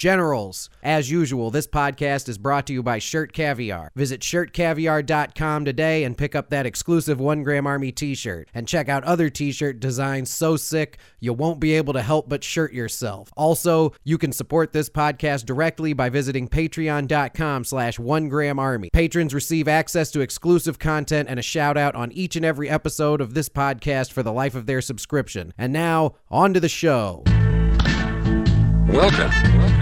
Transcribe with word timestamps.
Generals, 0.00 0.70
as 0.82 1.10
usual, 1.10 1.50
this 1.50 1.66
podcast 1.66 2.26
is 2.30 2.38
brought 2.38 2.66
to 2.66 2.72
you 2.72 2.82
by 2.82 2.98
Shirt 2.98 3.34
Caviar. 3.34 3.92
Visit 3.94 4.22
shirtcaviar.com 4.22 5.66
today 5.66 6.04
and 6.04 6.16
pick 6.16 6.34
up 6.34 6.48
that 6.48 6.64
exclusive 6.64 7.20
One 7.20 7.42
Gram 7.42 7.66
Army 7.66 7.92
t 7.92 8.14
shirt. 8.14 8.48
And 8.54 8.66
check 8.66 8.88
out 8.88 9.04
other 9.04 9.28
t 9.28 9.52
shirt 9.52 9.78
designs 9.78 10.32
so 10.32 10.56
sick 10.56 10.96
you 11.20 11.34
won't 11.34 11.60
be 11.60 11.74
able 11.74 11.92
to 11.92 12.00
help 12.00 12.30
but 12.30 12.42
shirt 12.42 12.72
yourself. 12.72 13.30
Also, 13.36 13.92
you 14.02 14.16
can 14.16 14.32
support 14.32 14.72
this 14.72 14.88
podcast 14.88 15.44
directly 15.44 15.92
by 15.92 16.08
visiting 16.08 16.48
patreon.com 16.48 17.64
slash 17.64 17.98
one 17.98 18.30
gram 18.30 18.58
army. 18.58 18.88
Patrons 18.94 19.34
receive 19.34 19.68
access 19.68 20.10
to 20.12 20.22
exclusive 20.22 20.78
content 20.78 21.28
and 21.28 21.38
a 21.38 21.42
shout 21.42 21.76
out 21.76 21.94
on 21.94 22.10
each 22.12 22.36
and 22.36 22.46
every 22.46 22.70
episode 22.70 23.20
of 23.20 23.34
this 23.34 23.50
podcast 23.50 24.12
for 24.12 24.22
the 24.22 24.32
life 24.32 24.54
of 24.54 24.64
their 24.64 24.80
subscription. 24.80 25.52
And 25.58 25.74
now, 25.74 26.14
on 26.30 26.54
to 26.54 26.60
the 26.60 26.70
show. 26.70 27.22
Welcome. 28.88 29.79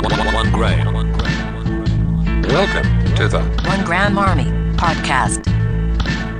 One, 0.00 0.16
one, 0.16 0.32
one 0.34 0.50
gram. 0.50 0.94
Welcome 2.44 3.14
to 3.16 3.28
the 3.28 3.42
One 3.66 3.84
Gram 3.84 4.16
Army 4.16 4.44
Podcast. 4.78 5.44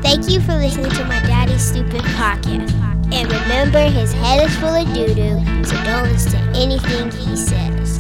Thank 0.03 0.31
you 0.31 0.41
for 0.41 0.55
listening 0.55 0.91
to 0.93 1.05
my 1.05 1.21
daddy's 1.21 1.63
stupid 1.63 2.01
podcast. 2.01 2.73
And 3.13 3.31
remember, 3.31 3.81
his 3.81 4.15
head 4.15 4.49
is 4.49 4.57
full 4.57 4.71
of 4.71 4.87
doo 4.95 5.15
doo, 5.15 5.65
so 5.67 5.77
don't 5.85 6.05
listen 6.05 6.33
to 6.33 6.59
anything 6.59 7.11
he 7.11 7.37
says. 7.37 7.99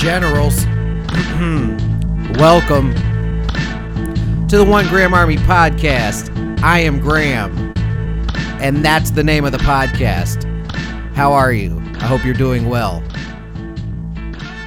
Generals, 0.00 0.64
mm-hmm. 1.10 2.32
welcome 2.34 2.94
to 4.46 4.56
the 4.56 4.64
One 4.64 4.86
Gram 4.86 5.14
Army 5.14 5.36
podcast. 5.38 6.30
I 6.62 6.78
am 6.78 7.00
Graham, 7.00 7.72
and 8.60 8.84
that's 8.84 9.10
the 9.10 9.24
name 9.24 9.44
of 9.44 9.50
the 9.50 9.58
podcast. 9.58 10.49
How 11.14 11.32
are 11.32 11.52
you? 11.52 11.78
I 11.96 12.06
hope 12.06 12.24
you're 12.24 12.34
doing 12.34 12.68
well. 12.68 13.02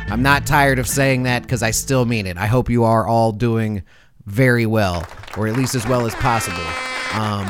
I'm 0.09 0.21
not 0.21 0.45
tired 0.45 0.77
of 0.77 0.87
saying 0.87 1.23
that 1.23 1.41
because 1.41 1.63
I 1.63 1.71
still 1.71 2.05
mean 2.05 2.27
it. 2.27 2.37
I 2.37 2.45
hope 2.45 2.69
you 2.69 2.83
are 2.83 3.07
all 3.07 3.31
doing 3.31 3.81
very 4.25 4.65
well, 4.65 5.07
or 5.37 5.47
at 5.47 5.55
least 5.55 5.73
as 5.73 5.87
well 5.87 6.05
as 6.05 6.13
possible. 6.15 6.63
Um, 7.13 7.47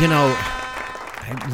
you 0.00 0.08
know, 0.08 0.36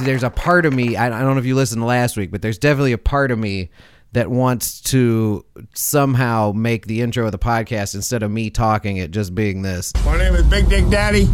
there's 0.04 0.22
a 0.22 0.30
part 0.30 0.64
of 0.64 0.72
me, 0.72 0.96
I 0.96 1.06
I 1.06 1.20
don't 1.20 1.34
know 1.34 1.38
if 1.38 1.44
you 1.44 1.54
listened 1.54 1.84
last 1.84 2.16
week, 2.16 2.30
but 2.30 2.40
there's 2.40 2.58
definitely 2.58 2.92
a 2.92 2.98
part 2.98 3.30
of 3.30 3.38
me 3.38 3.70
that 4.12 4.30
wants 4.30 4.80
to 4.80 5.44
somehow 5.74 6.52
make 6.52 6.86
the 6.86 7.02
intro 7.02 7.26
of 7.26 7.32
the 7.32 7.38
podcast 7.38 7.94
instead 7.94 8.22
of 8.22 8.30
me 8.30 8.48
talking 8.48 8.96
it 8.96 9.10
just 9.10 9.34
being 9.34 9.60
this. 9.60 9.92
My 10.06 10.16
name 10.16 10.34
is 10.34 10.44
Big 10.44 10.70
Dick 10.70 10.88
Daddy, 10.88 11.28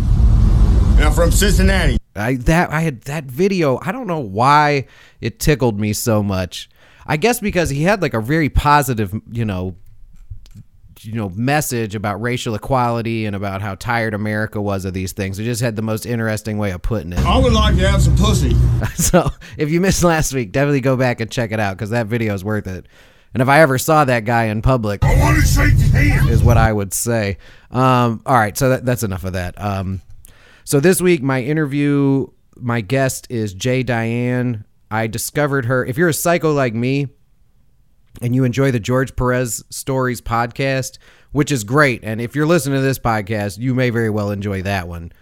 and 1.02 1.08
I'm 1.08 1.14
from 1.14 1.32
Cincinnati. 1.32 1.98
I 2.14 2.36
that 2.36 2.70
I 2.70 2.80
had 2.80 3.02
that 3.02 3.24
video. 3.24 3.80
I 3.82 3.90
don't 3.90 4.06
know 4.06 4.20
why 4.20 4.86
it 5.20 5.40
tickled 5.40 5.80
me 5.80 5.92
so 5.92 6.22
much. 6.22 6.70
I 7.06 7.16
guess 7.16 7.40
because 7.40 7.70
he 7.70 7.82
had 7.82 8.00
like 8.00 8.14
a 8.14 8.20
very 8.20 8.48
positive, 8.48 9.12
you 9.30 9.44
know, 9.44 9.74
you 11.00 11.14
know, 11.14 11.30
message 11.30 11.96
about 11.96 12.22
racial 12.22 12.54
equality 12.54 13.26
and 13.26 13.34
about 13.34 13.60
how 13.60 13.74
tired 13.74 14.14
America 14.14 14.60
was 14.60 14.84
of 14.84 14.94
these 14.94 15.10
things. 15.10 15.40
It 15.40 15.44
just 15.44 15.60
had 15.60 15.74
the 15.74 15.82
most 15.82 16.06
interesting 16.06 16.58
way 16.58 16.70
of 16.70 16.82
putting 16.82 17.12
it. 17.12 17.18
I 17.18 17.36
would 17.36 17.52
like 17.52 17.76
to 17.78 17.88
have 17.88 18.00
some 18.02 18.16
pussy. 18.16 18.56
So 18.94 19.30
if 19.56 19.70
you 19.70 19.80
missed 19.80 20.04
last 20.04 20.32
week, 20.32 20.52
definitely 20.52 20.80
go 20.80 20.96
back 20.96 21.20
and 21.20 21.30
check 21.30 21.50
it 21.50 21.58
out 21.58 21.76
because 21.76 21.90
that 21.90 22.06
video 22.06 22.34
is 22.34 22.44
worth 22.44 22.66
it. 22.68 22.86
And 23.34 23.40
if 23.40 23.48
I 23.48 23.60
ever 23.60 23.78
saw 23.78 24.04
that 24.04 24.24
guy 24.24 24.44
in 24.44 24.62
public, 24.62 25.04
I 25.04 25.18
want 25.18 25.40
to 25.40 25.46
shake 25.46 25.72
his 25.72 25.90
hand. 25.90 26.28
is 26.28 26.42
what 26.42 26.56
I 26.56 26.72
would 26.72 26.92
say. 26.92 27.38
Um, 27.70 28.22
all 28.26 28.36
right, 28.36 28.56
so 28.56 28.70
that, 28.70 28.84
that's 28.84 29.02
enough 29.02 29.24
of 29.24 29.32
that. 29.32 29.60
Um, 29.60 30.02
so 30.64 30.80
this 30.80 31.00
week, 31.00 31.22
my 31.22 31.42
interview, 31.42 32.26
my 32.56 32.80
guest 32.80 33.26
is 33.30 33.54
Jay 33.54 33.82
Diane. 33.82 34.64
I 34.90 35.06
discovered 35.06 35.66
her. 35.66 35.84
If 35.84 35.96
you're 35.96 36.08
a 36.08 36.14
psycho 36.14 36.52
like 36.52 36.74
me, 36.74 37.08
and 38.20 38.34
you 38.34 38.44
enjoy 38.44 38.70
the 38.70 38.80
George 38.80 39.16
Perez 39.16 39.64
Stories 39.70 40.20
podcast, 40.20 40.98
which 41.32 41.50
is 41.50 41.64
great, 41.64 42.04
and 42.04 42.20
if 42.20 42.36
you're 42.36 42.46
listening 42.46 42.78
to 42.78 42.82
this 42.82 42.98
podcast, 42.98 43.58
you 43.58 43.74
may 43.74 43.90
very 43.90 44.10
well 44.10 44.30
enjoy 44.30 44.62
that 44.62 44.86
one. 44.86 45.12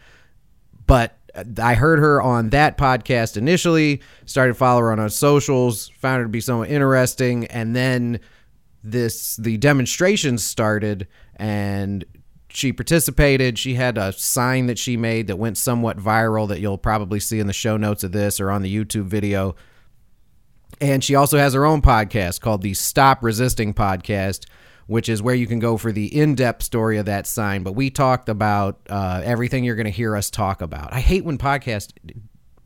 But 0.86 1.16
I 1.62 1.74
heard 1.74 2.00
her 2.00 2.20
on 2.20 2.50
that 2.50 2.76
podcast 2.76 3.36
initially, 3.36 4.02
started 4.26 4.54
following 4.54 4.96
her 4.96 5.02
on 5.02 5.10
socials, 5.10 5.88
found 6.00 6.18
her 6.18 6.24
to 6.24 6.28
be 6.28 6.40
somewhat 6.40 6.70
interesting, 6.70 7.46
and 7.46 7.76
then 7.76 8.20
this 8.82 9.36
the 9.36 9.56
demonstrations 9.58 10.42
started 10.42 11.06
and 11.36 12.04
she 12.52 12.72
participated. 12.72 13.58
She 13.58 13.74
had 13.74 13.96
a 13.96 14.12
sign 14.12 14.66
that 14.66 14.78
she 14.78 14.96
made 14.96 15.26
that 15.28 15.36
went 15.36 15.56
somewhat 15.56 15.98
viral 15.98 16.48
that 16.48 16.60
you'll 16.60 16.78
probably 16.78 17.20
see 17.20 17.38
in 17.38 17.46
the 17.46 17.52
show 17.52 17.76
notes 17.76 18.04
of 18.04 18.12
this 18.12 18.40
or 18.40 18.50
on 18.50 18.62
the 18.62 18.74
YouTube 18.74 19.04
video. 19.04 19.54
And 20.80 21.02
she 21.04 21.14
also 21.14 21.38
has 21.38 21.54
her 21.54 21.64
own 21.64 21.82
podcast 21.82 22.40
called 22.40 22.62
the 22.62 22.74
Stop 22.74 23.22
Resisting 23.22 23.74
Podcast, 23.74 24.46
which 24.86 25.08
is 25.08 25.22
where 25.22 25.34
you 25.34 25.46
can 25.46 25.58
go 25.58 25.76
for 25.76 25.92
the 25.92 26.06
in 26.06 26.34
depth 26.34 26.62
story 26.62 26.98
of 26.98 27.06
that 27.06 27.26
sign. 27.26 27.62
But 27.62 27.72
we 27.72 27.90
talked 27.90 28.28
about 28.28 28.80
uh, 28.88 29.20
everything 29.24 29.64
you're 29.64 29.76
going 29.76 29.84
to 29.84 29.90
hear 29.90 30.16
us 30.16 30.30
talk 30.30 30.62
about. 30.62 30.92
I 30.92 31.00
hate 31.00 31.24
when 31.24 31.38
podcast 31.38 31.92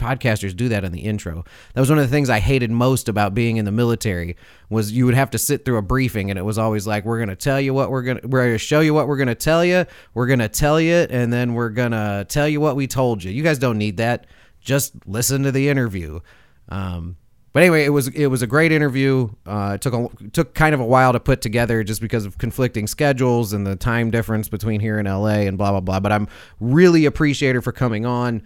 podcasters 0.05 0.55
do 0.55 0.69
that 0.69 0.85
in 0.85 0.93
the 0.93 1.01
intro. 1.01 1.45
That 1.73 1.81
was 1.81 1.89
one 1.89 1.99
of 1.99 2.05
the 2.05 2.11
things 2.11 2.29
I 2.29 2.41
hated 2.41 2.71
most 2.71 3.09
about 3.09 3.35
being 3.35 3.57
in 3.57 3.65
the 3.65 3.73
military 3.73 4.37
was 4.69 4.93
you 4.93 5.07
would 5.07 5.15
have 5.15 5.31
to 5.31 5.39
sit 5.39 5.65
through 5.65 5.79
a 5.79 5.83
briefing 5.83 6.31
and 6.31 6.39
it 6.39 6.43
was 6.43 6.59
always 6.59 6.87
like 6.87 7.05
we're 7.05 7.19
going 7.19 7.29
to 7.31 7.37
tell 7.37 7.61
you 7.61 7.73
what 7.73 7.91
we're 7.91 8.03
going 8.03 8.19
to 8.19 8.29
we're 8.29 8.43
going 8.43 8.55
to 8.55 8.59
show 8.59 8.81
you 8.81 8.93
what 8.93 9.09
we're 9.09 9.17
going 9.17 9.29
to 9.29 9.35
tell 9.35 9.65
you. 9.65 9.87
We're 10.13 10.27
going 10.27 10.41
to 10.41 10.49
tell 10.49 10.81
you 10.81 11.07
and 11.09 11.33
then 11.33 11.55
we're 11.55 11.71
going 11.71 11.93
to 11.93 12.27
tell 12.29 12.49
you 12.49 12.61
what 12.61 12.77
we 12.77 12.87
told 12.87 13.25
you. 13.25 13.31
You 13.31 13.43
guys 13.43 13.59
don't 13.59 13.79
need 13.79 13.97
that. 13.97 14.27
Just 14.61 14.95
listen 15.07 15.43
to 15.45 15.53
the 15.53 15.69
interview. 15.69 16.21
Um, 16.69 17.17
but 17.55 17.63
anyway, 17.63 17.85
it 17.85 17.91
was 17.91 18.09
it 18.09 18.27
was 18.27 18.43
a 18.43 18.49
great 18.49 18.73
interview. 18.73 19.29
Uh, 19.47 19.73
it 19.77 19.81
took 19.81 19.95
a, 19.95 20.09
took 20.33 20.55
kind 20.55 20.75
of 20.75 20.81
a 20.81 20.85
while 20.85 21.13
to 21.13 21.21
put 21.21 21.41
together 21.41 21.85
just 21.85 22.01
because 22.01 22.27
of 22.27 22.37
conflicting 22.37 22.89
schedules 22.89 23.53
and 23.53 23.65
the 23.65 23.77
time 23.77 24.11
difference 24.11 24.49
between 24.49 24.81
here 24.81 24.99
and 24.99 25.07
LA 25.07 25.47
and 25.47 25.57
blah 25.57 25.71
blah 25.71 25.81
blah. 25.81 26.01
But 26.01 26.11
I'm 26.11 26.27
really 26.59 27.05
appreciate 27.05 27.55
her 27.55 27.63
for 27.63 27.71
coming 27.71 28.05
on. 28.05 28.43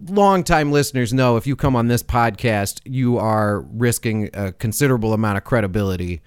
Longtime 0.00 0.72
listeners 0.72 1.14
know 1.14 1.36
if 1.36 1.46
you 1.46 1.56
come 1.56 1.74
on 1.74 1.88
this 1.88 2.02
podcast, 2.02 2.80
you 2.84 3.18
are 3.18 3.60
risking 3.60 4.30
a 4.34 4.52
considerable 4.52 5.12
amount 5.12 5.38
of 5.38 5.44
credibility 5.44 6.20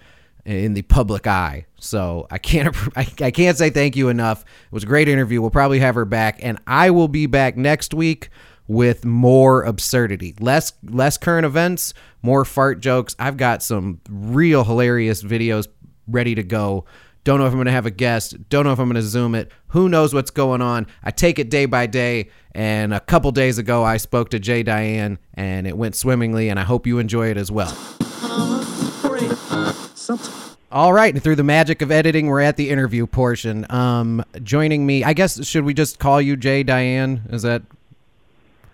in 0.45 0.73
the 0.73 0.81
public 0.83 1.27
eye. 1.27 1.65
So 1.79 2.27
I 2.31 2.37
can't 2.39 2.75
I, 2.95 3.31
can't 3.31 3.57
say 3.57 3.69
thank 3.69 3.95
you 3.95 4.09
enough. 4.09 4.41
It 4.41 4.71
was 4.71 4.83
a 4.83 4.87
great 4.87 5.07
interview. 5.07 5.41
We'll 5.41 5.51
probably 5.51 5.79
have 5.79 5.95
her 5.95 6.05
back, 6.05 6.39
and 6.41 6.59
I 6.65 6.89
will 6.89 7.07
be 7.07 7.25
back 7.27 7.57
next 7.57 7.93
week 7.93 8.29
with 8.67 9.05
more 9.05 9.63
absurdity, 9.63 10.35
less 10.39 10.73
less 10.83 11.17
current 11.17 11.45
events, 11.45 11.93
more 12.21 12.45
fart 12.45 12.79
jokes. 12.79 13.15
I've 13.19 13.37
got 13.37 13.61
some 13.61 14.01
real 14.09 14.63
hilarious 14.63 15.23
videos 15.23 15.67
ready 16.07 16.35
to 16.35 16.43
go. 16.43 16.85
Don't 17.23 17.39
know 17.39 17.45
if 17.45 17.51
I'm 17.51 17.57
going 17.57 17.65
to 17.65 17.71
have 17.71 17.85
a 17.85 17.91
guest. 17.91 18.49
Don't 18.49 18.65
know 18.65 18.71
if 18.71 18.79
I'm 18.79 18.87
going 18.87 18.95
to 18.95 19.01
zoom 19.01 19.35
it. 19.35 19.51
Who 19.69 19.89
knows 19.89 20.13
what's 20.13 20.31
going 20.31 20.61
on? 20.61 20.87
I 21.03 21.11
take 21.11 21.37
it 21.37 21.49
day 21.49 21.65
by 21.65 21.85
day. 21.85 22.29
And 22.53 22.93
a 22.93 22.99
couple 22.99 23.31
days 23.31 23.57
ago, 23.57 23.83
I 23.83 23.97
spoke 23.97 24.29
to 24.31 24.39
Jay 24.39 24.63
Diane, 24.63 25.19
and 25.33 25.67
it 25.67 25.77
went 25.77 25.95
swimmingly. 25.95 26.49
And 26.49 26.59
I 26.59 26.63
hope 26.63 26.87
you 26.87 26.97
enjoy 26.97 27.29
it 27.29 27.37
as 27.37 27.51
well. 27.51 27.77
All 30.71 30.93
right, 30.93 31.11
and 31.13 31.23
through 31.23 31.35
the 31.35 31.43
magic 31.43 31.81
of 31.81 31.91
editing, 31.91 32.27
we're 32.27 32.41
at 32.41 32.55
the 32.55 32.69
interview 32.69 33.07
portion. 33.07 33.65
Um, 33.71 34.23
joining 34.43 34.85
me, 34.85 35.03
I 35.03 35.13
guess, 35.13 35.43
should 35.45 35.65
we 35.65 35.73
just 35.73 35.97
call 35.97 36.21
you 36.21 36.37
Jay 36.37 36.61
Diane? 36.61 37.23
Is 37.31 37.41
that 37.41 37.63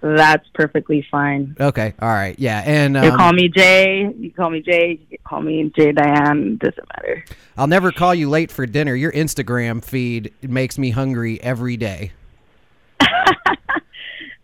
That's 0.02 0.48
perfectly 0.54 1.06
fine. 1.10 1.56
okay? 1.60 1.94
All 2.00 2.10
right, 2.10 2.38
yeah. 2.38 2.62
And 2.66 2.96
You 2.96 3.12
um, 3.12 3.18
call 3.18 3.34
me 3.34 3.50
Jay. 3.50 4.14
You 4.18 4.32
call 4.32 4.50
me 4.52 4.62
Jay. 4.62 5.00
You 5.10 5.18
call 5.24 5.42
me 5.42 5.72
Jay 5.76 5.92
Diane. 5.92 6.58
Doesn't 6.58 6.88
matter. 6.96 7.26
I'll 7.58 7.68
never 7.68 7.92
call 7.92 8.14
you 8.14 8.30
late 8.30 8.52
for 8.52 8.66
dinner. 8.66 8.94
Your 8.94 9.12
Instagram 9.14 9.84
feed 9.84 10.32
makes 10.42 10.78
me 10.78 10.92
hungry 10.92 11.42
every 11.42 11.78
day. 11.78 12.12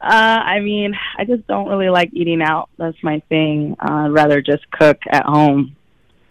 Uh, 0.03 0.41
I 0.43 0.61
mean, 0.61 0.97
I 1.19 1.25
just 1.25 1.45
don't 1.45 1.67
really 1.69 1.89
like 1.89 2.09
eating 2.11 2.41
out. 2.41 2.69
That's 2.77 2.97
my 3.03 3.19
thing. 3.29 3.75
Uh, 3.79 4.05
I'd 4.05 4.11
rather 4.11 4.41
just 4.41 4.69
cook 4.71 4.97
at 5.07 5.25
home, 5.25 5.75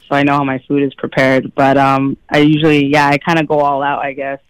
so 0.08 0.16
I 0.16 0.24
know 0.24 0.32
how 0.32 0.42
my 0.42 0.58
food 0.66 0.82
is 0.82 0.92
prepared. 0.94 1.54
But 1.54 1.78
um, 1.78 2.16
I 2.28 2.38
usually, 2.38 2.86
yeah, 2.86 3.06
I 3.06 3.18
kind 3.18 3.38
of 3.38 3.46
go 3.46 3.60
all 3.60 3.80
out. 3.84 4.00
I 4.00 4.12
guess. 4.12 4.40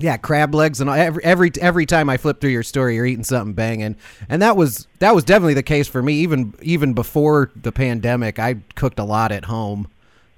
Yeah, 0.00 0.16
crab 0.16 0.54
legs 0.56 0.80
and 0.80 0.90
every 0.90 1.22
every 1.22 1.52
every 1.60 1.86
time 1.86 2.10
I 2.10 2.16
flip 2.16 2.40
through 2.40 2.50
your 2.50 2.64
story, 2.64 2.96
you're 2.96 3.06
eating 3.06 3.22
something 3.22 3.54
banging, 3.54 3.94
and 4.28 4.42
that 4.42 4.56
was 4.56 4.88
that 4.98 5.14
was 5.14 5.22
definitely 5.22 5.54
the 5.54 5.62
case 5.62 5.86
for 5.86 6.02
me. 6.02 6.14
Even 6.14 6.52
even 6.62 6.94
before 6.94 7.52
the 7.54 7.70
pandemic, 7.70 8.40
I 8.40 8.56
cooked 8.74 8.98
a 8.98 9.04
lot 9.04 9.30
at 9.30 9.44
home. 9.44 9.86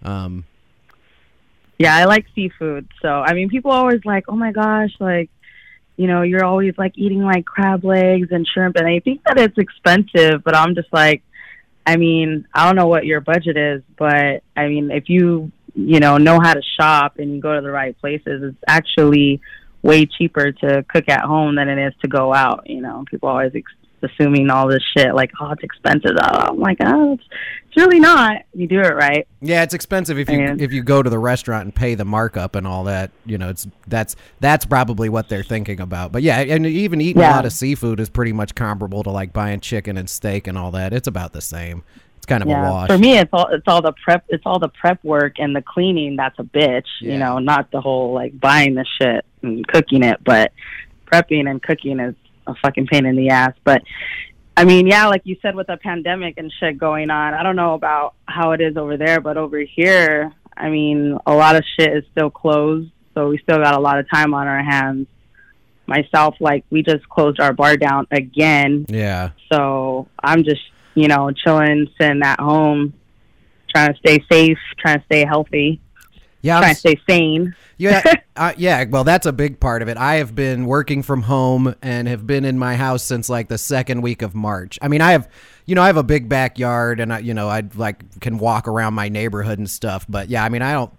Um, 0.03 0.45
Yeah, 1.79 1.97
I 1.97 2.05
like 2.05 2.27
seafood. 2.35 2.89
So 3.01 3.09
I 3.09 3.33
mean, 3.33 3.49
people 3.49 3.71
always 3.71 4.05
like, 4.05 4.25
oh 4.29 4.37
my 4.37 4.53
gosh, 4.53 4.93
like, 5.01 5.31
you 5.97 6.07
know, 6.07 6.23
you're 6.23 6.45
always 6.45 6.75
like 6.77 6.93
eating 6.97 7.23
like 7.23 7.47
crab 7.47 7.83
legs 7.83 8.29
and 8.31 8.47
shrimp, 8.47 8.77
and 8.77 8.87
I 8.87 9.01
think 9.01 9.23
that 9.25 9.39
it's 9.39 9.57
expensive. 9.57 10.45
But 10.45 10.55
I'm 10.55 10.75
just 10.75 10.93
like, 10.93 11.23
I 11.87 11.97
mean, 11.97 12.47
I 12.53 12.67
don't 12.67 12.77
know 12.77 12.89
what 12.89 13.07
your 13.07 13.21
budget 13.21 13.57
is, 13.57 13.83
but 13.97 14.43
I 14.55 14.69
mean, 14.69 14.91
if 14.91 15.09
you 15.09 15.51
you 15.77 16.01
know 16.01 16.17
know 16.17 16.41
how 16.41 16.55
to 16.55 16.63
shop 16.81 17.19
and 17.19 17.35
you 17.35 17.41
go 17.41 17.55
to 17.55 17.61
the 17.61 17.71
right 17.71 17.97
places, 18.01 18.43
it's 18.43 18.57
actually 18.67 19.41
way 19.83 20.07
cheaper 20.07 20.51
to 20.51 20.83
cook 20.89 21.09
at 21.09 21.21
home 21.21 21.55
than 21.55 21.69
it 21.69 21.79
is 21.79 21.95
to 22.03 22.09
go 22.09 22.35
out. 22.35 22.69
You 22.69 22.81
know, 22.81 23.05
people 23.11 23.29
always 23.29 23.53
ex- 23.55 23.71
assuming 24.03 24.51
all 24.51 24.69
this 24.69 24.83
shit 24.97 25.15
like, 25.15 25.31
oh, 25.41 25.51
it's 25.53 25.63
expensive. 25.63 26.13
Oh, 26.21 26.39
I'm 26.51 26.59
like, 26.61 26.79
oh, 26.81 27.13
it's, 27.15 27.25
it's 27.67 27.77
really 27.77 28.01
not. 28.01 28.43
You 28.55 28.67
do 28.67 28.81
it 28.81 28.95
right. 28.95 29.27
Yeah, 29.41 29.63
it's 29.63 29.75
expensive 29.75 30.19
if 30.19 30.29
you 30.31 30.41
And- 30.41 30.61
if 30.61 30.73
you 30.73 30.83
go 30.83 31.03
to 31.03 31.11
the 31.11 31.19
restaurant 31.19 31.65
and 31.65 31.75
pay 31.75 31.95
the 31.95 32.05
markup 32.05 32.57
and 32.57 32.67
all 32.67 32.85
that. 32.85 33.11
You 33.25 33.39
know, 33.39 33.49
it's 33.51 33.67
that's 33.87 34.17
that's 34.41 34.65
probably 34.65 35.09
what 35.09 35.29
they're 35.29 35.43
thinking 35.45 35.81
about. 35.81 36.11
But 36.11 36.23
yeah, 36.23 36.39
and 36.41 36.67
even 36.67 37.01
eating 37.01 37.23
a 37.23 37.27
lot 37.31 37.45
of 37.47 37.53
seafood 37.53 38.01
is 38.01 38.09
pretty 38.09 38.33
much 38.33 38.55
comparable 38.55 39.03
to 39.05 39.11
like 39.11 39.33
buying 39.33 39.61
chicken 39.61 39.97
and 39.99 40.09
steak 40.09 40.47
and 40.47 40.57
all 40.59 40.71
that. 40.73 40.93
It's 40.93 41.07
about 41.09 41.33
the 41.33 41.43
same. 41.43 41.85
It's 42.27 42.29
kind 42.29 42.43
of 42.43 42.49
a 42.49 42.51
Yeah. 42.53 42.71
wash. 42.71 42.89
For 42.89 42.99
me, 42.99 43.17
it's 43.19 43.31
all 43.33 43.47
it's 43.53 43.69
all 43.69 43.81
the 43.81 43.93
prep. 43.93 44.25
It's 44.29 44.43
all 44.45 44.59
the 44.59 44.69
prep 44.69 45.03
work 45.05 45.39
and 45.39 45.55
the 45.55 45.63
cleaning. 45.63 46.17
That's 46.17 46.37
a 46.41 46.43
bitch. 46.43 46.87
Yeah. 47.01 47.13
You 47.13 47.19
know, 47.19 47.39
not 47.39 47.71
the 47.71 47.81
whole 47.81 48.13
like 48.13 48.39
buying 48.41 48.75
the 48.75 48.85
shit 49.01 49.25
and 49.43 49.65
cooking 49.69 50.03
it, 50.03 50.19
but 50.25 50.53
prepping 51.07 51.49
and 51.49 51.63
cooking 51.63 52.01
is 52.01 52.17
a 52.49 52.55
fucking 52.57 52.89
pain 52.89 53.07
in 53.07 53.15
the 53.15 53.29
ass. 53.31 53.53
But 53.63 53.83
I 54.57 54.65
mean, 54.65 54.89
yeah, 54.89 55.07
like 55.07 55.23
you 55.25 55.37
said, 55.41 55.55
with 55.55 55.69
the 55.69 55.77
pandemic 55.77 56.35
and 56.37 56.53
shit 56.59 56.79
going 56.79 57.11
on, 57.11 57.35
I 57.35 57.45
don't 57.45 57.57
know 57.57 57.75
about 57.75 58.15
how 58.27 58.53
it 58.53 58.61
is 58.61 58.77
over 58.77 58.97
there, 58.97 59.21
but 59.21 59.37
over 59.37 59.59
here, 59.61 60.33
I 60.57 60.69
mean, 60.69 61.17
a 61.27 61.35
lot 61.35 61.55
of 61.55 61.65
shit 61.79 61.95
is 61.95 62.05
still 62.11 62.31
closed, 62.31 62.91
so 63.15 63.29
we 63.29 63.39
still 63.39 63.59
got 63.59 63.75
a 63.75 63.79
lot 63.79 63.99
of 63.99 64.11
time 64.11 64.33
on 64.35 64.49
our 64.49 64.63
hands. 64.65 65.07
Myself, 65.87 66.37
like, 66.41 66.65
we 66.71 66.83
just 66.83 67.07
closed 67.09 67.39
our 67.39 67.53
bar 67.53 67.77
down 67.77 68.07
again, 68.11 68.87
yeah. 68.89 69.31
so 69.53 70.09
I'm 70.25 70.43
just, 70.43 70.63
you 70.97 71.07
know, 71.07 71.31
chilling, 71.31 71.87
sitting 72.01 72.23
at 72.23 72.41
home, 72.41 72.95
trying 73.69 73.93
to 73.93 73.99
stay 73.99 74.25
safe, 74.33 74.59
trying 74.79 74.99
to 74.99 75.05
stay 75.05 75.25
healthy, 75.25 75.81
Yeah, 76.41 76.57
I'm 76.57 76.63
trying 76.63 76.75
to 76.75 76.81
stay 76.81 77.01
sane. 77.09 77.55
Yeah, 77.77 78.03
uh, 78.37 78.55
yeah. 78.57 78.85
Well, 78.89 79.05
that's 79.05 79.27
a 79.27 79.33
big 79.33 79.61
part 79.61 79.83
of 79.83 79.89
it. 79.89 79.99
I 79.99 80.17
have 80.17 80.35
been 80.35 80.65
working 80.65 81.03
from 81.03 81.23
home 81.23 81.75
and 81.83 82.09
have 82.09 82.27
been 82.27 82.47
in 82.47 82.59
my 82.59 82.77
house 82.77 83.03
since 83.03 83.29
like 83.29 83.49
the 83.49 83.59
second 83.59 84.01
week 84.01 84.23
of 84.23 84.35
March. 84.35 84.79
I 84.81 84.89
mean, 84.89 85.03
I 85.03 85.13
have, 85.13 85.29
you 85.67 85.75
know, 85.75 85.83
I 85.83 85.89
have 85.89 85.99
a 85.99 86.03
big 86.03 86.31
backyard 86.31 86.99
and 86.99 87.13
I, 87.13 87.19
you 87.19 87.35
know, 87.35 87.49
I 87.49 87.63
like 87.75 88.21
can 88.21 88.39
walk 88.39 88.67
around 88.67 88.95
my 88.95 89.11
neighborhood 89.11 89.59
and 89.59 89.69
stuff. 89.69 90.07
But 90.09 90.31
yeah, 90.31 90.43
I 90.43 90.49
mean, 90.49 90.63
I 90.63 90.73
don't, 90.73 90.93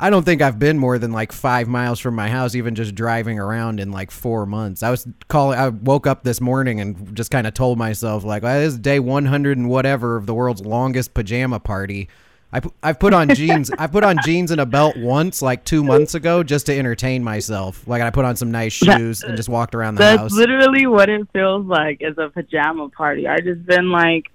I 0.00 0.10
don't 0.10 0.24
think 0.24 0.42
I've 0.42 0.58
been 0.58 0.78
more 0.78 0.98
than 0.98 1.10
like 1.12 1.32
five 1.32 1.66
miles 1.66 1.98
from 1.98 2.14
my 2.14 2.28
house, 2.28 2.54
even 2.54 2.74
just 2.74 2.94
driving 2.94 3.38
around 3.38 3.80
in 3.80 3.90
like 3.90 4.10
four 4.10 4.46
months. 4.46 4.82
I 4.82 4.90
was 4.90 5.06
calling. 5.26 5.58
I 5.58 5.68
woke 5.68 6.06
up 6.06 6.22
this 6.22 6.40
morning 6.40 6.80
and 6.80 7.16
just 7.16 7.30
kind 7.30 7.46
of 7.46 7.54
told 7.54 7.78
myself 7.78 8.22
like, 8.22 8.42
well, 8.42 8.60
this 8.60 8.74
is 8.74 8.78
day 8.78 9.00
one 9.00 9.26
hundred 9.26 9.58
and 9.58 9.68
whatever 9.68 10.16
of 10.16 10.26
the 10.26 10.34
world's 10.34 10.64
longest 10.64 11.14
pajama 11.14 11.58
party. 11.58 12.08
I 12.52 12.60
I've 12.82 12.98
put 13.00 13.12
on 13.12 13.28
jeans. 13.34 13.70
I've 13.76 13.92
put 13.92 14.04
on 14.04 14.18
jeans 14.24 14.50
and 14.50 14.60
a 14.60 14.66
belt 14.66 14.96
once, 14.96 15.42
like 15.42 15.64
two 15.64 15.82
months 15.82 16.14
ago, 16.14 16.42
just 16.42 16.66
to 16.66 16.78
entertain 16.78 17.24
myself. 17.24 17.86
Like 17.86 18.00
I 18.00 18.10
put 18.10 18.24
on 18.24 18.36
some 18.36 18.50
nice 18.50 18.72
shoes 18.72 19.22
and 19.22 19.36
just 19.36 19.48
walked 19.48 19.74
around 19.74 19.96
the 19.96 20.00
That's 20.00 20.20
house. 20.20 20.30
That's 20.30 20.38
literally 20.38 20.86
what 20.86 21.08
it 21.08 21.26
feels 21.32 21.66
like 21.66 21.98
is 22.00 22.16
a 22.18 22.30
pajama 22.30 22.88
party. 22.90 23.26
I 23.26 23.38
just 23.40 23.66
been 23.66 23.90
like, 23.90 24.26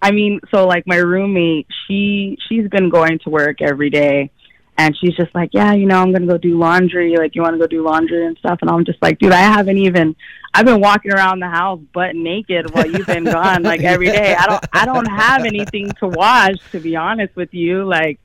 I 0.00 0.12
mean, 0.12 0.40
so 0.54 0.66
like 0.66 0.86
my 0.86 0.96
roommate, 0.96 1.66
she 1.86 2.38
she's 2.48 2.68
been 2.68 2.88
going 2.88 3.18
to 3.24 3.30
work 3.30 3.60
every 3.60 3.90
day, 3.90 4.30
and 4.78 4.96
she's 4.96 5.14
just 5.16 5.34
like, 5.34 5.50
yeah, 5.52 5.72
you 5.74 5.86
know, 5.86 6.00
I'm 6.00 6.12
gonna 6.12 6.26
go 6.26 6.38
do 6.38 6.56
laundry. 6.56 7.16
Like, 7.16 7.34
you 7.34 7.42
want 7.42 7.54
to 7.54 7.58
go 7.58 7.66
do 7.66 7.82
laundry 7.82 8.24
and 8.24 8.38
stuff? 8.38 8.60
And 8.62 8.70
I'm 8.70 8.84
just 8.84 9.02
like, 9.02 9.18
dude, 9.18 9.32
I 9.32 9.40
haven't 9.40 9.76
even. 9.78 10.16
I've 10.54 10.64
been 10.64 10.80
walking 10.80 11.12
around 11.12 11.40
the 11.40 11.48
house 11.48 11.80
butt 11.92 12.16
naked 12.16 12.70
while 12.70 12.86
you've 12.86 13.06
been 13.06 13.24
gone, 13.24 13.62
like 13.64 13.82
every 13.82 14.06
day. 14.06 14.34
I 14.34 14.46
don't, 14.46 14.64
I 14.72 14.86
don't 14.86 15.04
have 15.04 15.44
anything 15.44 15.90
to 16.00 16.08
wash, 16.08 16.56
to 16.72 16.80
be 16.80 16.96
honest 16.96 17.36
with 17.36 17.52
you. 17.52 17.84
Like, 17.84 18.18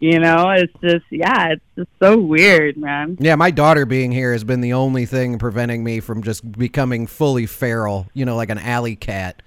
you 0.00 0.18
know, 0.18 0.50
it's 0.50 0.72
just, 0.82 1.04
yeah, 1.10 1.50
it's 1.52 1.62
just 1.76 1.90
so 2.00 2.18
weird, 2.18 2.76
man. 2.76 3.18
Yeah, 3.20 3.36
my 3.36 3.52
daughter 3.52 3.86
being 3.86 4.10
here 4.10 4.32
has 4.32 4.42
been 4.42 4.62
the 4.62 4.72
only 4.72 5.06
thing 5.06 5.38
preventing 5.38 5.84
me 5.84 6.00
from 6.00 6.22
just 6.22 6.50
becoming 6.50 7.06
fully 7.06 7.46
feral. 7.46 8.08
You 8.14 8.24
know, 8.24 8.34
like 8.36 8.50
an 8.50 8.58
alley 8.58 8.96
cat. 8.96 9.40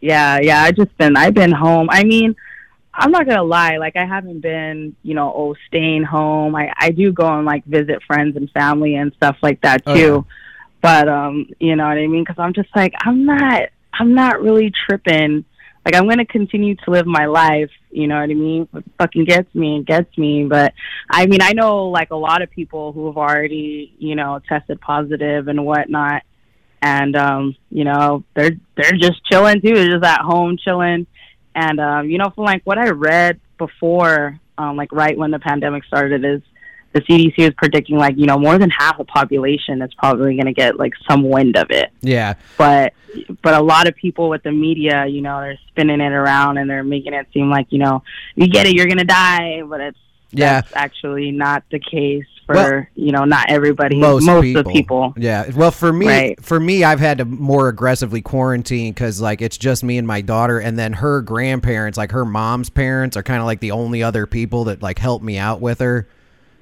Yeah, 0.00 0.40
yeah. 0.40 0.62
I 0.62 0.72
just 0.72 0.96
been 0.98 1.16
I've 1.16 1.34
been 1.34 1.52
home. 1.52 1.88
I 1.90 2.04
mean, 2.04 2.36
I'm 3.00 3.10
not 3.10 3.26
gonna 3.26 3.42
lie, 3.42 3.78
like 3.78 3.96
I 3.96 4.04
haven't 4.04 4.40
been, 4.40 4.94
you 5.02 5.14
know, 5.14 5.32
oh 5.34 5.54
staying 5.66 6.04
home. 6.04 6.54
I 6.54 6.72
I 6.76 6.90
do 6.90 7.12
go 7.12 7.26
and 7.26 7.46
like 7.46 7.64
visit 7.64 8.02
friends 8.06 8.36
and 8.36 8.50
family 8.50 8.94
and 8.94 9.12
stuff 9.14 9.36
like 9.42 9.62
that 9.62 9.82
Oh, 9.86 9.94
too. 9.94 10.26
But 10.82 11.08
um, 11.08 11.46
you 11.58 11.76
know 11.76 11.84
what 11.84 11.96
I 11.96 12.06
mean? 12.06 12.24
Because 12.24 12.38
I'm 12.38 12.52
just 12.52 12.68
like 12.76 12.92
I'm 13.00 13.24
not 13.24 13.62
I'm 13.94 14.14
not 14.14 14.42
really 14.42 14.70
tripping. 14.86 15.46
Like 15.84 15.96
I'm 15.96 16.06
gonna 16.08 16.26
continue 16.26 16.74
to 16.76 16.90
live 16.90 17.06
my 17.06 17.24
life. 17.24 17.70
You 17.90 18.06
know 18.06 18.16
what 18.16 18.30
I 18.30 18.34
mean? 18.34 18.68
What 18.70 18.84
fucking 18.98 19.24
gets 19.24 19.52
me, 19.54 19.78
it 19.78 19.86
gets 19.86 20.16
me. 20.18 20.44
But 20.44 20.74
I 21.10 21.26
mean, 21.26 21.40
I 21.40 21.54
know 21.54 21.86
like 21.86 22.10
a 22.10 22.16
lot 22.16 22.42
of 22.42 22.50
people 22.50 22.92
who 22.92 23.06
have 23.06 23.16
already, 23.16 23.94
you 23.98 24.14
know, 24.14 24.40
tested 24.46 24.78
positive 24.80 25.48
and 25.48 25.64
whatnot 25.64 26.22
and 26.82 27.16
um, 27.16 27.56
you 27.70 27.84
know 27.84 28.24
they're 28.34 28.52
they're 28.76 28.92
just 28.92 29.24
chilling 29.26 29.60
too. 29.60 29.74
They're 29.74 29.90
just 29.90 30.04
at 30.04 30.20
home 30.20 30.56
chilling, 30.62 31.06
and 31.54 31.80
um, 31.80 32.08
you 32.08 32.18
know 32.18 32.30
from 32.30 32.44
like 32.44 32.62
what 32.64 32.78
I 32.78 32.90
read 32.90 33.40
before, 33.58 34.38
um, 34.58 34.76
like 34.76 34.92
right 34.92 35.16
when 35.16 35.30
the 35.30 35.38
pandemic 35.38 35.84
started, 35.84 36.24
is 36.24 36.42
the 36.92 37.00
CDC 37.02 37.34
is 37.38 37.50
predicting 37.56 37.96
like 37.96 38.16
you 38.16 38.26
know 38.26 38.38
more 38.38 38.58
than 38.58 38.70
half 38.70 38.98
the 38.98 39.04
population 39.04 39.80
is 39.82 39.92
probably 39.94 40.34
going 40.34 40.46
to 40.46 40.52
get 40.52 40.76
like 40.78 40.92
some 41.08 41.22
wind 41.28 41.56
of 41.56 41.70
it. 41.70 41.90
Yeah, 42.00 42.34
But 42.58 42.94
but 43.42 43.54
a 43.54 43.60
lot 43.62 43.88
of 43.88 43.94
people 43.96 44.28
with 44.28 44.42
the 44.42 44.52
media, 44.52 45.06
you 45.06 45.20
know, 45.20 45.40
they're 45.40 45.58
spinning 45.68 46.00
it 46.00 46.12
around 46.12 46.58
and 46.58 46.68
they're 46.70 46.84
making 46.84 47.12
it 47.14 47.26
seem 47.32 47.50
like 47.50 47.66
you 47.70 47.78
know 47.78 48.02
you 48.34 48.48
get 48.48 48.66
it, 48.66 48.74
you're 48.74 48.86
going 48.86 48.98
to 48.98 49.04
die, 49.04 49.62
but 49.62 49.80
it's 49.80 49.98
Yeah. 50.32 50.60
that's 50.60 50.72
actually 50.74 51.30
not 51.30 51.64
the 51.70 51.78
case 51.80 52.24
for 52.54 52.76
Well, 52.76 52.86
you 52.94 53.12
know 53.12 53.24
not 53.24 53.50
everybody, 53.50 53.98
most, 53.98 54.24
most, 54.24 54.42
people. 54.42 54.60
of 54.60 54.72
people. 54.72 55.14
Yeah. 55.16 55.50
Well, 55.54 55.70
for 55.70 55.92
me, 55.92 56.06
Right. 56.06 56.44
for 56.44 56.58
me, 56.58 56.82
I've 56.84 57.00
had 57.00 57.18
to 57.18 57.24
more 57.24 57.68
aggressively 57.68 58.20
quarantine 58.22 58.92
because 58.92 59.20
like 59.20 59.40
it's 59.42 59.56
just 59.58 59.84
me 59.84 59.98
and 59.98 60.06
my 60.06 60.20
daughter, 60.20 60.58
and 60.58 60.78
then 60.78 60.94
her 60.94 61.20
grandparents, 61.22 61.96
like 61.96 62.10
her 62.12 62.24
mom's 62.24 62.70
parents, 62.70 63.16
are 63.16 63.22
kind 63.22 63.40
of 63.40 63.46
like 63.46 63.60
the 63.60 63.70
only 63.70 64.02
other 64.02 64.26
people 64.26 64.64
that 64.64 64.82
like 64.82 64.98
help 64.98 65.22
me 65.22 65.38
out 65.38 65.60
with 65.60 65.78
her. 65.80 66.06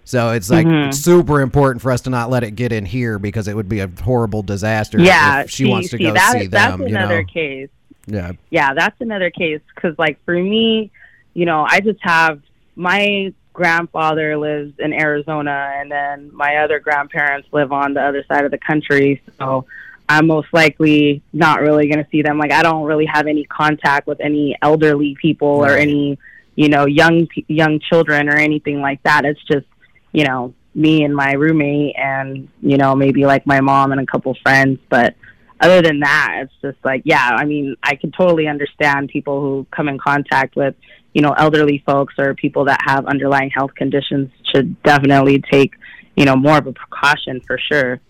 So 0.04 0.30
it's 0.30 0.48
like 0.50 0.66
Mm-hmm. 0.66 0.88
it's 0.88 0.98
super 0.98 1.40
important 1.40 1.82
for 1.82 1.90
us 1.92 2.00
to 2.02 2.10
not 2.10 2.30
let 2.30 2.42
it 2.42 2.52
get 2.52 2.72
in 2.72 2.84
here 2.86 3.18
because 3.18 3.46
it 3.48 3.54
would 3.54 3.68
be 3.68 3.80
a 3.80 3.88
horrible 4.02 4.42
disaster. 4.42 4.98
Yeah, 4.98 5.42
if 5.42 5.50
she 5.50 5.64
see, 5.64 5.70
wants 5.70 5.90
to 5.90 5.98
see, 5.98 6.04
go 6.04 6.14
that, 6.14 6.32
see 6.32 6.46
that's 6.46 6.72
them. 6.72 6.80
You 6.82 6.96
another 6.96 7.20
know. 7.22 7.26
case. 7.32 7.68
Yeah. 8.06 8.32
Yeah, 8.50 8.72
that's 8.72 8.98
another 9.02 9.30
case 9.30 9.60
because, 9.74 9.98
like, 9.98 10.18
for 10.24 10.32
me, 10.32 10.90
you 11.34 11.44
know, 11.44 11.66
I 11.68 11.80
just 11.80 11.98
have 12.00 12.40
my 12.74 13.34
grandfather 13.58 14.38
lives 14.38 14.72
in 14.78 14.92
Arizona, 14.92 15.72
and 15.76 15.90
then 15.90 16.30
my 16.32 16.58
other 16.62 16.78
grandparents 16.78 17.48
live 17.52 17.72
on 17.72 17.92
the 17.92 18.00
other 18.00 18.24
side 18.28 18.44
of 18.44 18.52
the 18.52 18.62
country. 18.70 19.20
So 19.38 19.66
I'm 20.08 20.26
most 20.28 20.48
likely 20.52 21.22
not 21.32 21.60
really 21.60 21.88
going 21.90 22.02
to 22.02 22.10
see 22.10 22.22
them. 22.22 22.38
Like, 22.38 22.52
I 22.52 22.62
don't 22.62 22.84
really 22.84 23.06
have 23.06 23.26
any 23.26 23.44
contact 23.44 24.06
with 24.06 24.20
any 24.20 24.56
elderly 24.62 25.16
people 25.20 25.48
or 25.66 25.72
any, 25.72 26.18
you 26.54 26.68
know, 26.68 26.86
young 26.86 27.26
young 27.48 27.80
children 27.80 28.28
or 28.28 28.36
anything 28.36 28.80
like 28.80 29.02
that. 29.02 29.24
It's 29.24 29.42
just, 29.52 29.66
you 30.12 30.24
know, 30.24 30.54
me 30.74 31.02
and 31.02 31.14
my 31.14 31.32
roommate, 31.32 31.96
and 31.96 32.48
you 32.62 32.76
know, 32.76 32.94
maybe 32.94 33.26
like 33.26 33.44
my 33.44 33.60
mom 33.60 33.90
and 33.92 34.00
a 34.00 34.06
couple 34.06 34.34
friends, 34.42 34.78
but 34.88 35.16
other 35.60 35.82
than 35.82 36.00
that, 36.00 36.40
it's 36.42 36.52
just 36.62 36.78
like, 36.84 37.02
yeah, 37.04 37.30
I 37.32 37.44
mean, 37.44 37.76
I 37.82 37.96
can 37.96 38.12
totally 38.12 38.46
understand 38.46 39.08
people 39.08 39.40
who 39.40 39.66
come 39.70 39.88
in 39.88 39.98
contact 39.98 40.56
with, 40.56 40.74
you 41.12 41.22
know, 41.22 41.32
elderly 41.32 41.82
folks 41.86 42.14
or 42.18 42.34
people 42.34 42.64
that 42.66 42.80
have 42.84 43.06
underlying 43.06 43.50
health 43.50 43.74
conditions 43.74 44.30
should 44.54 44.80
definitely 44.82 45.42
take, 45.50 45.74
you 46.16 46.24
know, 46.24 46.36
more 46.36 46.58
of 46.58 46.66
a 46.66 46.72
precaution 46.72 47.40
for 47.46 47.58
sure. 47.58 48.00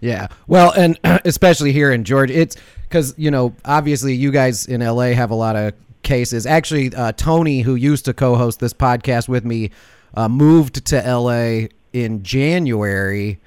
Yeah. 0.00 0.28
Well, 0.46 0.72
and 0.72 0.98
especially 1.24 1.72
here 1.72 1.92
in 1.92 2.04
Georgia, 2.04 2.38
it's 2.38 2.56
because, 2.82 3.14
you 3.16 3.30
know, 3.30 3.54
obviously 3.64 4.14
you 4.14 4.30
guys 4.30 4.66
in 4.66 4.80
LA 4.80 5.12
have 5.12 5.30
a 5.30 5.34
lot 5.34 5.56
of 5.56 5.74
cases. 6.02 6.46
Actually, 6.46 6.94
uh, 6.94 7.12
Tony, 7.12 7.62
who 7.62 7.74
used 7.74 8.04
to 8.06 8.14
co 8.14 8.36
host 8.36 8.60
this 8.60 8.72
podcast 8.72 9.28
with 9.28 9.44
me, 9.44 9.70
uh, 10.14 10.28
moved 10.28 10.84
to 10.86 10.96
LA 10.96 11.68
in 11.92 12.22
January 12.22 13.38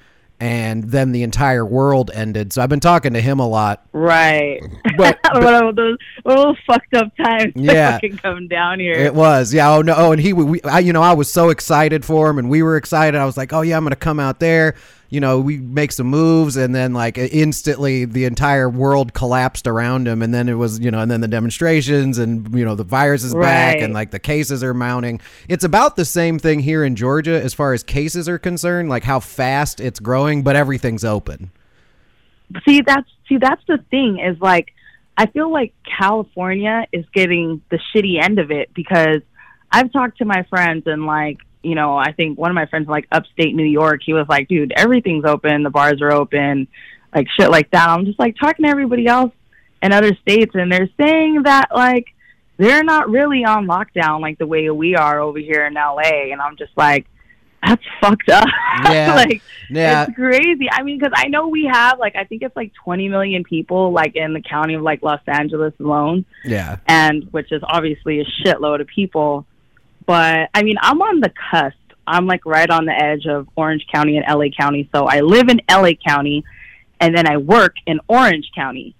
and 0.42 0.82
then 0.82 1.12
the 1.12 1.22
entire 1.22 1.64
world 1.64 2.10
ended. 2.12 2.52
So 2.52 2.60
I've 2.62 2.68
been 2.68 2.80
talking 2.80 3.12
to 3.12 3.20
him 3.20 3.38
a 3.38 3.46
lot. 3.46 3.86
Right. 3.92 4.60
But- 4.96 5.20
one 5.34 5.54
of 5.54 5.76
those, 5.76 5.96
one 6.24 6.36
of 6.36 6.44
those 6.44 6.56
fucked 6.66 6.94
up 6.94 7.16
times 7.16 7.52
Yeah. 7.54 8.00
come 8.20 8.48
down 8.48 8.80
here. 8.80 8.94
It 8.94 9.14
was, 9.14 9.54
yeah. 9.54 9.70
Oh 9.72 9.82
no, 9.82 9.94
oh, 9.96 10.10
and 10.12 10.20
he, 10.20 10.32
we, 10.32 10.60
I, 10.62 10.80
you 10.80 10.92
know, 10.92 11.00
I 11.00 11.12
was 11.12 11.32
so 11.32 11.50
excited 11.50 12.04
for 12.04 12.28
him, 12.28 12.38
and 12.40 12.50
we 12.50 12.62
were 12.64 12.76
excited. 12.76 13.16
I 13.18 13.24
was 13.24 13.36
like, 13.36 13.52
oh 13.52 13.60
yeah, 13.60 13.76
I'm 13.76 13.84
gonna 13.84 13.94
come 13.94 14.18
out 14.18 14.40
there. 14.40 14.74
You 15.12 15.20
know, 15.20 15.40
we 15.40 15.58
make 15.58 15.92
some 15.92 16.06
moves, 16.06 16.56
and 16.56 16.74
then 16.74 16.94
like 16.94 17.18
instantly, 17.18 18.06
the 18.06 18.24
entire 18.24 18.70
world 18.70 19.12
collapsed 19.12 19.66
around 19.66 20.08
him, 20.08 20.22
and 20.22 20.32
then 20.32 20.48
it 20.48 20.54
was, 20.54 20.80
you 20.80 20.90
know, 20.90 21.00
and 21.00 21.10
then 21.10 21.20
the 21.20 21.28
demonstrations, 21.28 22.16
and 22.16 22.50
you 22.58 22.64
know, 22.64 22.74
the 22.74 22.82
virus 22.82 23.22
is 23.22 23.34
back, 23.34 23.76
and 23.76 23.92
like 23.92 24.10
the 24.10 24.18
cases 24.18 24.64
are 24.64 24.72
mounting. 24.72 25.20
It's 25.50 25.64
about 25.64 25.96
the 25.96 26.06
same 26.06 26.38
thing 26.38 26.60
here 26.60 26.82
in 26.82 26.96
Georgia 26.96 27.38
as 27.42 27.52
far 27.52 27.74
as 27.74 27.82
cases 27.82 28.26
are 28.26 28.38
concerned, 28.38 28.88
like 28.88 29.04
how 29.04 29.20
fast 29.20 29.80
it's 29.80 30.00
growing, 30.00 30.42
but 30.42 30.56
everything's 30.56 31.04
open. 31.04 31.50
see 32.66 32.80
that's 32.80 33.10
see 33.28 33.36
that's 33.36 33.62
the 33.68 33.84
thing 33.90 34.18
is 34.18 34.40
like 34.40 34.72
I 35.18 35.26
feel 35.26 35.52
like 35.52 35.74
California 35.98 36.86
is 36.90 37.04
getting 37.12 37.60
the 37.70 37.78
shitty 37.94 38.18
end 38.18 38.38
of 38.38 38.50
it 38.50 38.72
because 38.72 39.20
I've 39.70 39.92
talked 39.92 40.18
to 40.18 40.24
my 40.24 40.44
friends 40.48 40.84
and 40.86 41.04
like 41.04 41.36
you 41.62 41.74
know 41.74 41.96
I 41.96 42.12
think 42.12 42.38
one 42.38 42.50
of 42.50 42.54
my 42.54 42.66
friends 42.66 42.88
like 42.88 43.06
upstate 43.12 43.54
New 43.54 43.64
York 43.64 44.00
he 44.04 44.12
was 44.12 44.26
like 44.28 44.48
dude 44.48 44.72
everything's 44.76 45.24
open 45.24 45.62
the 45.62 45.70
bars 45.70 46.00
are 46.02 46.12
open 46.12 46.68
like 47.14 47.26
shit 47.38 47.50
like 47.50 47.70
that. 47.72 47.88
I'm 47.88 48.06
just 48.06 48.18
like 48.18 48.36
talking 48.40 48.64
to 48.64 48.70
everybody 48.70 49.06
else 49.06 49.32
in 49.82 49.92
other 49.92 50.14
states, 50.22 50.54
and 50.54 50.72
they're 50.72 50.88
saying 50.98 51.42
that 51.42 51.66
like 51.74 52.06
they're 52.56 52.84
not 52.84 53.10
really 53.10 53.44
on 53.44 53.66
lockdown 53.66 54.20
like 54.20 54.38
the 54.38 54.46
way 54.46 54.70
we 54.70 54.94
are 54.94 55.20
over 55.20 55.38
here 55.38 55.66
in 55.66 55.74
LA, 55.74 56.30
and 56.32 56.40
I'm 56.40 56.56
just 56.56 56.72
like, 56.76 57.06
that's 57.62 57.82
fucked 58.00 58.30
up. 58.30 58.46
Yeah. 58.90 59.14
like 59.14 59.42
Yeah. 59.68 60.04
it's 60.04 60.14
crazy. 60.14 60.68
I 60.72 60.82
mean, 60.82 60.98
because 60.98 61.12
I 61.14 61.28
know 61.28 61.48
we 61.48 61.68
have 61.70 61.98
like 61.98 62.16
I 62.16 62.24
think 62.24 62.42
it's 62.42 62.56
like 62.56 62.72
20 62.82 63.08
million 63.10 63.44
people 63.44 63.92
like 63.92 64.16
in 64.16 64.32
the 64.32 64.40
county 64.40 64.72
of 64.74 64.80
like 64.82 65.02
Los 65.02 65.20
Angeles 65.26 65.74
alone 65.80 66.24
Yeah. 66.46 66.78
and 66.86 67.24
which 67.32 67.52
is 67.52 67.60
obviously 67.62 68.20
a 68.20 68.24
shitload 68.24 68.80
of 68.80 68.86
people. 68.86 69.44
But 70.06 70.50
I 70.54 70.62
mean, 70.62 70.76
I'm 70.80 71.00
on 71.02 71.20
the 71.20 71.32
cusp. 71.50 71.76
I'm 72.06 72.26
like 72.26 72.44
right 72.44 72.68
on 72.68 72.84
the 72.84 72.92
edge 72.92 73.26
of 73.26 73.48
Orange 73.56 73.86
County 73.92 74.16
and 74.16 74.26
LA 74.28 74.46
County. 74.48 74.88
So 74.94 75.06
I 75.06 75.20
live 75.20 75.48
in 75.48 75.60
LA 75.70 75.92
County 76.06 76.44
and 77.00 77.16
then 77.16 77.28
I 77.28 77.36
work 77.36 77.74
in 77.86 78.00
Orange 78.08 78.50
County. 78.54 78.94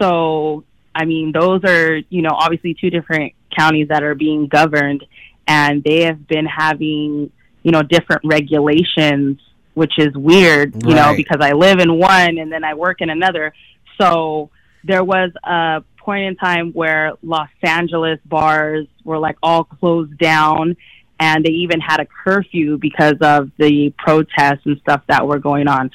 So, 0.00 0.64
I 0.94 1.04
mean, 1.04 1.32
those 1.32 1.62
are, 1.64 1.96
you 1.96 2.22
know, 2.22 2.30
obviously 2.32 2.74
two 2.74 2.90
different 2.90 3.34
counties 3.56 3.88
that 3.88 4.02
are 4.02 4.14
being 4.14 4.46
governed 4.46 5.04
and 5.46 5.82
they 5.82 6.04
have 6.04 6.26
been 6.26 6.46
having, 6.46 7.30
you 7.62 7.72
know, 7.72 7.82
different 7.82 8.22
regulations, 8.24 9.40
which 9.74 9.98
is 9.98 10.14
weird, 10.14 10.74
you 10.86 10.94
know, 10.94 11.14
because 11.16 11.40
I 11.40 11.52
live 11.52 11.80
in 11.80 11.98
one 11.98 12.38
and 12.38 12.50
then 12.50 12.64
I 12.64 12.74
work 12.74 13.00
in 13.00 13.10
another. 13.10 13.52
So 14.00 14.50
there 14.84 15.04
was 15.04 15.30
a 15.44 15.82
point 16.08 16.24
in 16.24 16.36
time 16.36 16.72
where 16.72 17.12
Los 17.22 17.50
Angeles 17.62 18.18
bars 18.24 18.86
were 19.04 19.18
like 19.18 19.36
all 19.42 19.64
closed 19.64 20.16
down 20.16 20.74
and 21.20 21.44
they 21.44 21.50
even 21.50 21.80
had 21.80 22.00
a 22.00 22.06
curfew 22.06 22.78
because 22.78 23.16
of 23.20 23.50
the 23.58 23.92
protests 23.98 24.64
and 24.64 24.78
stuff 24.78 25.02
that 25.08 25.26
were 25.26 25.38
going 25.38 25.68
on. 25.68 25.90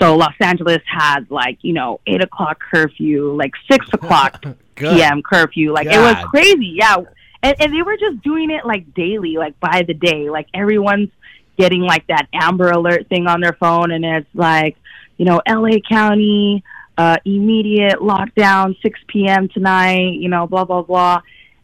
So 0.00 0.16
Los 0.16 0.34
Angeles 0.40 0.82
had 0.84 1.30
like, 1.30 1.58
you 1.62 1.74
know, 1.74 2.00
eight 2.08 2.24
o'clock 2.24 2.58
curfew, 2.74 3.36
like 3.36 3.52
six 3.70 3.86
o'clock 3.92 4.44
PM 4.74 5.22
curfew. 5.22 5.72
Like 5.72 5.86
it 5.86 6.00
was 6.00 6.16
crazy. 6.30 6.78
Yeah. 6.80 6.96
And, 7.44 7.54
and 7.60 7.72
they 7.72 7.82
were 7.82 7.96
just 7.96 8.20
doing 8.24 8.50
it 8.50 8.66
like 8.66 8.92
daily, 8.94 9.36
like 9.36 9.60
by 9.60 9.84
the 9.86 9.94
day. 9.94 10.28
Like 10.28 10.48
everyone's 10.52 11.10
getting 11.56 11.82
like 11.82 12.04
that 12.08 12.26
Amber 12.32 12.70
Alert 12.70 13.08
thing 13.08 13.28
on 13.28 13.40
their 13.40 13.52
phone, 13.52 13.92
and 13.92 14.04
it's 14.04 14.34
like, 14.34 14.76
you 15.18 15.24
know, 15.24 15.40
LA 15.48 15.78
County, 15.88 16.64
uh, 16.98 17.16
immediate 17.24 17.98
lockdown, 18.00 18.80
6 18.82 19.00
p.m. 19.08 19.48
tonight, 19.48 20.14
you 20.14 20.28
know, 20.28 20.46
blah, 20.46 20.64
blah, 20.64 20.82
blah. 20.82 21.20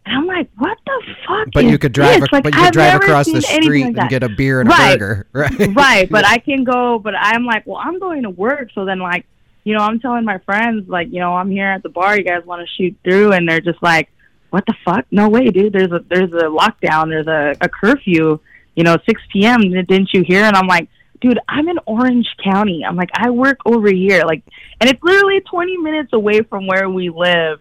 And 0.07 0.17
I'm 0.17 0.27
like, 0.27 0.49
what 0.57 0.79
the 0.87 1.03
fuck? 1.27 1.49
But 1.53 1.65
you 1.67 1.79
could 1.79 1.93
drive. 1.93 2.17
ac- 2.23 2.27
Like, 2.33 2.45
but 2.45 2.55
you 2.55 2.61
could 2.61 2.67
I've 2.69 2.73
drive 2.73 2.95
across 3.03 3.27
the 3.31 3.43
street 3.43 3.85
like 3.85 3.97
and 3.99 4.09
get 4.11 4.23
a 4.23 4.29
beer 4.31 4.61
and 4.63 4.71
a 4.71 4.75
burger. 4.75 5.27
Right. 5.33 5.77
right, 5.77 6.11
but 6.11 6.25
I 6.27 6.39
can 6.39 6.65
go, 6.65 6.99
but 6.99 7.15
I'm 7.15 7.45
like, 7.45 7.67
well, 7.67 7.77
I'm 7.77 7.99
going 7.99 8.23
to 8.23 8.31
work. 8.31 8.71
So 8.75 8.85
then, 8.87 9.01
like, 9.01 9.27
you 9.65 9.75
know, 9.75 9.81
I'm 9.83 10.01
telling 10.01 10.25
my 10.25 10.39
friends, 10.39 10.89
like, 10.89 11.09
you 11.13 11.21
know, 11.21 11.35
I'm 11.35 11.51
here 11.51 11.67
at 11.69 11.83
the 11.83 11.91
bar. 11.91 12.17
You 12.17 12.25
guys 12.25 12.43
want 12.47 12.67
to 12.67 12.75
shoot 12.83 12.97
through? 13.05 13.33
And 13.33 13.47
they're 13.47 13.61
just 13.61 13.83
like, 13.83 14.09
what 14.49 14.65
the 14.67 14.75
fuck? 14.83 15.05
No 15.11 15.29
way, 15.29 15.51
dude. 15.51 15.75
There's 15.75 15.93
a 15.93 16.03
there's 16.09 16.33
a 16.33 16.47
lockdown. 16.47 17.09
There's 17.11 17.27
a, 17.27 17.55
a 17.61 17.69
curfew. 17.69 18.41
You 18.77 18.85
know, 18.85 18.97
6 19.05 19.23
p.m. 19.33 19.61
Didn't 19.61 20.15
you 20.15 20.23
hear? 20.27 20.45
And 20.45 20.57
I'm 20.57 20.67
like, 20.69 20.89
dude, 21.21 21.39
I'm 21.49 21.69
in 21.69 21.79
Orange 21.87 22.29
County. 22.43 22.85
I'm 22.87 22.97
like, 22.97 23.11
I 23.15 23.31
work 23.31 23.59
over 23.67 23.89
here, 23.91 24.23
like, 24.25 24.43
and 24.81 24.89
it's 24.89 25.03
literally 25.03 25.41
20 25.41 25.77
minutes 25.79 26.13
away 26.13 26.43
from 26.43 26.67
where 26.67 26.89
we 26.89 27.11
live. 27.11 27.61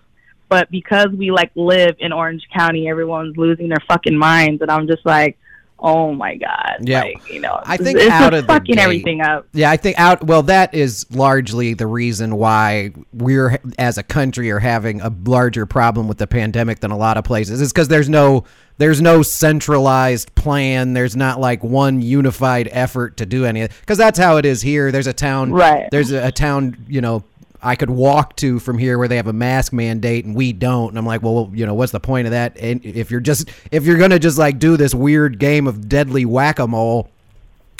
But 0.49 0.71
because 0.71 1.07
we 1.07 1.29
like 1.31 1.51
live 1.55 1.95
in 1.99 2.13
Orange 2.13 2.43
County, 2.53 2.87
everyone's 2.89 3.35
losing 3.35 3.67
their 3.67 3.83
fucking 3.89 4.17
minds, 4.17 4.61
and 4.61 4.71
I'm 4.71 4.87
just 4.87 5.05
like, 5.05 5.37
oh 5.79 6.11
my 6.13 6.35
god, 6.37 6.77
Yeah. 6.81 7.01
like, 7.01 7.29
you 7.29 7.39
know, 7.39 7.59
I 7.63 7.77
think 7.77 7.99
it's 7.99 8.09
out 8.09 8.33
of 8.33 8.45
fucking 8.47 8.75
gate- 8.75 8.81
everything 8.81 9.21
up. 9.21 9.45
Yeah, 9.53 9.69
I 9.69 9.77
think 9.77 9.99
out. 9.99 10.23
Well, 10.25 10.41
that 10.43 10.73
is 10.73 11.05
largely 11.11 11.73
the 11.75 11.85
reason 11.85 12.37
why 12.37 12.93
we're 13.13 13.59
as 13.77 13.97
a 13.99 14.03
country 14.03 14.49
are 14.49 14.57
having 14.59 15.01
a 15.01 15.13
larger 15.25 15.65
problem 15.67 16.07
with 16.07 16.17
the 16.17 16.25
pandemic 16.27 16.79
than 16.79 16.89
a 16.91 16.97
lot 16.97 17.17
of 17.17 17.25
places. 17.25 17.59
Is 17.61 17.71
because 17.73 17.89
there's 17.89 18.09
no 18.09 18.45
there's 18.77 19.01
no 19.01 19.23
centralized 19.23 20.33
plan. 20.35 20.93
There's 20.93 21.15
not 21.15 21.39
like 21.39 21.63
one 21.63 22.01
unified 22.01 22.69
effort 22.71 23.17
to 23.17 23.25
do 23.25 23.45
any. 23.45 23.67
Because 23.67 23.97
that's 23.97 24.19
how 24.19 24.37
it 24.37 24.45
is 24.45 24.61
here. 24.61 24.91
There's 24.91 25.07
a 25.07 25.13
town. 25.13 25.51
Right. 25.51 25.87
There's 25.91 26.11
a, 26.11 26.27
a 26.27 26.31
town. 26.31 26.85
You 26.87 27.01
know. 27.01 27.23
I 27.59 27.75
could 27.75 27.89
walk 27.89 28.35
to 28.37 28.59
from 28.59 28.77
here 28.77 28.99
where 28.99 29.07
they 29.07 29.15
have 29.15 29.25
a 29.25 29.33
mask 29.33 29.73
mandate 29.73 30.25
and 30.25 30.35
we 30.35 30.53
don't. 30.53 30.89
And 30.89 30.97
I'm 30.97 31.07
like, 31.07 31.23
well, 31.23 31.49
you 31.51 31.65
know, 31.65 31.73
what's 31.73 31.91
the 31.91 31.99
point 31.99 32.27
of 32.27 32.31
that? 32.31 32.55
And 32.59 32.85
if 32.85 33.09
you're 33.09 33.19
just 33.19 33.49
if 33.71 33.83
you're 33.83 33.97
gonna 33.97 34.19
just 34.19 34.37
like 34.37 34.59
do 34.59 34.77
this 34.77 34.93
weird 34.93 35.39
game 35.39 35.65
of 35.65 35.89
deadly 35.89 36.23
whack 36.23 36.59
a 36.59 36.67
mole, 36.67 37.09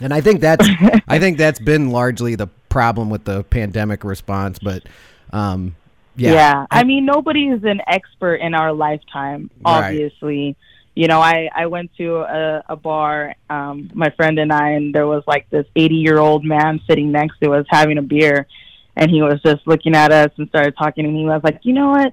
and 0.02 0.16
I 0.16 0.20
think 0.22 0.42
that's 0.42 0.68
I 1.08 1.20
think 1.20 1.38
that's 1.38 1.60
been 1.60 1.92
largely 1.92 2.34
the 2.34 2.48
problem 2.70 3.12
with 3.12 3.24
the 3.26 3.44
pandemic 3.44 4.04
response. 4.04 4.58
But 4.58 4.84
um, 5.32 5.76
yeah, 6.16 6.34
Yeah. 6.34 6.66
I 6.72 6.84
mean, 6.84 7.06
nobody 7.06 7.48
is 7.48 7.64
an 7.64 7.82
expert 7.86 8.38
in 8.38 8.56
our 8.56 8.74
lifetime, 8.74 9.52
Right. 9.64 10.12
You 10.98 11.08
know, 11.08 11.22
I, 11.22 11.50
I 11.56 11.68
went 11.68 11.92
to 11.98 12.18
a, 12.22 12.64
a 12.70 12.76
bar, 12.76 13.36
um, 13.50 13.92
my 13.94 14.10
friend 14.12 14.40
and 14.40 14.52
I, 14.52 14.72
and 14.72 14.96
there 14.96 15.06
was 15.06 15.24
like 15.28 15.48
this 15.50 15.66
80 15.76 15.96
year 15.96 16.18
old 16.18 16.44
man 16.44 16.82
sitting 16.90 17.12
next 17.12 17.40
to 17.44 17.52
us 17.54 17.66
having 17.70 17.98
a 17.98 18.02
beer. 18.02 18.48
And 18.96 19.12
he 19.12 19.22
was 19.22 19.40
just 19.46 19.68
looking 19.68 19.96
at 19.96 20.12
us 20.12 20.32
and 20.38 20.50
started 20.50 20.76
talking. 20.76 21.06
And 21.06 21.16
he 21.16 21.24
was 21.26 21.42
like, 21.44 21.60
you 21.62 21.74
know 21.74 21.90
what? 21.90 22.12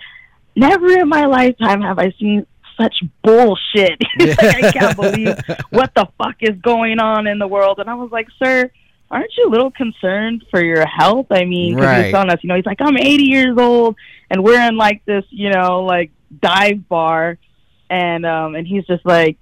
Never 0.54 0.98
in 0.98 1.08
my 1.08 1.24
lifetime 1.24 1.80
have 1.80 1.98
I 1.98 2.12
seen 2.20 2.46
such 2.78 2.94
bullshit. 3.22 3.98
He's 4.18 4.36
like, 4.36 4.64
I 4.64 4.70
can't 4.70 4.96
believe 4.96 5.34
what 5.70 5.92
the 5.94 6.06
fuck 6.18 6.36
is 6.40 6.56
going 6.60 6.98
on 6.98 7.26
in 7.26 7.38
the 7.38 7.48
world. 7.48 7.78
And 7.78 7.88
I 7.88 7.94
was 7.94 8.10
like, 8.12 8.28
sir, 8.42 8.70
aren't 9.10 9.32
you 9.38 9.48
a 9.48 9.50
little 9.50 9.70
concerned 9.70 10.44
for 10.50 10.62
your 10.62 10.84
health? 10.86 11.28
I 11.30 11.44
mean, 11.44 11.74
because 11.74 11.86
Right. 11.86 12.04
he's 12.04 12.12
telling 12.12 12.30
us, 12.30 12.38
you 12.42 12.48
know, 12.48 12.56
he's 12.56 12.66
like, 12.66 12.82
I'm 12.82 12.98
80 12.98 13.24
years 13.24 13.56
old 13.58 13.96
and 14.28 14.44
we're 14.44 14.60
in 14.60 14.76
like 14.76 15.02
this, 15.06 15.24
you 15.30 15.50
know, 15.50 15.84
like 15.84 16.10
dive 16.42 16.86
bar. 16.88 17.38
And, 17.94 18.26
um, 18.26 18.54
and 18.56 18.66
he's 18.66 18.84
just 18.86 19.06
like, 19.06 19.36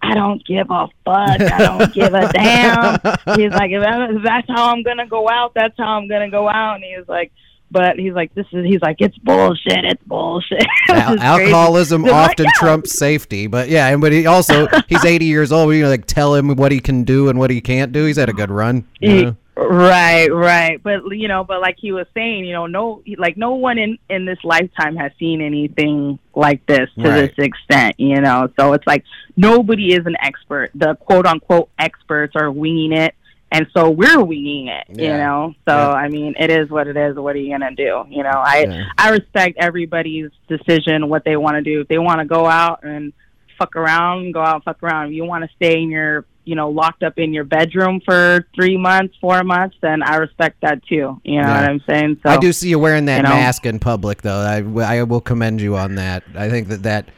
I 0.00 0.14
don't 0.14 0.44
give 0.44 0.66
a 0.70 0.86
fuck. 1.04 1.40
I 1.40 1.58
don't 1.58 1.92
give 1.92 2.14
a 2.14 2.28
damn. 2.32 2.94
He's 3.38 3.52
like, 3.52 3.70
if, 3.70 3.82
if 4.16 4.22
that's 4.22 4.46
how 4.48 4.70
I'm 4.72 4.82
gonna 4.82 5.06
go 5.06 5.28
out, 5.28 5.52
that's 5.54 5.76
how 5.78 5.98
I'm 5.98 6.08
gonna 6.08 6.30
go 6.30 6.48
out. 6.48 6.76
And 6.76 6.84
he's 6.84 7.08
like, 7.08 7.30
but 7.70 7.98
he's 7.98 8.12
like, 8.12 8.34
this 8.34 8.46
is. 8.52 8.64
He's 8.64 8.80
like, 8.82 8.96
it's 9.00 9.16
bullshit. 9.18 9.84
It's 9.84 10.02
bullshit. 10.04 10.64
Al- 10.88 11.18
alcoholism 11.18 12.02
like, 12.02 12.12
often 12.12 12.44
yeah. 12.44 12.50
trumps 12.54 12.98
safety. 12.98 13.46
But 13.46 13.68
yeah, 13.68 13.88
and 13.88 14.00
but 14.00 14.12
he 14.12 14.26
also 14.26 14.66
he's 14.88 15.04
80 15.04 15.24
years 15.24 15.50
old. 15.52 15.74
You 15.74 15.82
know, 15.82 15.88
like 15.90 16.06
tell 16.06 16.34
him 16.34 16.54
what 16.56 16.70
he 16.72 16.80
can 16.80 17.04
do 17.04 17.28
and 17.28 17.38
what 17.38 17.50
he 17.50 17.60
can't 17.60 17.90
do. 17.92 18.04
He's 18.04 18.16
had 18.16 18.28
a 18.28 18.34
good 18.34 18.50
run. 18.50 18.86
you 19.00 19.10
He- 19.10 19.22
know? 19.24 19.36
Right, 19.56 20.26
right. 20.32 20.82
But 20.82 21.02
you 21.12 21.28
know, 21.28 21.44
but 21.44 21.60
like 21.60 21.76
he 21.78 21.92
was 21.92 22.06
saying, 22.12 22.44
you 22.44 22.52
know, 22.52 22.66
no, 22.66 23.02
like 23.18 23.36
no 23.36 23.54
one 23.54 23.78
in 23.78 23.98
in 24.10 24.24
this 24.24 24.38
lifetime 24.42 24.96
has 24.96 25.12
seen 25.18 25.40
anything 25.40 26.18
like 26.34 26.64
this 26.66 26.88
to 26.98 27.08
Right. 27.08 27.36
this 27.36 27.44
extent. 27.46 27.94
You 27.98 28.20
know, 28.20 28.48
so 28.58 28.72
it's 28.72 28.86
like 28.86 29.04
nobody 29.36 29.94
is 29.94 30.06
an 30.06 30.16
expert. 30.20 30.70
The 30.74 30.96
quote 30.96 31.26
unquote 31.26 31.70
experts 31.78 32.34
are 32.34 32.50
winging 32.50 32.92
it, 32.92 33.14
and 33.52 33.66
so 33.72 33.90
we're 33.90 34.24
winging 34.24 34.66
it. 34.66 34.86
You 34.88 35.08
know, 35.10 35.54
so 35.68 35.76
Yeah. 35.76 35.88
I 35.92 36.08
mean, 36.08 36.34
it 36.36 36.50
is 36.50 36.68
what 36.68 36.88
it 36.88 36.96
is. 36.96 37.14
What 37.16 37.36
are 37.36 37.38
you 37.38 37.52
gonna 37.52 37.76
do? 37.76 38.04
You 38.10 38.24
know, 38.24 38.30
I 38.44 38.66
Yeah. 38.68 38.84
I 38.98 39.10
respect 39.10 39.58
everybody's 39.60 40.30
decision, 40.48 41.08
what 41.08 41.24
they 41.24 41.36
want 41.36 41.54
to 41.56 41.62
do. 41.62 41.82
If 41.82 41.88
they 41.88 41.98
want 41.98 42.18
to 42.18 42.26
go 42.26 42.46
out 42.46 42.80
and 42.82 43.12
fuck 43.56 43.76
around, 43.76 44.32
go 44.32 44.40
out 44.40 44.56
and 44.56 44.64
fuck 44.64 44.82
around. 44.82 45.10
If 45.10 45.12
you 45.12 45.24
want 45.24 45.44
to 45.44 45.50
stay 45.54 45.80
in 45.80 45.90
your, 45.90 46.24
you 46.44 46.54
know, 46.54 46.68
locked 46.70 47.02
up 47.02 47.18
in 47.18 47.32
your 47.32 47.44
bedroom 47.44 48.00
for 48.04 48.46
three 48.54 48.76
months, 48.76 49.14
four 49.20 49.42
months, 49.44 49.76
then 49.80 50.02
I 50.02 50.16
respect 50.16 50.60
that 50.62 50.84
too. 50.86 51.20
You 51.24 51.40
know 51.40 51.48
Yeah. 51.48 51.60
what 51.60 51.70
I'm 51.70 51.82
saying? 51.88 52.20
So 52.22 52.30
I 52.30 52.36
do 52.38 52.52
see 52.52 52.68
you 52.68 52.78
wearing 52.78 53.06
that 53.06 53.18
you 53.18 53.22
know. 53.24 53.30
mask 53.30 53.66
in 53.66 53.78
public, 53.78 54.22
though. 54.22 54.38
I, 54.38 54.98
I 54.98 55.02
will 55.04 55.20
commend 55.20 55.60
you 55.60 55.76
on 55.76 55.94
that. 55.96 56.22
I 56.34 56.48
think 56.50 56.68
that 56.68 56.82
that 56.84 57.08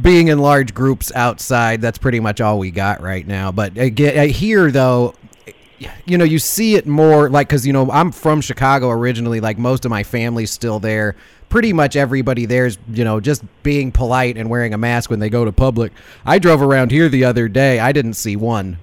being 0.00 0.28
in 0.28 0.38
large 0.38 0.74
groups 0.74 1.10
outside, 1.14 1.80
that's 1.80 1.98
pretty 1.98 2.20
much 2.20 2.40
all 2.40 2.58
we 2.58 2.70
got 2.70 3.00
right 3.02 3.26
now. 3.26 3.50
But 3.52 3.76
uh, 3.76 3.82
again, 3.82 4.18
uh, 4.18 4.32
here 4.32 4.70
though, 4.70 5.14
you 6.06 6.18
know, 6.18 6.24
you 6.24 6.38
see 6.38 6.74
it 6.74 6.86
more 6.86 7.28
like 7.30 7.48
because 7.48 7.66
you 7.66 7.72
know 7.72 7.90
I'm 7.90 8.12
from 8.12 8.40
Chicago 8.40 8.90
originally. 8.90 9.40
Like 9.40 9.58
most 9.58 9.84
of 9.84 9.90
my 9.90 10.02
family's 10.02 10.50
still 10.50 10.78
there. 10.80 11.14
Pretty 11.48 11.72
much 11.72 11.96
everybody 11.96 12.44
there's 12.46 12.78
you 12.92 13.04
know 13.04 13.20
just 13.20 13.42
being 13.62 13.92
polite 13.92 14.36
and 14.36 14.50
wearing 14.50 14.74
a 14.74 14.78
mask 14.78 15.10
when 15.10 15.20
they 15.20 15.30
go 15.30 15.44
to 15.44 15.52
public. 15.52 15.92
I 16.26 16.38
drove 16.38 16.62
around 16.62 16.90
here 16.90 17.08
the 17.08 17.24
other 17.24 17.48
day. 17.48 17.80
I 17.80 17.92
didn't 17.92 18.14
see 18.14 18.36
one. 18.36 18.78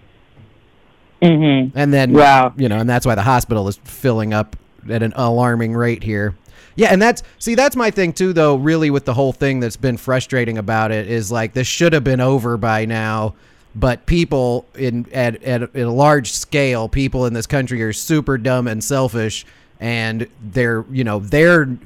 Mm-hmm. 1.21 1.77
And 1.77 1.93
then, 1.93 2.13
Wow. 2.13 2.53
you 2.57 2.69
know, 2.69 2.77
and 2.77 2.89
that's 2.89 3.05
why 3.05 3.15
the 3.15 3.21
hospital 3.21 3.67
is 3.67 3.77
filling 3.83 4.33
up 4.33 4.55
at 4.89 5.01
an 5.01 5.13
alarming 5.15 5.73
rate 5.73 6.03
here. 6.03 6.35
Yeah, 6.75 6.89
and 6.91 7.01
that's 7.01 7.23
see, 7.39 7.55
that's 7.55 7.75
my 7.75 7.89
thing 7.89 8.11
too, 8.11 8.33
though. 8.33 8.55
Really, 8.55 8.89
with 8.89 9.05
the 9.05 9.13
whole 9.13 9.31
thing 9.31 9.61
that's 9.61 9.77
been 9.77 9.95
frustrating 9.95 10.57
about 10.57 10.91
it 10.91 11.09
is 11.09 11.31
like 11.31 11.53
this 11.53 11.67
should 11.67 11.93
have 11.93 12.03
been 12.03 12.19
over 12.19 12.57
by 12.57 12.83
now, 12.85 13.35
but 13.75 14.05
people 14.05 14.65
in 14.75 15.05
at 15.13 15.43
at, 15.43 15.63
at 15.63 15.75
a 15.75 15.89
large 15.91 16.31
scale, 16.31 16.87
people 16.89 17.25
in 17.25 17.33
this 17.33 17.47
country 17.47 17.81
are 17.83 17.93
super 17.93 18.37
dumb 18.37 18.67
and 18.67 18.83
selfish, 18.83 19.45
and 19.79 20.27
they're 20.41 20.85
you 20.91 21.03
know 21.03 21.19
they're 21.19 21.77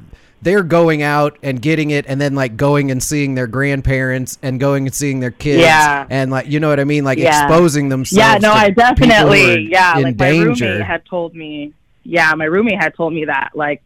they're 0.41 0.63
going 0.63 1.01
out 1.01 1.37
and 1.43 1.61
getting 1.61 1.89
it 1.91 2.05
and 2.07 2.21
then 2.21 2.33
like 2.33 2.55
going 2.55 2.91
and 2.91 3.03
seeing 3.03 3.35
their 3.35 3.47
grandparents 3.47 4.37
and 4.41 4.57
going 4.57 4.85
and 4.87 4.95
seeing 4.95 5.19
their 5.19 5.31
kids 5.31 5.61
Yeah. 5.61 6.05
and 6.09 6.31
like 6.31 6.47
you 6.47 6.61
know 6.61 6.69
what 6.69 6.79
I 6.79 6.85
mean 6.85 7.03
like 7.03 7.17
Yeah. 7.17 7.43
exposing 7.43 7.89
themselves 7.89 8.41
Yeah, 8.41 8.49
no, 8.49 8.53
I 8.53 8.69
people 8.69 8.83
who 8.85 8.89
are 8.89 8.95
definitely, 8.95 9.67
yeah, 9.69 9.93
like 9.95 10.03
my 10.05 10.11
danger 10.11 10.65
roommate 10.67 10.87
had 10.87 11.05
told 11.05 11.35
me. 11.35 11.73
yeah, 12.03 12.33
my 12.35 12.45
roommate 12.45 12.81
had 12.81 12.95
told 12.95 13.11
me 13.13 13.25
that 13.25 13.49
like 13.53 13.81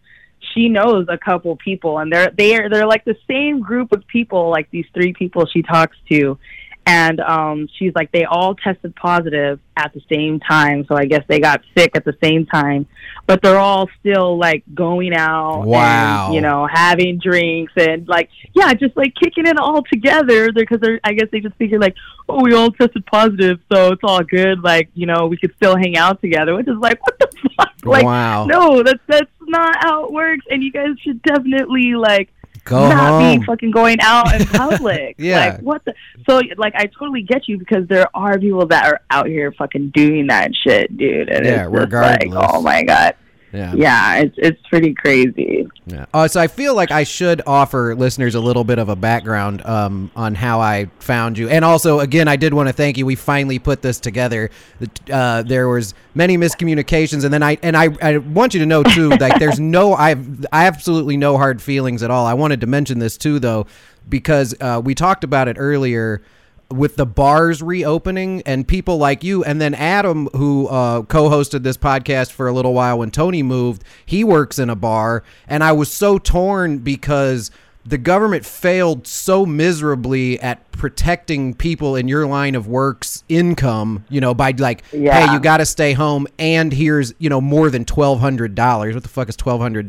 she 0.53 0.69
knows 0.69 1.07
a 1.09 1.17
couple 1.17 1.55
people 1.55 1.97
and 1.97 2.11
they're 2.13 2.29
they're 2.37 2.69
they're 2.69 2.85
like 2.85 3.03
the 3.05 3.17
same 3.27 3.59
group 3.61 3.91
of 3.91 4.05
people 4.05 4.51
like 4.51 4.69
these 4.69 4.85
three 4.93 5.13
people 5.13 5.47
she 5.47 5.63
talks 5.63 5.97
to 6.09 6.37
and 6.85 7.19
um 7.21 7.69
she's 7.77 7.93
like 7.95 8.11
they 8.11 8.25
all 8.25 8.55
tested 8.55 8.95
positive 8.95 9.59
at 9.77 9.93
the 9.93 10.01
same 10.11 10.39
time. 10.39 10.85
So 10.87 10.95
i 10.95 11.05
guess 11.05 11.23
they 11.27 11.39
got 11.39 11.61
sick 11.77 11.91
at 11.95 12.03
the 12.05 12.15
same 12.21 12.45
time. 12.45 12.87
But 13.25 13.41
they're 13.41 13.57
all 13.57 13.89
still 14.01 14.37
like 14.37 14.63
going 14.73 15.13
out 15.13 15.63
Wow. 15.65 16.25
and 16.25 16.35
you 16.35 16.41
know 16.41 16.67
having 16.71 17.19
drinks 17.19 17.71
and 17.77 18.07
like 18.07 18.29
yeah 18.53 18.73
just 18.73 18.97
like 18.97 19.13
kicking 19.15 19.47
it 19.47 19.57
all 19.57 19.81
together. 19.83 20.51
Because 20.51 20.79
they're 20.81 20.99
i 21.03 21.13
guess 21.13 21.29
they 21.31 21.39
just 21.39 21.55
figure 21.55 21.79
like 21.79 21.95
oh 22.27 22.43
we 22.43 22.53
all 22.53 22.71
tested 22.71 23.05
positive 23.05 23.59
so 23.71 23.93
it's 23.93 24.01
all 24.03 24.21
good. 24.23 24.61
Like 24.61 24.89
you 24.93 25.05
know 25.05 25.27
we 25.27 25.37
could 25.37 25.55
still 25.55 25.77
hang 25.77 25.95
out 25.97 26.19
together 26.21 26.53
which 26.55 26.67
is 26.67 26.77
like 26.77 27.01
what 27.05 27.17
the 27.19 27.49
fuck? 27.57 27.73
Like 27.85 28.03
Wow. 28.05 28.45
no 28.45 28.83
that's 28.83 28.99
that's 29.07 29.31
not 29.41 29.77
how 29.83 30.05
it 30.05 30.11
works. 30.11 30.45
And 30.49 30.61
you 30.61 30.71
guys 30.71 30.89
should 31.01 31.21
definitely 31.23 31.93
like 31.95 32.29
Go 32.65 32.87
not 32.89 33.21
home. 33.21 33.39
be 33.39 33.45
fucking 33.45 33.71
going 33.71 33.97
out 34.01 34.33
in 34.39 34.47
public. 34.53 35.15
Yeah. 35.17 35.39
Like 35.55 35.59
what 35.61 35.83
the 35.85 35.93
so 36.29 36.41
like 36.57 36.73
I 36.75 36.85
totally 36.85 37.21
get 37.21 37.47
you 37.47 37.57
because 37.57 37.87
there 37.87 38.07
are 38.15 38.39
people 38.39 38.65
that 38.67 38.85
are 38.85 39.01
out 39.09 39.27
here 39.27 39.51
fucking 39.51 39.89
doing 39.93 40.27
that 40.27 40.51
shit, 40.55 40.95
dude. 40.97 41.29
And 41.29 41.45
Yeah, 41.45 41.51
it's 41.51 41.57
just 41.63 41.71
like, 41.71 41.79
regardless. 41.81 42.45
oh 42.53 42.61
my 42.61 42.83
god. 42.83 43.15
Yeah. 43.53 43.73
Yeah, 43.75 44.15
it's 44.15 44.35
it's 44.37 44.67
pretty 44.67 44.93
crazy. 44.95 45.67
Yeah. 45.85 46.05
Uh, 46.13 46.27
so 46.27 46.41
I 46.41 46.47
feel 46.47 46.73
like 46.75 46.89
I 46.89 47.03
should 47.03 47.41
offer 47.45 47.95
listeners 47.95 48.33
a 48.33 48.39
little 48.39 48.63
bit 48.63 48.79
of 48.79 48.89
a 48.89 48.95
background 48.95 49.63
um, 49.65 50.09
on 50.15 50.33
how 50.33 50.59
I 50.59 50.89
found 50.99 51.37
you, 51.37 51.49
and 51.49 51.63
also, 51.63 51.99
again, 51.99 52.27
I 52.27 52.35
did 52.35 52.53
want 52.53 52.67
to 52.67 52.73
thank 52.73 52.97
you. 52.97 53.05
We 53.05 53.15
finally 53.15 53.59
put 53.59 53.83
this 53.83 53.99
together. 53.99 54.49
Uh, 55.11 55.43
there 55.43 55.69
was 55.69 55.93
many 56.15 56.37
miscommunications, 56.37 57.23
and 57.23 57.33
then 57.33 57.43
I 57.43 57.57
and 57.61 57.77
I, 57.77 57.95
I 58.01 58.17
want 58.17 58.55
you 58.55 58.59
to 58.61 58.65
know 58.65 58.81
too, 58.81 59.09
like 59.19 59.37
there's 59.39 59.59
no 59.59 59.93
I 59.93 60.11
I 60.51 60.65
absolutely 60.65 61.17
no 61.17 61.37
hard 61.37 61.61
feelings 61.61 62.01
at 62.01 62.09
all. 62.09 62.25
I 62.25 62.33
wanted 62.33 62.61
to 62.61 62.67
mention 62.67 62.97
this 62.97 63.17
too, 63.17 63.39
though, 63.39 63.67
because 64.09 64.55
uh, 64.59 64.81
we 64.83 64.95
talked 64.95 65.23
about 65.23 65.47
it 65.47 65.57
earlier 65.59 66.23
with 66.73 66.95
the 66.95 67.05
bars 67.05 67.61
reopening 67.61 68.41
and 68.45 68.67
people 68.67 68.97
like 68.97 69.23
you 69.23 69.43
and 69.43 69.61
then 69.61 69.73
adam 69.75 70.27
who 70.33 70.67
uh, 70.67 71.01
co-hosted 71.03 71.63
this 71.63 71.77
podcast 71.77 72.31
for 72.31 72.47
a 72.47 72.53
little 72.53 72.73
while 72.73 72.99
when 72.99 73.11
tony 73.11 73.43
moved 73.43 73.83
he 74.05 74.23
works 74.23 74.57
in 74.59 74.69
a 74.69 74.75
bar 74.75 75.23
and 75.47 75.63
i 75.63 75.71
was 75.71 75.91
so 75.91 76.17
torn 76.17 76.79
because 76.79 77.51
the 77.85 77.97
government 77.97 78.45
failed 78.45 79.05
so 79.05 79.45
miserably 79.45 80.39
at 80.39 80.71
protecting 80.71 81.53
people 81.53 81.95
in 81.95 82.07
your 82.07 82.25
line 82.25 82.55
of 82.55 82.67
work's 82.67 83.23
income 83.29 84.03
you 84.09 84.19
know 84.21 84.33
by 84.33 84.51
like 84.57 84.83
Yeah. 84.91 85.27
hey 85.27 85.33
you 85.33 85.39
got 85.39 85.57
to 85.57 85.65
stay 85.65 85.93
home 85.93 86.25
and 86.39 86.71
here's 86.73 87.13
you 87.19 87.29
know 87.29 87.39
more 87.41 87.69
than 87.69 87.85
$1200 87.85 88.93
what 88.93 89.03
the 89.03 89.09
fuck 89.09 89.29
is 89.29 89.37
$1200 89.37 89.87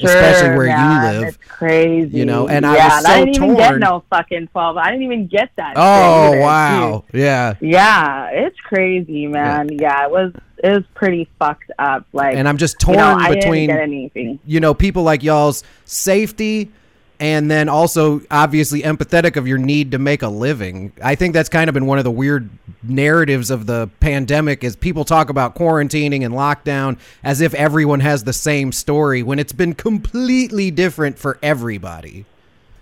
For 0.00 0.06
especially 0.06 0.56
where 0.56 0.66
man. 0.66 1.12
you 1.14 1.20
live 1.20 1.28
It's 1.28 1.36
crazy. 1.48 2.18
You 2.18 2.24
know, 2.26 2.48
and 2.48 2.66
I 2.66 2.76
yeah, 2.76 2.84
was 2.86 2.94
and 2.96 3.06
so 3.06 3.12
I 3.12 3.24
didn't 3.24 3.34
even 3.44 3.56
get 3.56 3.78
no 3.78 4.04
fucking 4.10 4.48
twelve. 4.48 4.76
I 4.76 4.90
didn't 4.90 5.02
even 5.04 5.26
get 5.26 5.50
that. 5.56 5.74
oh 5.76 6.32
either, 6.32 6.40
wow 6.40 7.04
yeah 7.12 7.54
dude. 7.60 7.70
Yeah, 7.72 8.28
it's 8.32 8.58
crazy, 8.60 9.26
man. 9.26 9.68
Yeah. 9.72 10.04
it 10.04 10.10
was 10.10 10.32
it 10.62 10.70
was 10.70 10.84
pretty 10.94 11.28
fucked 11.38 11.70
up. 11.78 12.06
Like 12.12 12.36
and 12.36 12.48
i'm 12.48 12.56
just 12.56 12.76
you 12.80 12.94
torn 12.94 12.98
know, 12.98 13.14
I 13.14 13.34
between 13.34 13.68
didn't 13.68 13.76
get 13.76 13.82
anything. 13.82 14.38
you 14.44 14.60
know, 14.60 14.74
people 14.74 15.02
like 15.02 15.22
y'all's 15.22 15.62
safety 15.84 16.70
and 17.18 17.50
then 17.50 17.68
also 17.68 18.20
obviously 18.30 18.82
empathetic 18.82 19.36
of 19.36 19.46
your 19.48 19.58
need 19.58 19.92
to 19.92 19.98
make 19.98 20.22
a 20.22 20.28
living. 20.28 20.92
I 21.02 21.14
think 21.14 21.34
that's 21.34 21.48
kind 21.48 21.68
of 21.68 21.74
been 21.74 21.86
one 21.86 21.98
of 21.98 22.04
the 22.04 22.10
weird 22.10 22.50
narratives 22.82 23.50
of 23.50 23.66
the 23.66 23.88
pandemic 24.00 24.62
is 24.62 24.76
people 24.76 25.04
talk 25.04 25.30
about 25.30 25.54
quarantining 25.54 26.24
and 26.24 26.34
lockdown 26.34 26.98
as 27.24 27.40
if 27.40 27.54
everyone 27.54 28.00
has 28.00 28.24
the 28.24 28.32
same 28.32 28.72
story 28.72 29.22
when 29.22 29.38
it's 29.38 29.52
been 29.52 29.74
completely 29.74 30.70
different 30.70 31.18
for 31.18 31.38
everybody. 31.42 32.24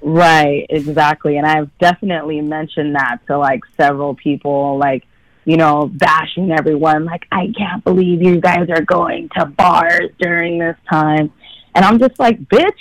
Right, 0.02 0.66
exactly. 0.68 1.38
And 1.38 1.46
I've 1.46 1.70
definitely 1.78 2.42
mentioned 2.42 2.94
that 2.94 3.18
to 3.28 3.38
like 3.38 3.62
several 3.76 4.14
people, 4.14 4.76
like, 4.76 5.06
you 5.46 5.56
know, 5.56 5.90
bashing 5.92 6.50
everyone, 6.50 7.04
like, 7.04 7.26
I 7.32 7.52
can't 7.56 7.82
believe 7.84 8.22
you 8.22 8.40
guys 8.40 8.68
are 8.70 8.82
going 8.82 9.30
to 9.38 9.46
bars 9.46 10.10
during 10.18 10.58
this 10.58 10.76
time. 10.90 11.32
And 11.74 11.84
I'm 11.84 11.98
just 11.98 12.18
like, 12.18 12.40
bitch, 12.44 12.72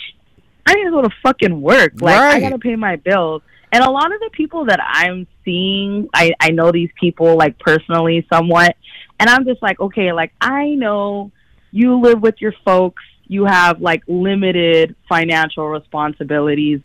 I 0.66 0.74
need 0.76 0.86
to 0.86 0.92
go 0.92 1.02
to 1.02 1.10
fucking 1.22 1.62
work. 1.62 1.94
Like, 2.02 2.16
I 2.20 2.40
gotta 2.40 2.60
pay 2.60 2.76
my 2.76 2.96
bills. 2.96 3.42
And 3.72 3.84
a 3.84 3.90
lot 3.90 4.14
of 4.14 4.20
the 4.20 4.30
people 4.32 4.66
that 4.66 4.80
I'm 4.82 5.26
seeing, 5.44 6.08
I, 6.14 6.34
I 6.40 6.50
know 6.52 6.72
these 6.72 6.92
people 7.00 7.36
like 7.38 7.58
personally 7.60 8.26
somewhat. 8.32 8.76
And 9.20 9.30
I'm 9.30 9.46
just 9.46 9.62
like, 9.62 9.80
okay, 9.80 10.14
like, 10.14 10.32
I 10.40 10.70
know 10.76 11.32
you 11.72 12.00
live 12.00 12.22
with 12.22 12.36
your 12.40 12.54
folks, 12.64 13.02
you 13.28 13.46
have 13.46 13.82
like 13.82 14.04
limited 14.08 14.96
financial 15.10 15.68
responsibilities 15.68 16.82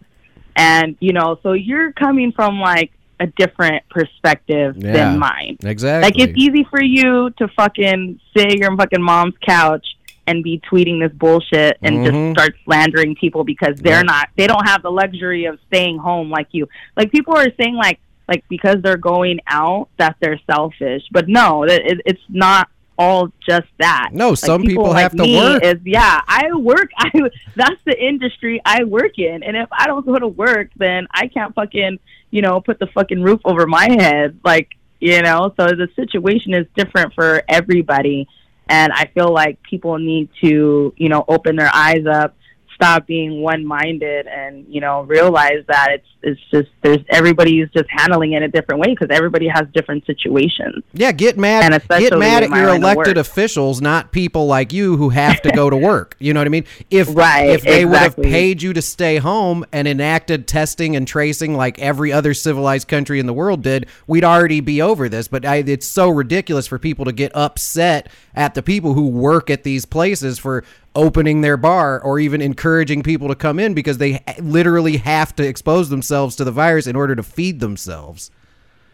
and 0.57 0.97
you 1.01 1.13
know 1.13 1.39
so 1.43 1.53
you're 1.53 1.93
coming 1.93 2.33
from 2.33 2.59
like 2.61 2.91
a 3.21 3.27
different 3.27 3.83
perspective 3.89 4.77
Yeah. 4.77 4.93
than 4.93 5.19
mine 5.19 5.57
Exactly. 5.65 6.03
like 6.03 6.19
it's 6.19 6.39
easy 6.39 6.65
for 6.71 6.83
you 6.83 7.31
to 7.39 7.49
fucking 7.57 8.21
sit 8.37 8.59
your 8.59 8.75
fucking 8.77 9.03
mom's 9.03 9.35
couch 9.47 9.87
and 10.29 10.45
be 10.45 10.61
tweeting 10.71 11.01
this 11.01 11.13
bullshit 11.19 11.79
and 11.83 11.97
Mhm. 11.99 12.05
just 12.05 12.39
start 12.39 12.55
slandering 12.65 13.15
people 13.17 13.43
because 13.45 13.77
they're 13.81 13.97
Yeah. 14.05 14.15
not 14.15 14.29
they 14.37 14.47
don't 14.47 14.67
have 14.69 14.83
the 14.83 14.91
luxury 14.91 15.47
of 15.47 15.59
staying 15.69 15.99
home 15.99 16.29
like 16.31 16.49
you 16.53 16.69
like 16.97 17.11
people 17.11 17.35
are 17.37 17.51
saying 17.61 17.75
like 17.75 17.99
like 18.29 18.45
because 18.49 18.77
they're 18.83 18.97
going 19.15 19.41
out 19.49 19.89
that 19.97 20.17
they're 20.21 20.41
selfish 20.51 21.03
but 21.11 21.29
no 21.29 21.65
it, 21.65 21.83
it, 21.93 22.01
it's 22.05 22.23
not 22.29 22.69
all 23.01 23.33
just 23.49 23.69
that 23.79 24.11
No, 24.13 24.31
Like, 24.31 24.39
some 24.39 24.63
people 24.63 24.89
like 24.89 25.03
have 25.05 25.13
to 25.17 25.23
me 25.23 25.37
work. 25.37 25.63
Is 25.65 25.77
yeah, 25.85 26.21
I 26.27 26.51
work. 26.57 26.91
I 26.99 27.11
that's 27.55 27.81
the 27.85 27.97
industry 27.97 28.61
I 28.65 28.83
work 28.83 29.21
in, 29.21 29.45
and 29.45 29.57
if 29.57 29.69
I 29.71 29.87
don't 29.87 30.05
go 30.05 30.19
to 30.19 30.27
work, 30.27 30.71
then 30.77 31.07
I 31.13 31.29
can't 31.29 31.55
fucking 31.55 32.01
you 32.33 32.43
know 32.43 32.61
put 32.61 32.81
the 32.81 32.89
fucking 32.89 33.23
roof 33.23 33.41
over 33.45 33.69
my 33.69 33.87
head. 33.89 34.41
Like 34.45 34.71
you 34.99 35.23
know, 35.23 35.55
so 35.57 35.69
the 35.69 35.89
situation 35.95 36.53
is 36.55 36.67
different 36.77 37.15
for 37.15 37.45
everybody, 37.49 38.27
and 38.69 38.93
I 38.93 39.07
feel 39.15 39.33
like 39.33 39.63
people 39.63 39.99
need 39.99 40.29
to 40.43 40.93
you 40.97 41.09
know 41.09 41.25
open 41.29 41.57
their 41.57 41.71
eyes 41.73 42.07
up, 42.07 42.37
stop 42.79 43.07
being 43.07 43.43
one 43.43 43.67
minded, 43.67 44.27
and 44.27 44.65
you 44.69 44.81
know 44.81 45.03
realize 45.03 45.65
that 45.67 45.89
it's 45.91 46.07
it's 46.23 46.41
just 46.51 46.69
there's 46.83 46.99
everybody's 47.09 47.69
just 47.71 47.89
handling 47.91 48.33
it 48.33 48.43
a 48.43 48.49
different 48.49 48.81
way 48.81 48.89
because 48.89 49.09
everybody 49.11 49.49
has 49.49 49.67
different 49.73 50.07
situations. 50.07 50.85
Yeah, 50.93 51.13
get 51.13 51.37
mad. 51.37 51.65
And 51.65 51.75
especially 51.75 52.11
Get 52.11 52.19
mad 52.19 52.43
at 52.45 52.51
your 52.51 52.69
elected 52.69 53.19
officials, 53.19 53.81
not 53.81 54.13
people 54.13 54.47
like 54.47 54.73
you 54.73 54.97
who 54.97 55.11
have 55.11 55.43
to 55.43 55.51
go 55.53 55.69
to 55.69 55.77
work. 55.77 56.17
You 56.19 56.33
know 56.35 56.41
what 56.41 56.47
I 56.47 56.51
mean? 56.51 56.65
If 56.91 57.09
Right, 57.15 57.51
if 57.51 57.63
they 57.63 57.85
would 57.85 57.99
have 57.99 58.17
paid 58.17 58.63
you 58.63 58.73
to 58.73 58.83
stay 58.83 59.19
home 59.19 59.65
and 59.73 59.89
enacted 59.89 60.47
testing 60.47 60.97
and 60.97 61.07
tracing 61.07 61.57
like 61.57 61.79
every 61.79 62.13
other 62.13 62.35
civilized 62.35 62.89
country 62.89 63.19
in 63.19 63.27
the 63.27 63.33
world 63.33 63.63
did, 63.63 63.87
we'd 64.07 64.25
already 64.25 64.61
be 64.61 64.81
over 64.81 65.09
this. 65.09 65.29
But 65.29 65.45
I, 65.45 65.57
it's 65.57 65.87
so 65.87 66.09
ridiculous 66.09 66.67
for 66.67 66.79
people 66.79 67.05
to 67.05 67.13
get 67.13 67.35
upset 67.35 68.09
at 68.35 68.55
the 68.55 68.63
people 68.63 68.95
who 68.95 69.09
work 69.09 69.51
at 69.51 69.65
these 69.65 69.85
places 69.85 70.39
for 70.39 70.65
opening 70.95 71.41
their 71.41 71.57
bar 71.57 72.01
or 72.01 72.19
even 72.19 72.41
encouraging 72.41 73.03
people 73.03 73.29
to 73.29 73.35
come 73.35 73.59
in 73.59 73.75
because 73.75 73.99
they 73.99 74.23
literally 74.41 74.97
have 74.99 75.35
to 75.37 75.47
expose 75.47 75.89
themselves 75.89 76.37
to 76.37 76.45
the 76.45 76.53
virus 76.53 76.87
in 76.87 76.97
order 76.97 77.15
to 77.15 77.23
feed 77.23 77.61
themselves. 77.61 78.31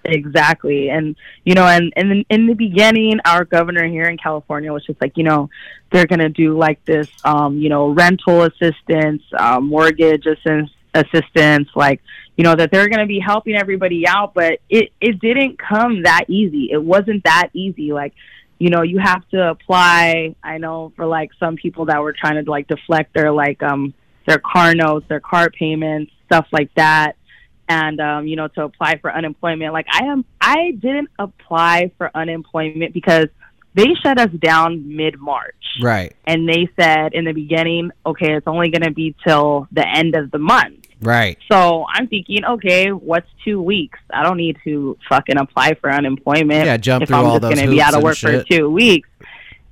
Exactly. 0.04 0.90
And, 0.90 1.16
you 1.44 1.54
know, 1.54 1.66
and, 1.66 1.92
and 1.96 2.24
in, 2.28 2.46
the 2.46 2.54
beginning, 2.54 3.20
our 3.24 3.44
governor 3.44 3.86
here 3.86 4.04
in 4.04 4.18
California 4.18 4.72
was 4.72 4.84
just 4.84 5.00
like, 5.00 5.16
you 5.16 5.24
know, 5.24 5.48
they're 5.90 6.06
going 6.06 6.20
to 6.20 6.28
do 6.28 6.58
like 6.58 6.84
this, 6.84 7.08
um, 7.24 7.58
you 7.58 7.68
know, 7.68 7.88
rental 7.88 8.42
assistance, 8.42 9.22
um, 9.38 9.68
mortgage 9.68 10.26
assistance, 10.26 10.70
assistance, 10.92 11.68
like, 11.74 12.00
you 12.36 12.44
know, 12.44 12.54
that 12.54 12.70
they're 12.70 12.88
going 12.88 13.00
to 13.00 13.06
be 13.06 13.18
helping 13.18 13.56
everybody 13.56 14.06
out. 14.06 14.34
But 14.34 14.60
it, 14.68 14.90
it 15.00 15.20
didn't 15.20 15.58
come 15.58 16.02
that 16.02 16.24
easy. 16.28 16.68
It 16.70 16.82
wasn't 16.82 17.24
that 17.24 17.48
easy. 17.54 17.92
Like, 17.92 18.12
you 18.58 18.70
know, 18.70 18.82
you 18.82 18.98
have 18.98 19.28
to 19.30 19.50
apply. 19.50 20.36
I 20.42 20.58
know 20.58 20.92
for 20.96 21.06
like 21.06 21.30
some 21.38 21.56
people 21.56 21.86
that 21.86 22.00
were 22.02 22.12
trying 22.12 22.42
to 22.44 22.50
like 22.50 22.68
deflect 22.68 23.14
their 23.14 23.32
like, 23.32 23.62
um, 23.62 23.94
their 24.26 24.38
car 24.38 24.74
notes, 24.74 25.06
their 25.08 25.20
car 25.20 25.50
payments, 25.50 26.12
stuff 26.26 26.46
like 26.52 26.70
that 26.74 27.16
and 27.68 28.00
um, 28.00 28.26
you 28.26 28.36
know 28.36 28.48
to 28.48 28.62
apply 28.62 28.96
for 28.98 29.12
unemployment 29.12 29.72
like 29.72 29.86
i 29.90 30.04
am 30.04 30.24
i 30.40 30.72
didn't 30.72 31.08
apply 31.18 31.90
for 31.96 32.10
unemployment 32.14 32.92
because 32.92 33.26
they 33.74 33.86
shut 34.02 34.18
us 34.18 34.30
down 34.38 34.96
mid 34.96 35.18
march 35.18 35.54
Right. 35.82 36.14
and 36.26 36.48
they 36.48 36.68
said 36.78 37.14
in 37.14 37.24
the 37.24 37.32
beginning 37.32 37.90
okay 38.04 38.34
it's 38.34 38.46
only 38.46 38.70
going 38.70 38.82
to 38.82 38.90
be 38.92 39.14
till 39.26 39.66
the 39.72 39.86
end 39.86 40.14
of 40.14 40.30
the 40.30 40.38
month 40.38 40.83
Right. 41.00 41.38
so 41.50 41.84
i'm 41.92 42.08
thinking 42.08 42.44
okay 42.44 42.90
what's 42.92 43.28
two 43.44 43.60
weeks 43.60 43.98
i 44.12 44.22
don't 44.22 44.36
need 44.38 44.56
to 44.64 44.96
fucking 45.08 45.36
apply 45.36 45.74
for 45.74 45.90
unemployment 45.90 46.66
Yeah, 46.66 46.76
jump 46.76 47.02
if 47.02 47.08
through 47.08 47.18
i'm 47.18 47.24
all 47.26 47.32
just 47.40 47.42
those 47.42 47.54
going 47.54 47.66
to 47.66 47.70
be 47.70 47.82
out 47.82 47.94
of 47.94 48.02
work 48.02 48.16
for 48.16 48.30
shit. 48.30 48.46
two 48.48 48.70
weeks 48.70 49.08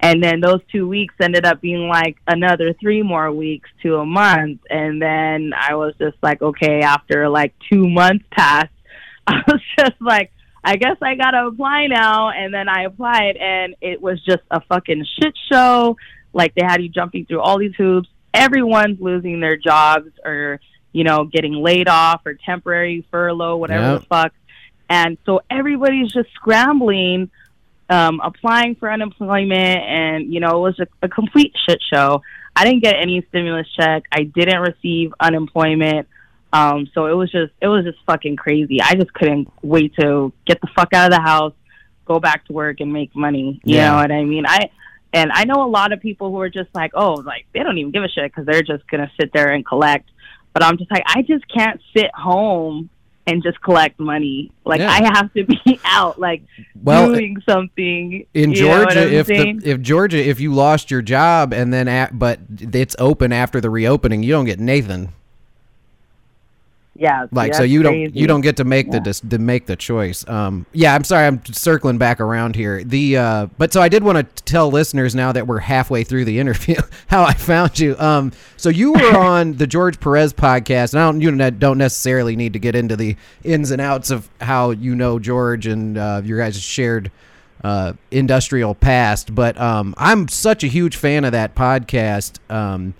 and 0.00 0.22
then 0.22 0.40
those 0.40 0.60
two 0.72 0.88
weeks 0.88 1.14
ended 1.20 1.46
up 1.46 1.60
being 1.60 1.86
like 1.88 2.16
another 2.26 2.74
three 2.80 3.02
more 3.04 3.30
weeks 3.30 3.70
to 3.84 3.98
a 3.98 4.04
month. 4.04 4.60
And 4.68 5.00
then 5.00 5.52
I 5.56 5.76
was 5.76 5.94
just 5.96 6.16
like, 6.20 6.42
okay, 6.42 6.80
after 6.80 7.28
like 7.28 7.54
two 7.70 7.88
months 7.88 8.24
passed, 8.32 8.72
I 9.28 9.40
was 9.46 9.60
just 9.78 10.00
like, 10.00 10.32
I 10.64 10.74
guess 10.74 10.96
I 11.00 11.14
gotta 11.14 11.46
apply 11.46 11.86
now. 11.86 12.30
And 12.30 12.52
then 12.52 12.68
I 12.68 12.82
applied, 12.82 13.36
and 13.36 13.76
it 13.80 14.02
was 14.02 14.20
just 14.24 14.42
a 14.50 14.60
fucking 14.62 15.06
shit 15.20 15.34
show. 15.52 15.96
Like 16.32 16.56
they 16.56 16.64
had 16.66 16.82
you 16.82 16.88
jumping 16.88 17.26
through 17.26 17.40
all 17.40 17.58
these 17.58 17.76
hoops. 17.76 18.08
Everyone's 18.34 19.00
losing 19.00 19.38
their 19.38 19.56
jobs 19.56 20.10
or 20.24 20.58
you 20.92 21.04
know 21.04 21.24
getting 21.24 21.54
laid 21.54 21.88
off 21.88 22.22
or 22.26 22.34
temporary 22.34 23.06
furlough, 23.10 23.56
whatever 23.56 23.92
Yep. 23.92 24.00
the 24.00 24.06
fuck. 24.06 24.32
And 24.90 25.16
so 25.24 25.40
everybody's 25.50 26.12
just 26.12 26.28
scrambling, 26.34 27.30
um, 27.88 28.20
applying 28.22 28.74
for 28.76 28.90
unemployment, 28.92 29.80
and 29.82 30.32
you 30.32 30.40
know 30.40 30.58
it 30.58 30.60
was 30.60 30.78
a, 30.80 30.86
a 31.04 31.08
complete 31.08 31.54
shit 31.68 31.80
show. 31.92 32.22
I 32.54 32.64
didn't 32.64 32.82
get 32.82 32.96
any 33.00 33.24
stimulus 33.28 33.66
check. 33.74 34.04
I 34.12 34.24
didn't 34.24 34.60
receive 34.60 35.14
unemployment. 35.18 36.08
Um, 36.52 36.86
so 36.92 37.06
it 37.06 37.14
was 37.14 37.30
just 37.32 37.52
it 37.62 37.68
was 37.68 37.84
just 37.86 37.98
fucking 38.06 38.36
crazy. 38.36 38.82
I 38.82 38.94
just 38.94 39.12
couldn't 39.14 39.50
wait 39.62 39.94
to 39.98 40.32
get 40.46 40.60
the 40.60 40.68
fuck 40.76 40.92
out 40.92 41.10
of 41.10 41.16
the 41.16 41.22
house, 41.22 41.54
go 42.04 42.20
back 42.20 42.44
to 42.46 42.52
work 42.52 42.80
and 42.80 42.92
make 42.92 43.16
money. 43.16 43.60
You 43.64 43.76
Yeah. 43.76 43.90
know 43.90 43.96
what 43.96 44.12
I 44.12 44.22
mean? 44.24 44.44
I 44.46 44.68
and 45.14 45.30
I 45.32 45.44
know 45.44 45.64
a 45.64 45.68
lot 45.68 45.92
of 45.92 46.00
people 46.00 46.30
who 46.30 46.38
are 46.40 46.50
just 46.50 46.68
like, 46.74 46.90
oh, 46.94 47.14
like 47.14 47.46
they 47.54 47.60
don't 47.62 47.78
even 47.78 47.90
give 47.92 48.04
a 48.04 48.08
shit 48.08 48.24
because 48.30 48.44
they're 48.44 48.62
just 48.62 48.86
gonna 48.90 49.10
sit 49.18 49.32
there 49.32 49.48
and 49.52 49.64
collect. 49.64 50.10
But 50.52 50.62
I'm 50.62 50.76
just 50.78 50.90
like, 50.90 51.02
I 51.06 51.22
just 51.22 51.44
can't 51.48 51.80
sit 51.96 52.10
home 52.14 52.90
and 53.26 53.42
just 53.42 53.60
collect 53.62 53.98
money. 54.00 54.50
Like 54.64 54.80
Yeah. 54.80 54.90
I 54.90 55.04
have 55.14 55.32
to 55.34 55.44
be 55.44 55.80
out, 55.84 56.18
like 56.18 56.42
Well, 56.82 57.12
doing 57.12 57.36
something. 57.48 58.26
in 58.34 58.52
you 58.52 58.62
know 58.62 58.80
what 58.84 58.90
Georgia, 58.94 59.12
if 59.14 59.26
the, 59.28 59.60
if 59.64 59.80
Georgia, 59.80 60.18
if 60.18 60.40
you 60.40 60.52
lost 60.52 60.90
your 60.90 61.02
job 61.02 61.52
and 61.52 61.72
then 61.72 61.88
at, 61.88 62.18
but 62.18 62.40
it's 62.60 62.96
open 62.98 63.32
after 63.32 63.60
the 63.60 63.70
reopening, 63.70 64.22
you 64.22 64.32
don't 64.32 64.44
get 64.46 64.58
Nathan. 64.58 65.10
Yeah, 66.94 67.26
Like 67.32 67.54
so, 67.54 67.62
you 67.62 67.82
don't 67.82 68.14
you 68.14 68.26
don't 68.26 68.42
get 68.42 68.56
to 68.58 68.64
make 68.64 68.90
the 68.90 68.98
Yeah. 68.98 69.02
dis- 69.02 69.20
to 69.20 69.38
make 69.38 69.66
the 69.66 69.76
choice. 69.76 70.28
Um, 70.28 70.66
yeah, 70.72 70.94
I'm 70.94 71.04
sorry, 71.04 71.26
I'm 71.26 71.42
circling 71.46 71.96
back 71.98 72.20
around 72.20 72.54
here. 72.54 72.84
The 72.84 73.16
uh, 73.16 73.46
but 73.56 73.72
so 73.72 73.80
I 73.80 73.88
did 73.88 74.04
want 74.04 74.18
to 74.18 74.44
tell 74.44 74.70
listeners 74.70 75.14
now 75.14 75.32
that 75.32 75.46
we're 75.46 75.60
halfway 75.60 76.04
through 76.04 76.26
the 76.26 76.38
interview 76.42 76.76
how 77.06 77.24
I 77.24 77.32
found 77.32 77.78
you. 77.78 77.96
Um, 77.98 78.32
so 78.58 78.68
you 78.68 78.92
were 78.92 79.16
on 79.18 79.54
the 79.54 79.66
George 79.66 80.00
Perez 80.00 80.32
podcast, 80.34 80.92
and 80.92 81.00
I 81.02 81.06
don't 81.06 81.20
you 81.22 81.50
don't 81.52 81.78
necessarily 81.78 82.36
need 82.36 82.52
to 82.52 82.58
get 82.58 82.74
into 82.74 82.94
the 82.96 83.16
ins 83.42 83.70
and 83.70 83.80
outs 83.80 84.10
of 84.10 84.28
how 84.40 84.70
you 84.72 84.94
know 84.94 85.18
George 85.18 85.66
and 85.66 85.96
uh, 85.96 86.20
your 86.24 86.38
guys' 86.38 86.60
shared 86.60 87.10
uh, 87.64 87.92
industrial 88.10 88.74
past, 88.74 89.34
but 89.34 89.58
um, 89.58 89.94
I'm 89.96 90.26
such 90.28 90.64
a 90.64 90.66
huge 90.66 90.96
fan 90.96 91.24
of 91.24 91.32
that 91.32 91.54
podcast. 91.54 92.38
Um, 92.52 92.94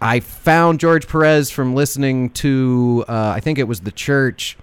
I 0.00 0.20
found 0.20 0.80
George 0.80 1.08
Perez 1.08 1.50
from 1.50 1.74
listening 1.74 2.30
to, 2.30 3.04
uh, 3.08 3.32
I 3.36 3.40
think 3.40 3.58
it 3.58 3.66
was 3.68 3.80
the 3.80 3.92
church. 3.92 4.56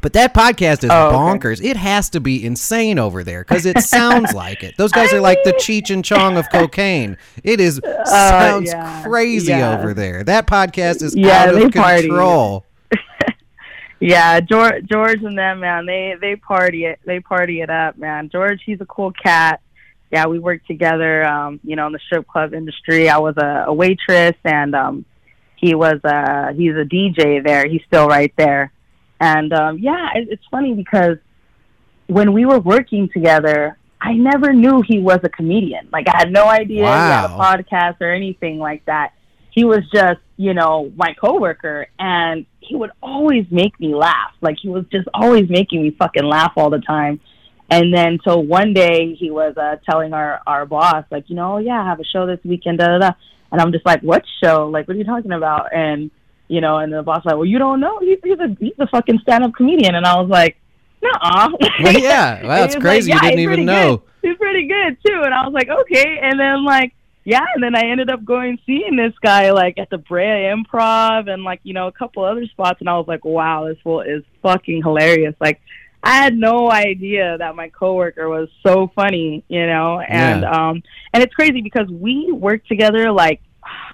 But 0.00 0.12
that 0.12 0.32
podcast 0.32 0.84
is 0.84 0.90
Oh, 0.90 1.08
okay. 1.08 1.16
bonkers. 1.16 1.64
It 1.64 1.76
has 1.76 2.08
to 2.10 2.20
be 2.20 2.44
insane 2.44 3.00
over 3.00 3.24
there 3.24 3.42
because 3.44 3.66
it 3.66 3.80
sounds 3.82 4.32
like 4.32 4.62
it. 4.62 4.76
Those 4.76 4.92
guys 4.92 5.12
are 5.12 5.20
like 5.20 5.38
the 5.42 5.52
Cheech 5.54 5.90
and 5.90 6.04
Chong 6.04 6.36
of 6.36 6.48
cocaine. 6.50 7.16
It 7.42 7.60
is 7.60 7.80
sounds 8.04 8.72
Uh, 8.72 8.76
yeah, 8.76 9.02
crazy 9.04 9.48
yeah. 9.52 9.76
over 9.76 9.94
there. 9.94 10.22
That 10.22 10.46
podcast 10.46 11.02
is 11.02 11.16
Yeah, 11.16 11.44
out 11.46 11.60
of 11.60 11.72
party. 11.72 12.06
control. 12.08 12.64
Yeah, 14.00 14.38
George, 14.38 14.84
George 14.86 15.22
and 15.24 15.36
them, 15.36 15.58
man, 15.58 15.84
they 15.84 16.14
they 16.20 16.36
party 16.36 16.84
it, 16.84 17.00
they 17.04 17.18
party 17.18 17.62
it 17.62 17.68
up, 17.70 17.98
man. 17.98 18.28
George, 18.30 18.62
he's 18.64 18.80
a 18.80 18.86
cool 18.86 19.10
cat. 19.10 19.60
Yeah, 20.10 20.26
we 20.26 20.38
worked 20.38 20.66
together, 20.66 21.24
um, 21.24 21.60
you 21.62 21.76
know, 21.76 21.86
in 21.86 21.92
the 21.92 21.98
strip 22.06 22.26
club 22.26 22.54
industry. 22.54 23.10
I 23.10 23.18
was 23.18 23.36
a, 23.36 23.64
a 23.66 23.72
waitress, 23.72 24.36
and 24.44 24.74
um, 24.74 25.04
he 25.56 25.74
was 25.74 26.00
a, 26.04 26.52
he's 26.54 26.72
a 26.72 26.84
DJ 26.84 27.44
there. 27.44 27.66
He's 27.68 27.82
still 27.86 28.08
right 28.08 28.32
there, 28.36 28.72
and 29.20 29.52
um, 29.52 29.78
yeah, 29.78 30.10
it, 30.14 30.28
it's 30.30 30.44
funny 30.50 30.74
because 30.74 31.18
when 32.06 32.32
we 32.32 32.46
were 32.46 32.58
working 32.58 33.08
together, 33.12 33.76
I 34.00 34.14
never 34.14 34.52
knew 34.52 34.82
he 34.86 34.98
was 34.98 35.20
a 35.22 35.28
comedian. 35.28 35.88
Like 35.92 36.08
I 36.08 36.16
had 36.18 36.32
no 36.32 36.46
idea 36.46 36.76
he 36.76 36.82
had 36.82 37.24
a 37.26 37.28
podcast 37.28 38.00
or 38.00 38.12
anything 38.12 38.58
like 38.58 38.84
that. 38.86 39.12
He 39.50 39.64
was 39.64 39.80
just, 39.92 40.20
you 40.36 40.54
know, 40.54 40.92
my 40.96 41.14
coworker 41.14 41.88
and 41.98 42.46
he 42.60 42.76
would 42.76 42.90
always 43.02 43.46
make 43.50 43.78
me 43.80 43.94
laugh. 43.94 44.32
Like 44.40 44.56
he 44.60 44.68
was 44.68 44.84
just 44.90 45.08
always 45.12 45.48
making 45.48 45.82
me 45.82 45.90
fucking 45.90 46.24
laugh 46.24 46.52
all 46.56 46.70
the 46.70 46.80
time. 46.80 47.20
And 47.70 47.94
then 47.94 48.18
so 48.24 48.38
one 48.38 48.72
day 48.72 49.14
he 49.14 49.30
was 49.30 49.56
uh 49.56 49.76
telling 49.88 50.12
our 50.12 50.40
our 50.46 50.64
boss 50.66 51.04
like, 51.10 51.28
you 51.28 51.36
know, 51.36 51.54
oh, 51.54 51.58
yeah, 51.58 51.82
I 51.82 51.84
have 51.84 52.00
a 52.00 52.04
show 52.04 52.26
this 52.26 52.40
weekend, 52.44 52.78
da 52.78 52.86
da 52.86 52.98
da. 52.98 53.10
And 53.52 53.60
I'm 53.60 53.72
just 53.72 53.86
like, 53.86 54.02
what 54.02 54.24
show? 54.42 54.68
Like, 54.68 54.88
what 54.88 54.94
are 54.94 54.98
you 54.98 55.04
talking 55.04 55.32
about? 55.32 55.74
And 55.74 56.10
you 56.48 56.60
know, 56.62 56.78
and 56.78 56.92
the 56.92 57.02
boss 57.02 57.18
was 57.18 57.26
like, 57.26 57.34
well, 57.36 57.44
you 57.44 57.58
don't 57.58 57.80
know? 57.80 57.98
He's, 58.00 58.18
he's 58.24 58.38
a 58.38 58.56
he's 58.58 58.72
a 58.78 58.86
fucking 58.86 59.18
stand 59.22 59.44
up 59.44 59.54
comedian. 59.54 59.94
And 59.94 60.06
I 60.06 60.18
was 60.20 60.30
like, 60.30 60.56
Nuh-uh. 61.02 61.48
Well, 61.82 61.92
yeah. 61.98 62.42
Wow, 62.42 62.48
that's 62.48 62.74
And 62.74 62.82
he 62.82 62.88
was 62.88 63.06
crazy. 63.06 63.10
You 63.10 63.16
"Yeah, 63.16 63.20
didn't 63.22 63.38
he's 63.38 63.48
even 63.48 63.64
know." 63.66 63.96
good. 63.98 64.06
He's 64.22 64.36
pretty 64.36 64.66
good 64.66 64.96
too. 65.06 65.22
And 65.24 65.32
I 65.32 65.44
was 65.44 65.52
like, 65.52 65.68
okay. 65.68 66.18
And 66.22 66.38
then 66.40 66.64
like, 66.64 66.92
yeah. 67.24 67.44
And 67.54 67.62
then 67.62 67.76
I 67.76 67.88
ended 67.88 68.10
up 68.10 68.24
going 68.24 68.58
seeing 68.66 68.96
this 68.96 69.12
guy 69.22 69.50
like 69.52 69.78
at 69.78 69.90
the 69.90 69.98
Brea 69.98 70.50
Improv 70.52 71.28
and 71.30 71.44
like 71.44 71.60
you 71.62 71.74
know 71.74 71.86
a 71.86 71.92
couple 71.92 72.24
other 72.24 72.46
spots. 72.46 72.80
And 72.80 72.88
I 72.88 72.96
was 72.98 73.06
like, 73.06 73.24
wow, 73.24 73.66
this 73.68 73.78
fool 73.82 74.00
is 74.00 74.22
fucking 74.42 74.82
hilarious. 74.82 75.34
Like, 75.40 75.60
I 76.02 76.16
had 76.16 76.36
no 76.36 76.70
idea 76.70 77.36
that 77.38 77.56
my 77.56 77.68
coworker 77.68 78.28
was 78.28 78.48
so 78.64 78.90
funny, 78.94 79.44
you 79.48 79.66
know. 79.66 80.00
And 80.00 80.42
Yeah. 80.42 80.50
um, 80.50 80.82
and 81.12 81.22
it's 81.22 81.34
crazy 81.34 81.60
because 81.60 81.88
we 81.88 82.30
worked 82.32 82.68
together 82.68 83.10
like 83.12 83.40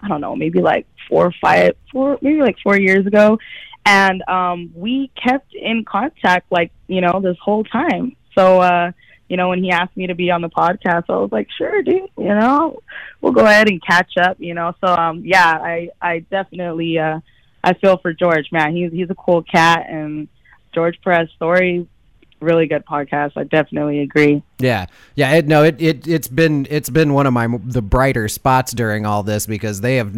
I 0.03 0.09
don't 0.09 0.21
know, 0.21 0.37
maybe 0.37 0.61
like 0.61 0.87
four 1.09 1.27
or 1.27 1.35
five, 1.41 1.73
four, 1.91 2.19
maybe 2.23 2.41
like 2.41 2.57
four 2.63 2.79
years 2.79 3.07
ago. 3.07 3.39
And 3.87 4.23
um, 4.29 4.73
we 4.75 5.11
kept 5.23 5.55
in 5.55 5.85
contact, 5.85 6.51
like, 6.51 6.71
you 6.87 7.01
know, 7.01 7.21
this 7.21 7.37
whole 7.43 7.65
time. 7.65 8.17
So, 8.37 8.61
uh, 8.61 8.93
you 9.29 9.37
know, 9.37 9.49
when 9.51 9.63
he 9.63 9.71
asked 9.71 9.97
me 9.97 10.07
to 10.07 10.15
be 10.15 10.31
on 10.31 10.43
the 10.43 10.49
podcast, 10.49 11.05
I 11.09 11.17
was 11.17 11.31
like, 11.33 11.49
sure, 11.57 11.83
dude, 11.83 12.09
you 12.17 12.35
know, 12.35 12.81
we'll 13.21 13.33
go 13.33 13.45
ahead 13.45 13.69
and 13.69 13.85
catch 13.85 14.17
up, 14.17 14.37
you 14.39 14.55
know. 14.55 14.75
So, 14.83 14.95
um, 14.95 15.23
yeah, 15.25 15.59
I, 15.61 15.91
I 16.01 16.21
definitely, 16.21 16.99
uh, 16.99 17.21
I 17.63 17.75
feel 17.75 17.99
for 17.99 18.13
George, 18.13 18.51
man. 18.53 18.75
He's, 18.75 18.93
he's 18.93 19.11
a 19.11 19.15
cool 19.15 19.43
cat. 19.43 19.87
And 19.89 20.29
George 20.75 20.99
Perez 21.03 21.29
story, 21.37 21.87
really 22.41 22.67
good 22.67 22.85
podcast. 22.87 23.33
I 23.37 23.45
definitely 23.45 24.01
agree. 24.01 24.43
Yeah, 24.59 24.87
yeah. 25.15 25.35
It, 25.35 25.47
no, 25.47 25.65
it, 25.65 25.81
it 25.81 26.07
it's 26.09 26.29
been 26.29 26.67
it's 26.71 26.91
been 26.91 27.13
one 27.13 27.27
of 27.27 27.33
my 27.33 27.49
the 27.65 27.83
brighter 27.83 28.29
spots 28.29 28.73
during 28.73 29.05
all 29.07 29.23
this 29.23 29.47
because 29.47 29.81
they 29.81 29.97
have 29.97 30.15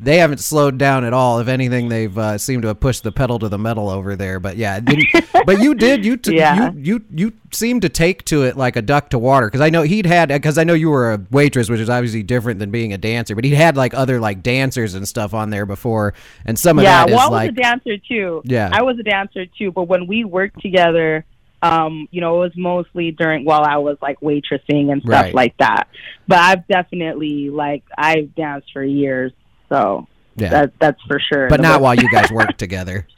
they 0.00 0.16
haven't 0.18 0.38
slowed 0.38 0.78
down 0.78 1.04
at 1.04 1.12
all. 1.12 1.38
If 1.38 1.48
anything, 1.48 1.88
they've 1.88 2.16
uh, 2.16 2.38
seemed 2.38 2.62
to 2.62 2.68
have 2.68 2.80
pushed 2.80 3.02
the 3.04 3.12
pedal 3.12 3.38
to 3.38 3.48
the 3.48 3.58
metal 3.58 3.88
over 3.90 4.16
there. 4.16 4.40
But 4.40 4.56
yeah, 4.56 4.80
but 5.46 5.60
you 5.60 5.74
did 5.74 6.04
you, 6.04 6.16
t- 6.16 6.36
Yeah. 6.36 6.72
you 6.72 6.80
you 6.80 7.04
you 7.14 7.32
seemed 7.52 7.82
to 7.82 7.88
take 7.88 8.24
to 8.24 8.42
it 8.44 8.56
like 8.56 8.74
a 8.76 8.82
duck 8.82 9.10
to 9.10 9.18
water 9.18 9.46
because 9.46 9.60
I 9.60 9.70
know 9.70 9.82
he'd 9.82 10.06
had 10.06 10.30
because 10.30 10.58
I 10.58 10.64
know 10.64 10.74
you 10.74 10.90
were 10.90 11.12
a 11.12 11.20
waitress, 11.30 11.68
which 11.68 11.80
is 11.80 11.90
obviously 11.90 12.22
different 12.22 12.58
than 12.58 12.70
being 12.70 12.92
a 12.92 12.98
dancer. 12.98 13.34
But 13.34 13.44
he'd 13.44 13.54
had 13.54 13.76
like 13.76 13.94
other 13.94 14.18
like 14.18 14.42
dancers 14.42 14.94
and 14.94 15.06
stuff 15.06 15.34
on 15.34 15.50
there 15.50 15.66
before, 15.66 16.14
and 16.46 16.58
some 16.58 16.78
of 16.78 16.84
yeah, 16.84 17.04
that 17.04 17.10
is 17.10 17.16
well, 17.16 17.28
I 17.28 17.30
was 17.30 17.48
like 17.48 17.50
a 17.50 17.52
dancer 17.52 17.96
too. 17.98 18.42
Yeah. 18.44 18.70
I 18.72 18.82
was 18.82 18.98
a 18.98 19.02
dancer 19.04 19.44
too. 19.46 19.70
But 19.70 19.84
when 19.84 20.06
we 20.06 20.24
worked 20.24 20.60
together, 20.60 21.24
um, 21.64 22.08
you 22.10 22.20
know, 22.20 22.36
it 22.36 22.46
was 22.46 22.52
mostly 22.56 23.10
during 23.10 23.44
while 23.44 23.62
I 23.64 23.78
was 23.78 23.96
like 24.02 24.20
waitressing 24.20 24.92
and 24.92 25.00
stuff 25.02 25.10
Right. 25.24 25.34
like 25.34 25.56
that. 25.58 25.88
But 26.28 26.38
I've 26.38 26.66
definitely 26.68 27.48
like 27.50 27.84
I've 27.96 28.34
danced 28.34 28.70
for 28.72 28.84
years, 28.84 29.32
so 29.70 30.06
yeah, 30.36 30.50
that 30.50 30.72
that's 30.78 31.00
for 31.08 31.18
sure. 31.18 31.48
but 31.48 31.60
not 31.60 31.80
while 31.80 31.94
you 31.94 32.10
guys 32.10 32.30
worked 32.30 32.58
together. 32.58 33.06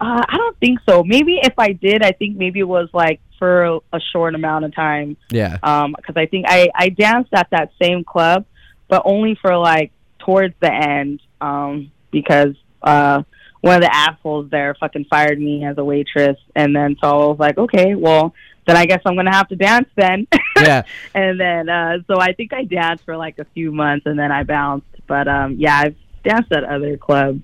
Uh, 0.00 0.20
I 0.28 0.36
don't 0.36 0.58
think 0.58 0.80
so. 0.84 1.04
Maybe 1.04 1.38
if 1.40 1.52
I 1.58 1.70
did, 1.74 2.02
I 2.02 2.10
think 2.10 2.36
maybe 2.36 2.58
it 2.58 2.64
was 2.66 2.88
like 2.92 3.20
for 3.38 3.62
a, 3.64 3.76
a 3.92 4.00
short 4.12 4.34
amount 4.34 4.64
of 4.64 4.74
time. 4.74 5.16
Yeah, 5.30 5.58
Um, 5.62 5.94
because 5.96 6.16
I 6.16 6.26
think 6.26 6.46
I 6.48 6.70
I 6.74 6.88
danced 6.88 7.32
at 7.32 7.46
that 7.50 7.70
same 7.80 8.02
club, 8.02 8.44
but 8.88 9.02
only 9.04 9.36
for 9.40 9.56
like 9.56 9.92
towards 10.18 10.54
the 10.58 10.72
end. 10.74 11.20
Um, 11.40 11.92
because 12.10 12.56
uh, 12.82 13.22
one 13.62 13.76
of 13.76 13.80
the 13.80 13.94
assholes 13.94 14.50
there 14.50 14.76
fucking 14.78 15.06
fired 15.08 15.40
me 15.40 15.64
as 15.64 15.78
a 15.78 15.84
waitress, 15.84 16.36
and 16.54 16.76
then 16.76 16.96
so 17.00 17.08
I 17.08 17.26
was 17.26 17.38
like, 17.38 17.58
okay, 17.58 17.94
well 17.94 18.34
then 18.66 18.76
I 18.76 18.86
guess 18.86 19.00
I'm 19.04 19.16
gonna 19.16 19.34
have 19.34 19.48
to 19.48 19.56
dance 19.56 19.88
then. 19.96 20.26
yeah. 20.56 20.82
and 21.14 21.40
then 21.40 21.68
uh, 21.68 21.98
so 22.06 22.20
I 22.20 22.32
think 22.32 22.52
I 22.52 22.64
danced 22.64 23.04
for 23.04 23.16
like 23.16 23.38
a 23.38 23.46
few 23.54 23.72
months, 23.72 24.06
and 24.06 24.18
then 24.18 24.30
I 24.30 24.42
bounced. 24.42 24.86
But 25.06 25.28
um, 25.28 25.56
yeah, 25.58 25.78
I've 25.78 25.96
danced 26.24 26.52
at 26.52 26.64
other 26.64 26.96
clubs. 26.96 27.40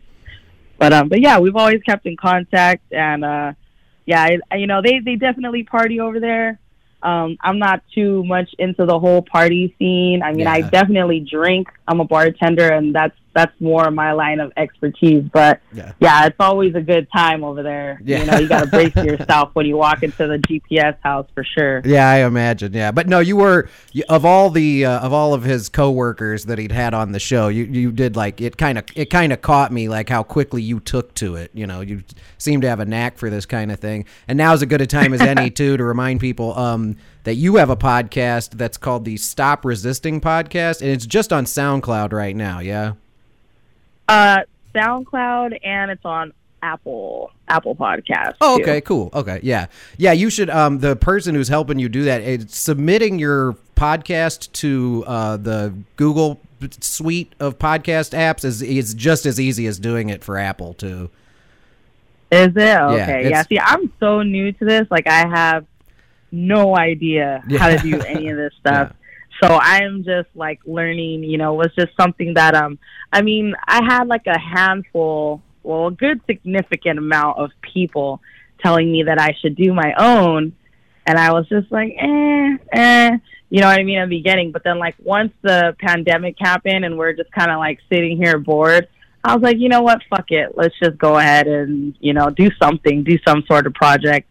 But 0.79 0.93
um, 0.93 1.09
but 1.09 1.21
yeah, 1.21 1.39
we've 1.39 1.57
always 1.57 1.83
kept 1.83 2.07
in 2.07 2.17
contact, 2.17 2.93
and 2.93 3.25
uh, 3.25 3.53
yeah, 4.07 4.39
I, 4.51 4.57
you 4.57 4.67
know, 4.67 4.81
they 4.83 5.01
they 5.01 5.17
definitely 5.17 5.65
party 5.65 6.01
over 6.01 6.21
there. 6.21 6.59
Um, 7.01 7.37
I'm 7.41 7.59
not 7.61 7.83
too 7.95 8.25
much 8.25 8.53
into 8.59 8.85
the 8.85 8.99
whole 8.99 9.23
party 9.23 9.75
scene. 9.79 10.23
I 10.23 10.33
mean, 10.33 10.49
I 10.49 10.63
definitely 10.63 11.21
drink. 11.21 11.69
I'm 11.87 12.01
a 12.01 12.05
bartender, 12.05 12.69
and 12.69 12.93
that's 12.95 13.15
that's 13.39 13.61
more 13.61 13.91
my 13.91 14.13
line 14.13 14.41
of 14.41 14.53
expertise. 14.57 15.25
But 15.33 15.61
Yeah. 15.73 15.93
yeah, 16.01 16.27
it's 16.27 16.37
always 16.41 16.75
a 16.75 16.81
good 16.81 17.07
time 17.15 17.45
over 17.45 17.63
there. 17.63 18.01
Yeah. 18.05 18.21
You 18.21 18.27
know, 18.31 18.39
you 18.39 18.49
got 18.49 18.65
to 18.65 18.71
brace 18.71 18.95
yourself 18.97 19.51
when 19.55 19.67
you 19.67 19.77
walk 19.77 20.03
into 20.03 20.27
the 20.27 20.39
GPS 20.39 20.97
house 21.03 21.27
for 21.35 21.45
sure. 21.45 21.83
Yeah, 21.85 22.09
I 22.09 22.27
imagine. 22.27 22.73
Yeah, 22.73 22.91
but 22.91 23.07
no, 23.09 23.21
you 23.21 23.37
were 23.37 23.69
of 24.09 24.25
all 24.25 24.51
the 24.51 24.85
uh, 24.85 25.01
of 25.01 25.13
all 25.13 25.35
of 25.35 25.45
his 25.45 25.69
coworkers 25.69 26.45
that 26.47 26.59
he'd 26.59 26.73
had 26.73 26.95
on 26.95 27.13
the 27.13 27.21
show. 27.21 27.49
You 27.49 27.65
you 27.65 27.93
did 27.93 28.17
like 28.17 28.41
it 28.41 28.57
kind 28.57 28.79
of 28.79 28.85
it 28.95 29.07
kind 29.11 29.33
of 29.33 29.41
caught 29.43 29.73
me 29.73 29.89
like 29.89 30.09
how 30.09 30.23
quickly 30.23 30.63
you 30.63 30.81
took 30.81 31.15
to 31.15 31.37
it. 31.37 31.51
You 31.55 31.67
know, 31.67 31.81
you 31.81 32.03
seem 32.39 32.61
to 32.63 32.69
have 32.69 32.81
a 32.81 32.85
knack 32.85 33.19
for 33.19 33.31
this 33.31 33.47
kind 33.47 33.71
of 33.71 33.79
thing. 33.81 34.05
And 34.27 34.37
now's 34.37 34.63
a 34.63 34.67
good 34.67 34.81
a 34.81 34.87
time 34.87 35.13
as 35.15 35.21
any 35.21 35.51
too 35.59 35.77
to 35.77 35.85
remind 35.85 36.21
people 36.21 36.59
um, 36.59 36.97
that 37.25 37.35
you 37.35 37.57
have 37.57 37.71
a 37.71 37.77
podcast 37.77 38.51
that's 38.59 38.77
called 38.77 39.05
the 39.05 39.17
Stop 39.17 39.65
Resisting 39.65 40.21
podcast, 40.21 40.81
and 40.83 40.91
it's 40.91 41.07
just 41.07 41.33
on 41.33 41.45
SoundCloud 41.45 42.13
right 42.13 42.35
now. 42.35 42.61
Yeah. 42.61 42.93
Uh, 44.09 44.39
SoundCloud 44.75 45.59
and 45.65 45.91
it's 45.91 46.05
on 46.05 46.33
Apple 46.63 47.31
Apple 47.49 47.75
Podcast. 47.77 48.35
Oh, 48.41 48.57
too. 48.57 48.63
okay, 48.63 48.81
cool. 48.81 49.11
Okay, 49.15 49.41
yeah, 49.43 49.67
yeah. 49.97 50.13
You 50.13 50.31
should. 50.31 50.51
Um, 50.51 50.79
the 50.81 50.97
person 50.97 51.35
who's 51.35 51.49
helping 51.49 51.79
you 51.79 51.89
do 51.89 52.05
that, 52.05 52.21
it's 52.23 52.59
submitting 52.59 53.19
your 53.19 53.57
podcast 53.77 54.51
to 54.53 55.05
uh, 55.07 55.37
the 55.37 55.75
Google 55.97 56.41
suite 56.81 57.33
of 57.39 57.59
podcast 57.59 58.17
apps 58.17 58.45
is 58.45 58.63
is 58.63 58.95
just 58.95 59.25
as 59.27 59.39
easy 59.39 59.67
as 59.67 59.79
doing 59.79 60.09
it 60.09 60.25
for 60.25 60.37
Apple 60.37 60.75
too. 60.75 61.11
Is 62.31 62.49
it 62.49 62.59
okay? 62.59 63.21
it's- 63.27 63.31
Yeah, 63.31 63.43
See, 63.45 63.59
I'm 63.59 63.93
so 64.01 64.23
new 64.23 64.53
to 64.53 64.65
this. 64.65 64.87
Like, 64.91 65.07
I 65.07 65.27
have 65.29 65.65
no 66.31 66.77
idea 66.77 67.43
how 67.59 67.69
to 67.71 67.79
do 67.79 68.01
any 68.03 68.29
of 68.29 68.37
this 68.37 68.53
stuff. 68.61 68.93
So 69.43 69.49
I 69.49 69.83
am 69.83 70.05
just 70.05 70.29
like 70.35 70.61
learning. 70.67 71.25
You 71.25 71.39
know, 71.39 71.55
was 71.55 71.73
just 71.79 71.93
something 71.99 72.35
that 72.35 72.55
um. 72.55 72.79
I 73.13 73.23
mean, 73.23 73.55
I 73.67 73.83
had 73.85 74.07
like 74.07 74.27
a 74.27 74.39
handful, 74.39 75.43
well, 75.63 75.87
a 75.87 75.91
good 75.91 76.21
significant 76.27 76.99
amount 76.99 77.39
of 77.39 77.51
people 77.63 78.21
telling 78.63 78.91
me 78.91 79.05
that 79.05 79.21
I 79.21 79.35
should 79.41 79.57
do 79.57 79.73
my 79.73 79.95
own, 79.99 80.53
and 81.07 81.19
I 81.19 81.33
was 81.33 81.49
just 81.49 81.71
like, 81.71 81.95
eh, 81.99 82.57
eh. 82.73 83.11
You 83.51 83.63
know 83.63 83.69
what 83.69 83.81
I 83.81 83.83
mean 83.83 83.99
in 83.99 84.11
the 84.11 84.17
beginning, 84.19 84.53
but 84.53 84.63
then 84.63 84.79
like 84.79 84.95
once 85.03 85.33
the 85.41 85.75
pandemic 85.81 86.37
happened 86.39 86.85
and 86.85 86.99
we're 86.99 87.15
just 87.15 87.33
kind 87.33 87.51
of 87.51 87.59
like 87.59 87.79
sitting 87.91 88.19
here 88.19 88.39
bored, 88.39 88.89
I 89.25 89.35
was 89.35 89.43
like, 89.43 89.57
you 89.59 89.71
know 89.71 89.81
what, 89.81 90.03
fuck 90.11 90.31
it, 90.31 90.53
let's 90.55 90.75
just 90.83 90.99
go 90.99 91.17
ahead 91.17 91.47
and 91.47 91.97
you 92.01 92.13
know 92.13 92.29
do 92.29 92.51
something, 92.61 93.05
do 93.05 93.19
some 93.27 93.43
sort 93.47 93.67
of 93.67 93.73
project. 93.73 94.29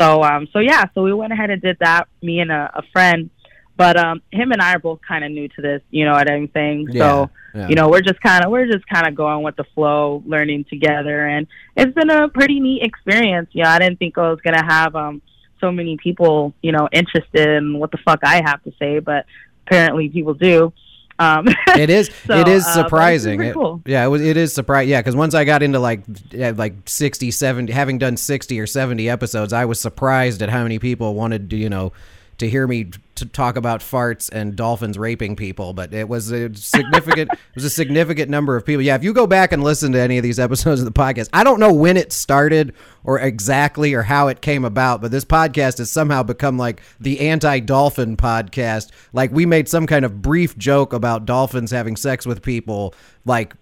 So 0.00 0.22
um, 0.22 0.48
so 0.54 0.60
yeah, 0.60 0.84
so 0.94 1.02
we 1.02 1.12
went 1.12 1.34
ahead 1.34 1.50
and 1.50 1.60
did 1.60 1.76
that, 1.80 2.08
me 2.22 2.40
and 2.40 2.50
a, 2.50 2.70
a 2.74 2.82
friend. 2.92 3.28
But 3.76 3.96
um, 3.98 4.22
him 4.32 4.52
and 4.52 4.62
I 4.62 4.74
are 4.74 4.78
both 4.78 5.00
kind 5.06 5.22
of 5.24 5.30
new 5.30 5.48
to 5.48 5.62
this, 5.62 5.82
you 5.90 6.04
know 6.06 6.12
what 6.12 6.30
I'm 6.30 6.50
saying? 6.54 6.88
so 6.92 7.30
yeah. 7.54 7.68
you 7.68 7.74
know, 7.74 7.88
we're 7.88 8.00
just 8.00 8.20
kind 8.20 8.44
of 8.44 8.50
we're 8.50 8.70
just 8.70 8.86
kind 8.86 9.06
of 9.06 9.14
going 9.14 9.42
with 9.42 9.56
the 9.56 9.64
flow, 9.74 10.22
learning 10.26 10.64
together, 10.64 11.26
and 11.26 11.46
it's 11.76 11.94
been 11.94 12.10
a 12.10 12.28
pretty 12.28 12.60
neat 12.60 12.82
experience. 12.82 13.48
You 13.52 13.64
know, 13.64 13.70
I 13.70 13.78
didn't 13.78 13.98
think 13.98 14.16
I 14.18 14.30
was 14.30 14.40
gonna 14.42 14.64
have 14.64 14.94
um 14.96 15.22
so 15.60 15.72
many 15.72 15.96
people, 15.96 16.54
you 16.62 16.72
know, 16.72 16.88
interested 16.92 17.48
in 17.48 17.78
what 17.78 17.90
the 17.90 17.98
fuck 17.98 18.20
I 18.22 18.42
have 18.44 18.62
to 18.64 18.72
say, 18.78 18.98
but 18.98 19.26
apparently 19.66 20.08
people 20.08 20.34
do. 20.34 20.72
Um, 21.18 21.48
It 21.76 21.90
is. 21.90 22.10
So, 22.26 22.38
it 22.38 22.48
is 22.48 22.66
uh, 22.66 22.72
surprising. 22.84 23.40
super 23.40 23.50
It- 23.50 23.54
cool. 23.54 23.82
yeah, 23.86 24.04
it 24.04 24.08
was. 24.08 24.22
It 24.22 24.36
is 24.36 24.52
surprising. 24.54 24.90
Yeah, 24.90 25.00
because 25.00 25.16
once 25.16 25.34
I 25.34 25.44
got 25.44 25.62
into 25.62 25.78
like 25.78 26.02
yeah, 26.30 26.52
like 26.54 26.74
60, 26.86 27.30
70, 27.30 27.72
having 27.72 27.98
done 27.98 28.16
sixty 28.16 28.60
or 28.60 28.66
seventy 28.66 29.08
episodes, 29.08 29.52
I 29.52 29.64
was 29.64 29.80
surprised 29.80 30.42
at 30.42 30.48
how 30.50 30.62
many 30.62 30.78
people 30.78 31.14
wanted 31.14 31.50
to 31.50 31.56
you 31.56 31.68
know 31.70 31.92
to 32.38 32.48
hear 32.48 32.66
me 32.66 32.90
to 33.14 33.24
talk 33.24 33.56
about 33.56 33.80
farts 33.80 34.30
and 34.30 34.56
dolphins 34.56 34.98
raping 34.98 35.36
people. 35.36 35.72
But 35.72 35.92
it 35.94 36.08
was 36.08 36.30
a 36.30 36.54
significant. 36.54 37.30
it 37.32 37.54
was 37.54 37.64
a 37.64 37.70
significant 37.70 38.30
number 38.30 38.56
of 38.56 38.64
people. 38.64 38.82
Yeah, 38.82 38.94
if 38.94 39.02
you 39.02 39.12
go 39.12 39.26
back 39.26 39.52
and 39.52 39.64
listen 39.64 39.92
to 39.92 40.00
any 40.00 40.18
of 40.18 40.22
these 40.22 40.38
episodes 40.38 40.80
of 40.80 40.84
the 40.86 40.92
podcast, 40.92 41.28
I 41.32 41.44
don't 41.44 41.60
know 41.60 41.72
when 41.72 41.96
it 41.96 42.12
started 42.12 42.74
or 43.04 43.18
exactly 43.18 43.94
or 43.94 44.02
how 44.02 44.28
it 44.28 44.40
came 44.40 44.64
about, 44.64 45.00
but 45.00 45.10
this 45.10 45.24
podcast 45.24 45.78
has 45.78 45.90
somehow 45.90 46.22
become 46.22 46.58
like 46.58 46.82
the 47.00 47.20
anti-dolphin 47.20 48.16
podcast. 48.16 48.90
Like 49.12 49.30
we 49.32 49.46
made 49.46 49.68
some 49.68 49.86
kind 49.86 50.04
of 50.04 50.20
brief 50.22 50.56
joke 50.58 50.92
about 50.92 51.24
dolphins 51.24 51.70
having 51.70 51.96
sex 51.96 52.26
with 52.26 52.42
people 52.42 52.94
like 53.24 53.54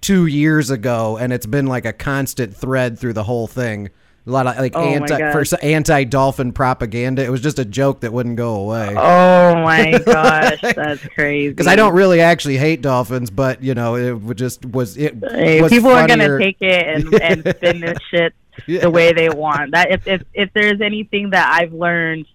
2 0.00 0.26
years 0.26 0.70
ago 0.70 1.16
and 1.16 1.32
it's 1.32 1.46
been 1.46 1.66
like 1.66 1.84
a 1.84 1.92
constant 1.92 2.56
thread 2.56 2.98
through 2.98 3.12
the 3.12 3.24
whole 3.24 3.46
thing. 3.46 3.90
A 4.24 4.30
lot 4.30 4.46
of 4.46 4.56
like 4.56 4.72
Oh 4.76 4.80
anti 4.82 5.32
for 5.32 5.44
anti 5.62 6.04
dolphin 6.04 6.52
propaganda. 6.52 7.24
It 7.24 7.30
was 7.30 7.40
just 7.40 7.58
a 7.58 7.64
joke 7.64 8.00
that 8.00 8.12
wouldn't 8.12 8.36
go 8.36 8.54
away. 8.54 8.94
oh 8.96 9.54
my 9.56 9.98
gosh, 10.06 10.60
that's 10.60 11.02
crazy. 11.08 11.48
Because 11.48 11.66
I 11.66 11.74
don't 11.74 11.92
really 11.94 12.20
actually 12.20 12.56
hate 12.56 12.82
dolphins, 12.82 13.30
but 13.30 13.62
you 13.62 13.74
know, 13.74 13.96
it 13.96 14.34
just 14.36 14.64
was 14.64 14.96
it 14.96 15.16
Hey, 15.28 15.60
was 15.60 15.72
people 15.72 15.90
are 15.90 16.06
gonna 16.06 16.38
take 16.38 16.58
it 16.60 16.86
and, 17.12 17.14
and 17.20 17.56
spin 17.56 17.80
this 17.80 17.98
shit 18.10 18.32
Yeah. 18.66 18.80
the 18.82 18.90
way 18.90 19.12
they 19.12 19.28
want. 19.28 19.72
That 19.72 19.90
if, 19.90 20.06
if 20.06 20.22
if 20.34 20.52
there's 20.52 20.80
anything 20.80 21.30
that 21.30 21.58
I've 21.60 21.72
learned 21.72 22.26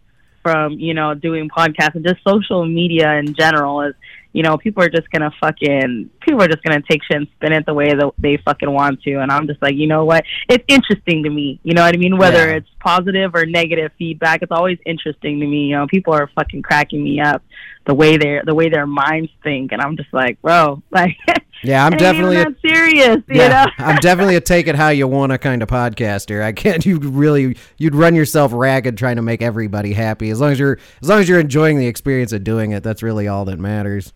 from 0.43 0.73
you 0.73 0.93
know 0.93 1.13
doing 1.13 1.47
podcasts 1.49 1.95
and 1.95 2.05
just 2.05 2.21
social 2.27 2.65
media 2.65 3.13
in 3.13 3.33
general 3.33 3.81
is 3.81 3.95
you 4.37 4.43
know 4.43 4.55
people 4.55 4.83
are 4.83 4.89
just 4.89 5.09
gonna 5.09 5.31
fucking 5.41 6.11
people 6.21 6.41
are 6.43 6.47
just 6.47 6.63
gonna 6.63 6.81
take 6.87 7.01
shit 7.03 7.17
and 7.17 7.27
spin 7.35 7.53
it 7.53 7.65
the 7.65 7.73
way 7.73 7.87
that 7.93 8.11
they 8.19 8.37
fucking 8.45 8.71
want 8.71 9.01
to, 9.01 9.15
and 9.15 9.31
I'm 9.31 9.47
just 9.47 9.61
like 9.63 9.73
you 9.75 9.87
know 9.87 10.05
what 10.05 10.23
it's 10.47 10.63
interesting 10.67 11.23
to 11.23 11.29
me. 11.31 11.59
You 11.63 11.73
know 11.73 11.81
what 11.81 11.95
I 11.95 11.97
mean? 11.97 12.17
Whether 12.17 12.49
Yeah. 12.49 12.57
it's 12.57 12.69
positive 12.79 13.33
or 13.33 13.45
negative 13.47 13.91
feedback, 13.97 14.43
it's 14.43 14.51
always 14.51 14.77
interesting 14.85 15.39
to 15.39 15.47
me. 15.47 15.65
You 15.69 15.77
know, 15.77 15.87
people 15.87 16.13
are 16.13 16.29
fucking 16.35 16.61
cracking 16.61 17.03
me 17.03 17.19
up 17.19 17.41
the 17.87 17.95
way 17.95 18.17
their 18.17 18.43
the 18.45 18.53
way 18.53 18.69
their 18.69 18.85
minds 18.85 19.31
think, 19.43 19.71
and 19.71 19.81
I'm 19.81 19.97
just 19.97 20.13
like, 20.13 20.39
bro, 20.41 20.83
like. 20.91 21.17
Yeah, 21.63 21.83
I'm 21.83 21.97
definitely 21.97 22.35
a, 22.35 22.41
even 22.41 22.55
that 22.61 22.69
serious, 22.69 23.17
you 23.27 23.39
yeah, 23.41 23.65
know. 23.65 23.71
I'm 23.83 23.95
definitely 24.01 24.35
a 24.35 24.41
take 24.41 24.67
it 24.67 24.75
how 24.75 24.89
you 24.89 25.07
want 25.07 25.31
to 25.31 25.39
kind 25.39 25.63
of 25.63 25.67
podcaster. 25.67 26.43
I 26.43 26.51
can't. 26.51 26.85
You 26.85 26.99
really 26.99 27.57
you'd 27.79 27.95
run 27.95 28.13
yourself 28.13 28.51
ragged 28.53 28.95
trying 28.95 29.15
to 29.15 29.23
make 29.23 29.41
everybody 29.41 29.93
happy. 29.93 30.29
As 30.29 30.39
long 30.39 30.51
as 30.51 30.59
you're 30.59 30.77
as 31.01 31.09
long 31.09 31.19
as 31.19 31.27
you're 31.27 31.39
enjoying 31.39 31.79
the 31.79 31.87
experience 31.87 32.31
of 32.31 32.43
doing 32.43 32.73
it, 32.73 32.83
that's 32.83 33.01
really 33.01 33.27
all 33.27 33.43
that 33.45 33.57
matters. 33.57 34.13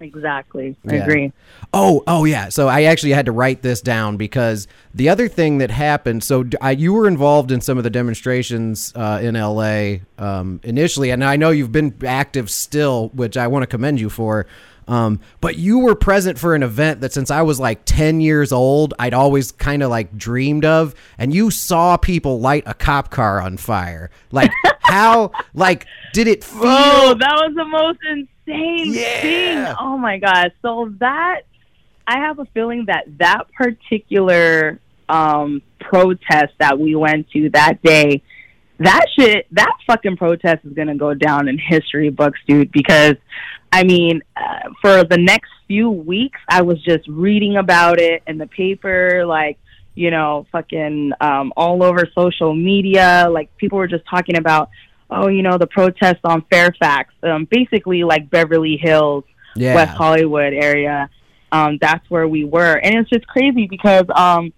Exactly. 0.00 0.76
I 0.88 0.94
Yeah. 0.94 1.02
agree. 1.02 1.32
Oh, 1.72 2.02
oh 2.06 2.24
yeah. 2.24 2.48
So 2.50 2.68
I 2.68 2.84
actually 2.84 3.12
had 3.12 3.26
to 3.26 3.32
write 3.32 3.62
this 3.62 3.80
down 3.80 4.16
because 4.16 4.68
the 4.94 5.08
other 5.08 5.28
thing 5.28 5.58
that 5.58 5.70
happened. 5.70 6.22
So 6.22 6.44
I, 6.60 6.72
you 6.72 6.92
were 6.92 7.08
involved 7.08 7.50
in 7.50 7.60
some 7.60 7.78
of 7.78 7.84
the 7.84 7.90
demonstrations 7.90 8.92
uh, 8.94 9.18
in 9.22 9.34
L.A. 9.36 10.02
Um, 10.18 10.60
initially, 10.62 11.10
and 11.10 11.24
I 11.24 11.36
know 11.36 11.50
you've 11.50 11.72
been 11.72 11.94
active 12.06 12.50
still, 12.50 13.08
which 13.14 13.36
I 13.36 13.46
want 13.48 13.62
to 13.64 13.66
commend 13.66 14.00
you 14.00 14.08
for. 14.10 14.46
Um, 14.86 15.20
but 15.42 15.56
you 15.58 15.80
were 15.80 15.94
present 15.94 16.38
for 16.38 16.54
an 16.54 16.62
event 16.62 17.02
that 17.02 17.12
since 17.12 17.30
I 17.30 17.42
was 17.42 17.60
like 17.60 17.82
10 17.84 18.22
years 18.22 18.52
old, 18.52 18.94
I'd 18.98 19.12
always 19.12 19.52
kind 19.52 19.82
of 19.82 19.90
like 19.90 20.16
dreamed 20.16 20.64
of. 20.64 20.94
And 21.18 21.34
you 21.34 21.50
saw 21.50 21.98
people 21.98 22.40
light 22.40 22.62
a 22.64 22.72
cop 22.72 23.10
car 23.10 23.42
on 23.42 23.58
fire. 23.58 24.10
Like, 24.32 24.50
how, 24.80 25.32
like, 25.52 25.84
did 26.14 26.26
it 26.26 26.42
feel? 26.44 26.60
Oh, 26.64 27.14
that 27.18 27.34
was 27.34 27.52
the 27.54 27.66
most 27.66 27.98
insane 28.10 28.28
Yeah. 28.48 29.20
thing. 29.22 29.76
Oh 29.80 29.96
my 29.98 30.18
god. 30.18 30.52
So 30.62 30.92
that 30.98 31.42
I 32.06 32.18
have 32.18 32.38
a 32.38 32.46
feeling 32.46 32.86
that 32.86 33.04
that 33.18 33.44
particular 33.52 34.80
um 35.08 35.62
protest 35.80 36.52
that 36.58 36.78
we 36.78 36.94
went 36.94 37.30
to 37.30 37.50
that 37.50 37.82
day, 37.82 38.22
that 38.78 39.04
shit, 39.18 39.46
that 39.52 39.72
fucking 39.86 40.16
protest 40.16 40.64
is 40.64 40.72
gonna 40.74 40.96
go 40.96 41.14
down 41.14 41.48
in 41.48 41.58
history 41.58 42.10
books, 42.10 42.38
dude. 42.46 42.72
Because 42.72 43.14
I 43.72 43.84
mean, 43.84 44.22
uh, 44.36 44.70
for 44.80 45.04
the 45.04 45.18
next 45.18 45.50
few 45.66 45.90
weeks, 45.90 46.40
I 46.48 46.62
was 46.62 46.82
just 46.82 47.06
reading 47.06 47.56
about 47.56 48.00
it 48.00 48.22
in 48.26 48.38
the 48.38 48.46
paper, 48.46 49.26
like 49.26 49.58
you 49.98 50.12
know, 50.12 50.46
fucking 50.52 51.10
um, 51.20 51.52
all 51.56 51.82
over 51.82 52.04
social 52.14 52.54
media. 52.54 53.26
Like 53.28 53.54
people 53.56 53.78
were 53.78 53.88
just 53.88 54.04
talking 54.08 54.36
about, 54.36 54.70
oh, 55.10 55.28
you 55.28 55.42
know, 55.42 55.58
the 55.58 55.66
protest 55.66 56.20
on 56.24 56.42
Fairfax, 56.50 57.12
um, 57.22 57.46
basically 57.50 58.04
like 58.04 58.30
Beverly 58.30 58.76
Hills, 58.76 59.24
Yeah. 59.56 59.74
West 59.74 59.96
Hollywood 59.96 60.52
area. 60.52 61.10
Um, 61.50 61.78
that's 61.80 62.08
where 62.10 62.28
we 62.28 62.44
were, 62.44 62.74
and 62.74 62.94
it's 62.96 63.08
just 63.08 63.26
crazy 63.26 63.66
because 63.66 64.04
um, 64.14 64.52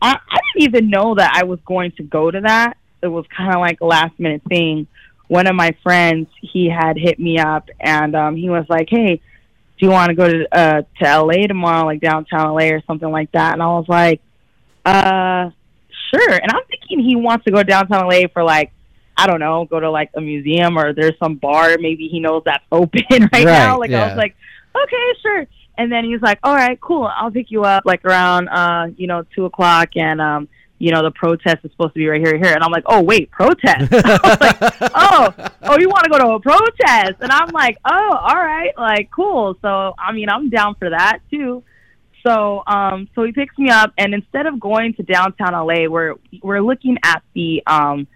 I, 0.00 0.18
I 0.28 0.38
didn't 0.54 0.68
even 0.68 0.90
know 0.90 1.14
that 1.14 1.32
I 1.36 1.44
was 1.44 1.60
going 1.64 1.92
to 1.92 2.02
go 2.02 2.30
to 2.30 2.40
that. 2.40 2.76
It 3.00 3.06
was 3.06 3.24
kind 3.36 3.54
of 3.54 3.60
like 3.60 3.80
a 3.80 3.86
last 3.86 4.18
minute 4.18 4.42
thing. 4.48 4.88
One 5.28 5.46
of 5.46 5.54
my 5.54 5.74
friends, 5.84 6.26
he 6.40 6.68
had 6.68 6.98
hit 6.98 7.20
me 7.20 7.38
up, 7.38 7.68
and 7.78 8.16
um, 8.16 8.34
he 8.36 8.50
was 8.50 8.66
like, 8.68 8.88
"Hey, 8.90 9.16
do 9.78 9.86
you 9.86 9.90
want 9.90 10.08
to 10.10 10.14
go 10.16 10.28
to 10.28 10.48
uh, 10.56 10.82
to 11.00 11.22
LA 11.22 11.46
tomorrow, 11.46 11.86
like 11.86 12.00
downtown 12.00 12.54
LA 12.54 12.70
or 12.74 12.82
something 12.88 13.10
like 13.10 13.30
that?" 13.32 13.52
And 13.52 13.62
I 13.62 13.66
was 13.66 13.86
like, 13.88 14.20
"Uh, 14.84 15.50
sure." 16.12 16.32
And 16.32 16.50
I'm 16.52 16.64
thinking 16.68 17.00
he 17.00 17.14
wants 17.14 17.44
to 17.44 17.52
go 17.52 17.62
downtown 17.62 18.08
LA 18.08 18.22
for 18.32 18.42
like, 18.42 18.72
I 19.16 19.26
don't 19.26 19.40
know, 19.40 19.64
go 19.64 19.80
to 19.80 19.90
like 19.90 20.10
a 20.14 20.20
museum 20.20 20.78
or 20.78 20.92
there's 20.92 21.18
some 21.18 21.36
bar 21.36 21.76
maybe 21.78 22.08
he 22.08 22.20
knows 22.20 22.42
that's 22.44 22.64
open 22.72 23.02
right, 23.10 23.44
now. 23.44 23.78
Right, 23.78 23.90
Like 23.90 23.90
I 23.92 24.08
was 24.08 24.16
like, 24.16 24.36
okay, 24.74 25.12
sure. 25.22 25.46
And 25.78 25.90
then 25.90 26.04
he's 26.04 26.20
like, 26.20 26.38
all 26.42 26.54
right, 26.54 26.80
cool. 26.80 27.04
I'll 27.04 27.30
pick 27.30 27.50
you 27.50 27.64
up 27.64 27.84
like 27.86 28.04
around, 28.04 28.48
uh, 28.48 28.88
you 28.96 29.06
know, 29.06 29.24
two 29.34 29.46
o'clock, 29.46 29.96
and 29.96 30.20
um, 30.20 30.48
you 30.78 30.90
know, 30.90 31.02
the 31.02 31.10
protest 31.12 31.58
is 31.64 31.70
supposed 31.70 31.94
to 31.94 31.98
be 31.98 32.08
right 32.08 32.20
here, 32.20 32.36
here. 32.36 32.52
And 32.52 32.62
I'm 32.62 32.70
like, 32.70 32.84
oh 32.86 33.02
wait, 33.02 33.30
protest. 33.30 33.92
I 33.92 34.18
was 34.22 34.40
like, 34.40 34.82
oh, 34.94 35.34
oh, 35.62 35.78
you 35.78 35.88
want 35.88 36.04
to 36.04 36.10
go 36.10 36.18
to 36.18 36.28
a 36.32 36.40
protest? 36.40 37.14
And 37.20 37.32
I'm 37.32 37.50
like, 37.50 37.78
oh, 37.84 38.16
all 38.20 38.36
right, 38.36 38.76
like 38.76 39.10
cool. 39.10 39.56
So 39.62 39.94
I 39.98 40.12
mean, 40.12 40.28
I'm 40.28 40.50
down 40.50 40.74
for 40.74 40.90
that 40.90 41.20
too. 41.30 41.62
So, 42.24 42.62
um, 42.66 43.08
so 43.14 43.24
he 43.24 43.32
picks 43.32 43.56
me 43.58 43.68
up, 43.70 43.92
and 43.98 44.14
instead 44.14 44.46
of 44.46 44.60
going 44.60 44.94
to 44.94 45.02
downtown 45.02 45.52
LA, 45.52 45.88
we're 45.88 46.14
we're 46.42 46.60
looking 46.60 46.98
at 47.02 47.22
the 47.34 47.62
um, 47.66 48.06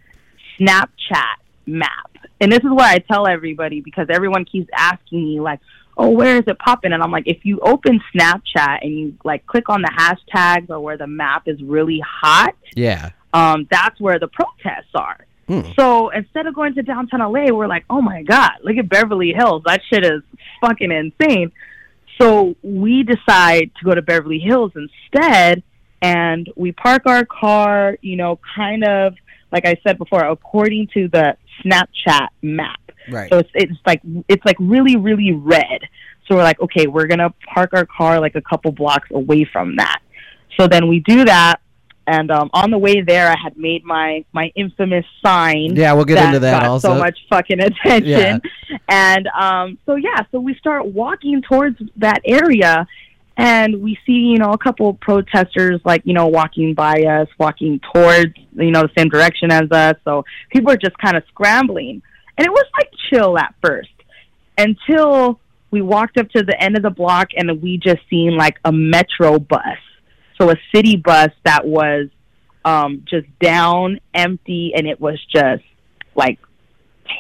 Snapchat 0.58 1.36
map, 1.66 2.10
and 2.40 2.50
this 2.52 2.60
is 2.60 2.70
what 2.70 2.84
I 2.84 2.98
tell 2.98 3.26
everybody 3.26 3.80
because 3.80 4.06
everyone 4.10 4.44
keeps 4.44 4.68
asking 4.76 5.24
me 5.24 5.40
like, 5.40 5.60
"Oh, 5.96 6.10
where 6.10 6.36
is 6.36 6.44
it 6.46 6.58
popping?" 6.58 6.92
And 6.92 7.02
I'm 7.02 7.10
like, 7.10 7.26
if 7.26 7.44
you 7.44 7.60
open 7.60 8.00
Snapchat 8.14 8.78
and 8.82 8.98
you 8.98 9.14
like 9.24 9.46
click 9.46 9.68
on 9.68 9.82
the 9.82 9.88
hashtags 9.96 10.70
or 10.70 10.80
where 10.80 10.96
the 10.96 11.06
map 11.06 11.44
is 11.46 11.60
really 11.62 12.00
hot, 12.06 12.54
Yeah. 12.74 13.10
um, 13.32 13.66
that's 13.70 14.00
where 14.00 14.18
the 14.18 14.28
protests 14.28 14.94
are. 14.94 15.18
So 15.76 16.08
instead 16.08 16.46
of 16.48 16.56
going 16.56 16.74
to 16.74 16.82
downtown 16.82 17.20
LA, 17.20 17.52
we're 17.54 17.68
like, 17.68 17.84
oh 17.88 18.00
my 18.02 18.24
God, 18.24 18.50
look 18.64 18.76
at 18.78 18.88
Beverly 18.88 19.32
Hills. 19.32 19.62
That 19.64 19.80
shit 19.88 20.04
is 20.04 20.22
fucking 20.60 20.90
insane. 20.90 21.52
So 22.20 22.56
we 22.64 23.04
decide 23.04 23.70
to 23.78 23.84
go 23.84 23.94
to 23.94 24.02
Beverly 24.02 24.40
Hills 24.40 24.72
instead, 24.74 25.62
and 26.02 26.50
we 26.56 26.72
park 26.72 27.02
our 27.06 27.24
car, 27.24 27.96
you 28.02 28.16
know, 28.16 28.40
kind 28.56 28.82
of 28.82 29.14
like 29.52 29.66
I 29.66 29.76
said 29.86 29.98
before, 29.98 30.24
according 30.24 30.88
to 30.94 31.08
the 31.08 31.36
Snapchat 31.64 32.28
map. 32.42 32.80
Right. 33.08 33.30
So 33.30 33.38
it's 33.38 33.50
it's 33.54 33.72
like 33.86 34.00
it's 34.28 34.44
like 34.44 34.56
really 34.58 34.96
really 34.96 35.32
red. 35.32 35.80
So 36.26 36.34
we're 36.34 36.42
like, 36.42 36.60
okay, 36.60 36.86
we're 36.86 37.06
gonna 37.06 37.32
park 37.54 37.70
our 37.72 37.86
car 37.86 38.20
like 38.20 38.34
a 38.34 38.42
couple 38.42 38.72
blocks 38.72 39.08
away 39.12 39.44
from 39.44 39.76
that. 39.76 40.00
So 40.58 40.66
then 40.66 40.88
we 40.88 41.00
do 41.00 41.24
that, 41.24 41.60
and 42.06 42.30
um, 42.30 42.50
on 42.52 42.70
the 42.70 42.78
way 42.78 43.00
there, 43.00 43.28
I 43.28 43.36
had 43.42 43.56
made 43.56 43.84
my 43.84 44.24
my 44.32 44.52
infamous 44.54 45.04
sign. 45.24 45.74
Yeah, 45.76 45.92
we'll 45.92 46.04
get 46.04 46.24
into 46.24 46.38
that 46.40 46.62
got 46.62 46.70
also. 46.70 46.88
So 46.88 46.98
much 46.98 47.18
fucking 47.28 47.60
attention, 47.60 48.40
and 48.88 49.28
um, 49.28 49.78
so 49.86 49.96
yeah, 49.96 50.22
so 50.30 50.40
we 50.40 50.54
start 50.54 50.86
walking 50.86 51.42
towards 51.42 51.78
that 51.96 52.20
area, 52.24 52.86
and 53.36 53.82
we 53.82 53.98
see 54.06 54.12
you 54.12 54.38
know 54.38 54.52
a 54.52 54.58
couple 54.58 54.88
of 54.90 55.00
protesters 55.00 55.80
like 55.84 56.02
you 56.04 56.14
know 56.14 56.26
walking 56.26 56.74
by 56.74 56.94
us, 57.02 57.28
walking 57.38 57.80
towards 57.92 58.32
you 58.54 58.70
know 58.70 58.82
the 58.82 58.90
same 58.96 59.08
direction 59.08 59.50
as 59.52 59.70
us. 59.70 59.96
So 60.04 60.24
people 60.50 60.70
are 60.72 60.76
just 60.76 60.96
kind 60.98 61.16
of 61.16 61.22
scrambling, 61.28 62.02
and 62.38 62.46
it 62.46 62.50
was 62.50 62.64
like 62.74 62.90
chill 63.10 63.38
at 63.38 63.54
first 63.64 63.88
until 64.58 65.38
we 65.70 65.82
walked 65.82 66.16
up 66.18 66.28
to 66.30 66.42
the 66.42 66.60
end 66.62 66.76
of 66.76 66.82
the 66.82 66.90
block 66.90 67.28
and 67.36 67.60
we 67.60 67.76
just 67.76 68.00
seen 68.08 68.36
like 68.36 68.56
a 68.64 68.72
metro 68.72 69.38
bus 69.38 69.60
so 70.40 70.50
a 70.50 70.54
city 70.74 70.96
bus 70.96 71.28
that 71.44 71.66
was 71.66 72.08
um 72.64 73.04
just 73.08 73.26
down 73.40 74.00
empty 74.14 74.72
and 74.74 74.86
it 74.86 75.00
was 75.00 75.18
just 75.30 75.62
like 76.14 76.38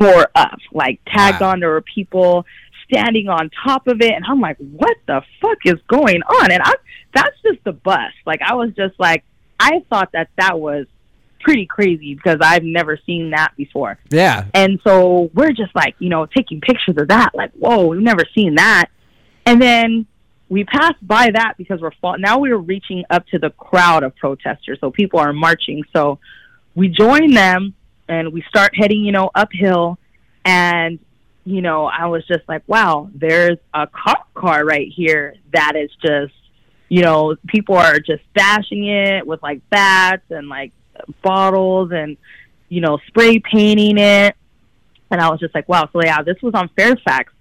tore 0.00 0.28
up 0.34 0.58
like 0.72 1.00
tagged 1.06 1.40
Wow. 1.40 1.50
on 1.50 1.60
there 1.60 1.70
were 1.70 1.82
people 1.82 2.44
standing 2.90 3.28
on 3.28 3.50
top 3.64 3.86
of 3.88 4.00
it 4.00 4.12
and 4.12 4.24
i'm 4.28 4.40
like 4.40 4.56
what 4.58 4.96
the 5.06 5.20
fuck 5.40 5.58
is 5.64 5.74
going 5.88 6.22
on 6.22 6.52
and 6.52 6.62
i 6.62 6.72
that's 7.14 7.36
just 7.44 7.62
the 7.64 7.72
bus 7.72 8.12
like 8.26 8.40
i 8.42 8.54
was 8.54 8.70
just 8.76 8.94
like 8.98 9.24
i 9.58 9.82
thought 9.90 10.10
that 10.12 10.28
that 10.38 10.58
was 10.58 10.86
pretty 11.40 11.66
crazy 11.66 12.14
because 12.14 12.38
i've 12.42 12.62
never 12.62 12.98
seen 13.06 13.30
that 13.30 13.52
before 13.56 13.98
Yeah. 14.10 14.44
and 14.54 14.80
so 14.84 15.30
we're 15.34 15.52
just 15.52 15.74
like, 15.74 15.94
you 16.00 16.08
know, 16.08 16.26
taking 16.26 16.60
pictures 16.60 16.96
of 16.98 17.08
that, 17.08 17.34
like, 17.34 17.52
whoa, 17.52 17.86
we've 17.86 18.00
never 18.02 18.24
seen 18.34 18.56
that. 18.56 18.86
And 19.44 19.62
then 19.62 20.06
we 20.48 20.64
passed 20.64 21.06
by 21.06 21.30
that 21.32 21.54
because 21.56 21.80
we're 21.80 21.92
fall- 22.00 22.18
now 22.18 22.38
we 22.38 22.50
were 22.50 22.58
reaching 22.58 23.04
up 23.10 23.26
to 23.28 23.38
the 23.38 23.50
crowd 23.50 24.02
of 24.02 24.16
protesters. 24.16 24.78
So 24.80 24.90
people 24.90 25.20
are 25.20 25.32
marching. 25.32 25.84
So 25.94 26.18
we 26.74 26.88
join 26.88 27.32
them 27.32 27.74
and 28.08 28.32
we 28.32 28.42
start 28.48 28.72
heading, 28.74 29.04
you 29.04 29.12
know, 29.12 29.30
uphill. 29.34 29.98
And, 30.44 30.98
you 31.46 31.62
know, 31.62 31.86
I 31.86 32.06
was 32.06 32.26
just 32.26 32.42
like, 32.48 32.64
wow, 32.66 33.08
there's 33.14 33.58
a 33.72 33.86
cop 33.86 34.34
car 34.34 34.64
right 34.64 34.88
here 34.92 35.36
that 35.52 35.76
is 35.76 35.90
just, 36.02 36.34
you 36.88 37.02
know, 37.02 37.36
people 37.46 37.76
are 37.76 38.00
just 38.00 38.22
bashing 38.34 38.88
it 38.88 39.24
with 39.24 39.40
like 39.44 39.60
bats 39.70 40.24
and 40.28 40.48
like 40.48 40.72
bottles 41.22 41.92
and, 41.92 42.16
you 42.68 42.80
know, 42.80 42.98
spray 43.06 43.38
painting 43.38 43.96
it. 43.96 44.34
And 45.08 45.20
I 45.20 45.30
was 45.30 45.38
just 45.38 45.54
like, 45.54 45.68
wow. 45.68 45.88
So 45.92 46.02
yeah, 46.02 46.20
this 46.22 46.36
was 46.42 46.52
on 46.54 46.68
Fairfax. 46.76 47.32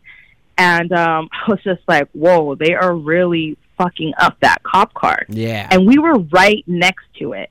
And 0.55 0.91
um, 0.93 1.27
I 1.47 1.49
was 1.49 1.63
just 1.63 1.81
like, 1.87 2.07
whoa, 2.11 2.53
they 2.53 2.75
are 2.75 2.95
really 2.95 3.57
fucking 3.75 4.13
up 4.19 4.37
that 4.41 4.61
cop 4.61 4.93
car. 4.93 5.25
Yeah. 5.29 5.67
And 5.71 5.87
we 5.87 5.97
were 5.97 6.19
right 6.31 6.63
next 6.67 7.05
to 7.17 7.33
it. 7.33 7.49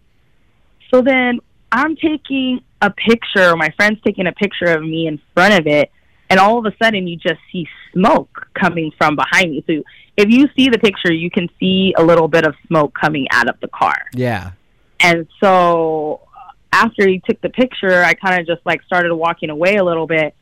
So 0.92 1.02
then 1.02 1.40
I'm 1.72 1.96
taking 1.96 2.60
a 2.80 2.90
picture, 2.90 3.56
my 3.56 3.70
friend's 3.76 4.00
taking 4.02 4.28
a 4.28 4.32
picture 4.32 4.66
of 4.66 4.82
me 4.82 5.08
in 5.08 5.20
front 5.34 5.54
of 5.54 5.66
it. 5.66 5.90
And 6.34 6.40
all 6.40 6.58
of 6.58 6.66
a 6.66 6.74
sudden, 6.82 7.06
you 7.06 7.16
just 7.16 7.38
see 7.52 7.68
smoke 7.92 8.48
coming 8.54 8.90
from 8.98 9.14
behind 9.14 9.52
me. 9.52 9.62
So 9.68 9.84
if 10.16 10.28
you 10.30 10.48
see 10.56 10.68
the 10.68 10.80
picture, 10.80 11.12
you 11.12 11.30
can 11.30 11.48
see 11.60 11.94
a 11.96 12.02
little 12.02 12.26
bit 12.26 12.44
of 12.44 12.56
smoke 12.66 12.92
coming 13.00 13.28
out 13.30 13.48
of 13.48 13.60
the 13.60 13.68
car. 13.68 13.94
yeah. 14.12 14.50
And 14.98 15.28
so 15.40 16.22
uh, 16.36 16.50
after 16.72 17.06
he 17.06 17.22
took 17.24 17.40
the 17.40 17.50
picture, 17.50 18.02
I 18.02 18.14
kind 18.14 18.40
of 18.40 18.48
just 18.48 18.66
like 18.66 18.82
started 18.82 19.14
walking 19.14 19.48
away 19.50 19.76
a 19.76 19.84
little 19.84 20.08
bit. 20.08 20.34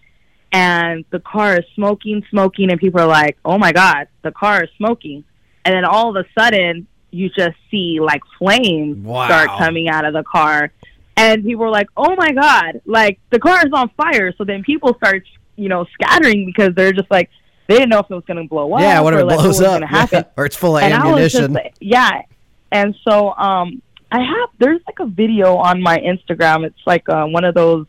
And 0.51 1.05
the 1.11 1.21
car 1.21 1.59
is 1.59 1.67
smoking, 1.75 2.25
smoking, 2.31 2.71
and 2.71 2.81
people 2.81 3.01
are 3.01 3.07
like, 3.07 3.37
"Oh 3.45 3.59
my 3.59 3.73
god, 3.73 4.09
the 4.23 4.33
car 4.33 4.65
is 4.65 4.71
smoking!" 4.79 5.25
And 5.67 5.75
then 5.75 5.85
all 5.85 6.17
of 6.17 6.17
a 6.25 6.27
sudden, 6.39 6.87
you 7.11 7.29
just 7.29 7.57
see 7.71 7.99
like 8.01 8.23
flames 8.39 8.97
Wow. 9.05 9.27
start 9.27 9.49
coming 9.59 9.89
out 9.91 10.07
of 10.07 10.15
the 10.15 10.23
car, 10.23 10.71
and 11.19 11.45
people 11.45 11.65
are 11.65 11.71
like, 11.71 11.89
"Oh 11.97 12.15
my 12.17 12.33
god, 12.33 12.81
like 12.87 13.19
the 13.31 13.39
car 13.39 13.67
is 13.67 13.73
on 13.75 13.91
fire!" 13.97 14.33
So 14.39 14.45
then 14.45 14.63
people 14.63 14.95
start, 14.95 15.25
you 15.63 15.69
know, 15.69 15.87
scattering 15.95 16.45
because 16.45 16.75
they're 16.75 16.93
just 16.93 17.11
like 17.11 17.31
they 17.69 17.75
didn't 17.75 17.91
know 17.91 18.01
if 18.01 18.11
it 18.11 18.15
was 18.15 18.25
going 18.27 18.43
to 18.43 18.49
blow 18.49 18.73
up 18.75 18.81
Yeah. 18.81 19.01
What 19.01 19.15
if 19.15 19.19
or 19.19 19.23
it 19.23 19.27
like, 19.27 19.39
blows 19.39 19.61
up? 19.61 19.67
going 19.81 19.81
to 19.83 19.87
happen 19.87 20.19
Yeah. 20.19 20.33
Or 20.37 20.47
it's 20.47 20.57
full 20.57 20.77
of 20.77 20.83
and 20.83 20.93
was 21.05 21.33
just 21.33 21.45
ammunition. 21.45 21.73
yeah. 21.81 22.23
And 22.71 22.95
so 23.09 23.33
um 23.35 23.81
I 24.11 24.19
have 24.19 24.49
there's 24.59 24.81
like 24.87 24.99
a 25.01 25.07
video 25.07 25.57
on 25.57 25.81
my 25.81 25.99
Instagram. 25.99 26.67
It's 26.67 26.79
like 26.87 27.09
uh, 27.09 27.25
one 27.27 27.45
of 27.45 27.55
those 27.55 27.87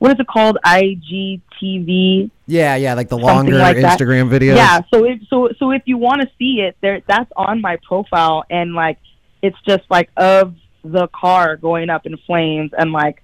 what 0.00 0.10
is 0.10 0.18
it 0.18 0.26
called? 0.26 0.58
IGTV. 0.66 2.30
yeah. 2.46 2.74
Yeah. 2.74 2.94
Like 2.94 3.08
the 3.08 3.16
longer 3.18 3.56
like 3.56 3.80
that. 3.80 3.98
Instagram 3.98 4.28
videos. 4.28 4.56
Yeah, 4.56 4.80
so 4.92 5.04
if 5.04 5.20
so 5.28 5.48
so 5.58 5.70
if 5.70 5.82
you 5.86 5.96
want 5.96 6.22
to 6.22 6.28
see 6.38 6.60
it, 6.60 6.76
there 6.80 7.00
that's 7.06 7.30
on 7.36 7.60
my 7.60 7.76
profile 7.86 8.44
and 8.50 8.74
like 8.74 8.98
it's 9.42 9.56
just 9.66 9.82
like 9.90 10.10
of 10.16 10.54
the 10.84 11.06
car 11.08 11.56
going 11.56 11.88
up 11.90 12.06
in 12.06 12.16
flames 12.26 12.72
and 12.76 12.90
like 12.92 13.22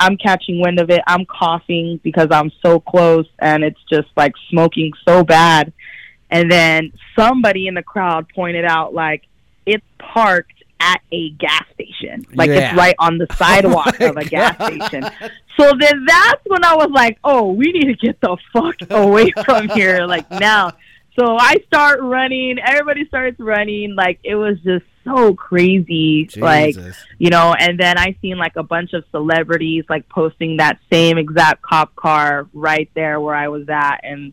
I'm 0.00 0.16
catching 0.16 0.60
wind 0.60 0.78
of 0.78 0.90
it. 0.90 1.00
I'm 1.06 1.24
coughing 1.26 2.00
because 2.02 2.28
I'm 2.30 2.52
so 2.62 2.80
close 2.80 3.26
and 3.38 3.64
it's 3.64 3.80
just 3.90 4.08
like 4.16 4.32
smoking 4.50 4.92
so 5.06 5.24
bad. 5.24 5.72
And 6.30 6.50
then 6.50 6.92
somebody 7.18 7.66
in 7.66 7.74
the 7.74 7.82
crowd 7.82 8.28
pointed 8.34 8.64
out 8.64 8.94
like 8.94 9.22
it's 9.66 9.84
parked 9.98 10.52
at 10.80 11.00
a 11.10 11.30
gas 11.30 11.64
station. 11.74 12.24
Like 12.34 12.50
Yeah. 12.50 12.68
it's 12.70 12.76
right 12.76 12.94
on 12.98 13.18
the 13.18 13.26
oh 13.30 13.34
sidewalk 13.34 13.98
my 13.98 14.06
of 14.06 14.16
a 14.16 14.24
gas 14.24 14.54
station. 14.56 15.04
So 15.56 15.72
then 15.78 16.04
that's 16.06 16.42
when 16.46 16.64
I 16.64 16.76
was 16.76 16.90
like, 16.92 17.18
oh, 17.24 17.52
we 17.52 17.72
need 17.72 17.86
to 17.86 17.94
get 17.94 18.20
the 18.20 18.36
fuck 18.52 18.76
away 18.90 19.32
from 19.44 19.68
here, 19.70 20.06
like 20.06 20.30
now. 20.30 20.72
So 21.18 21.36
I 21.36 21.56
start 21.66 22.00
running, 22.00 22.58
everybody 22.64 23.04
starts 23.08 23.40
running. 23.40 23.96
Like 23.96 24.20
it 24.22 24.36
was 24.36 24.56
just 24.60 24.84
so 25.08 25.34
crazy. 25.34 26.28
Like, 26.36 26.76
you 27.18 27.30
know, 27.30 27.54
and 27.58 27.78
then 27.78 27.98
I 27.98 28.16
seen 28.20 28.38
like 28.38 28.56
a 28.56 28.62
bunch 28.62 28.92
of 28.92 29.04
celebrities 29.10 29.84
like 29.88 30.08
posting 30.08 30.58
that 30.58 30.78
same 30.90 31.18
exact 31.18 31.62
cop 31.62 31.94
car 31.96 32.48
right 32.52 32.90
there 32.94 33.20
where 33.20 33.34
I 33.34 33.48
was 33.48 33.68
at. 33.68 34.00
And 34.02 34.32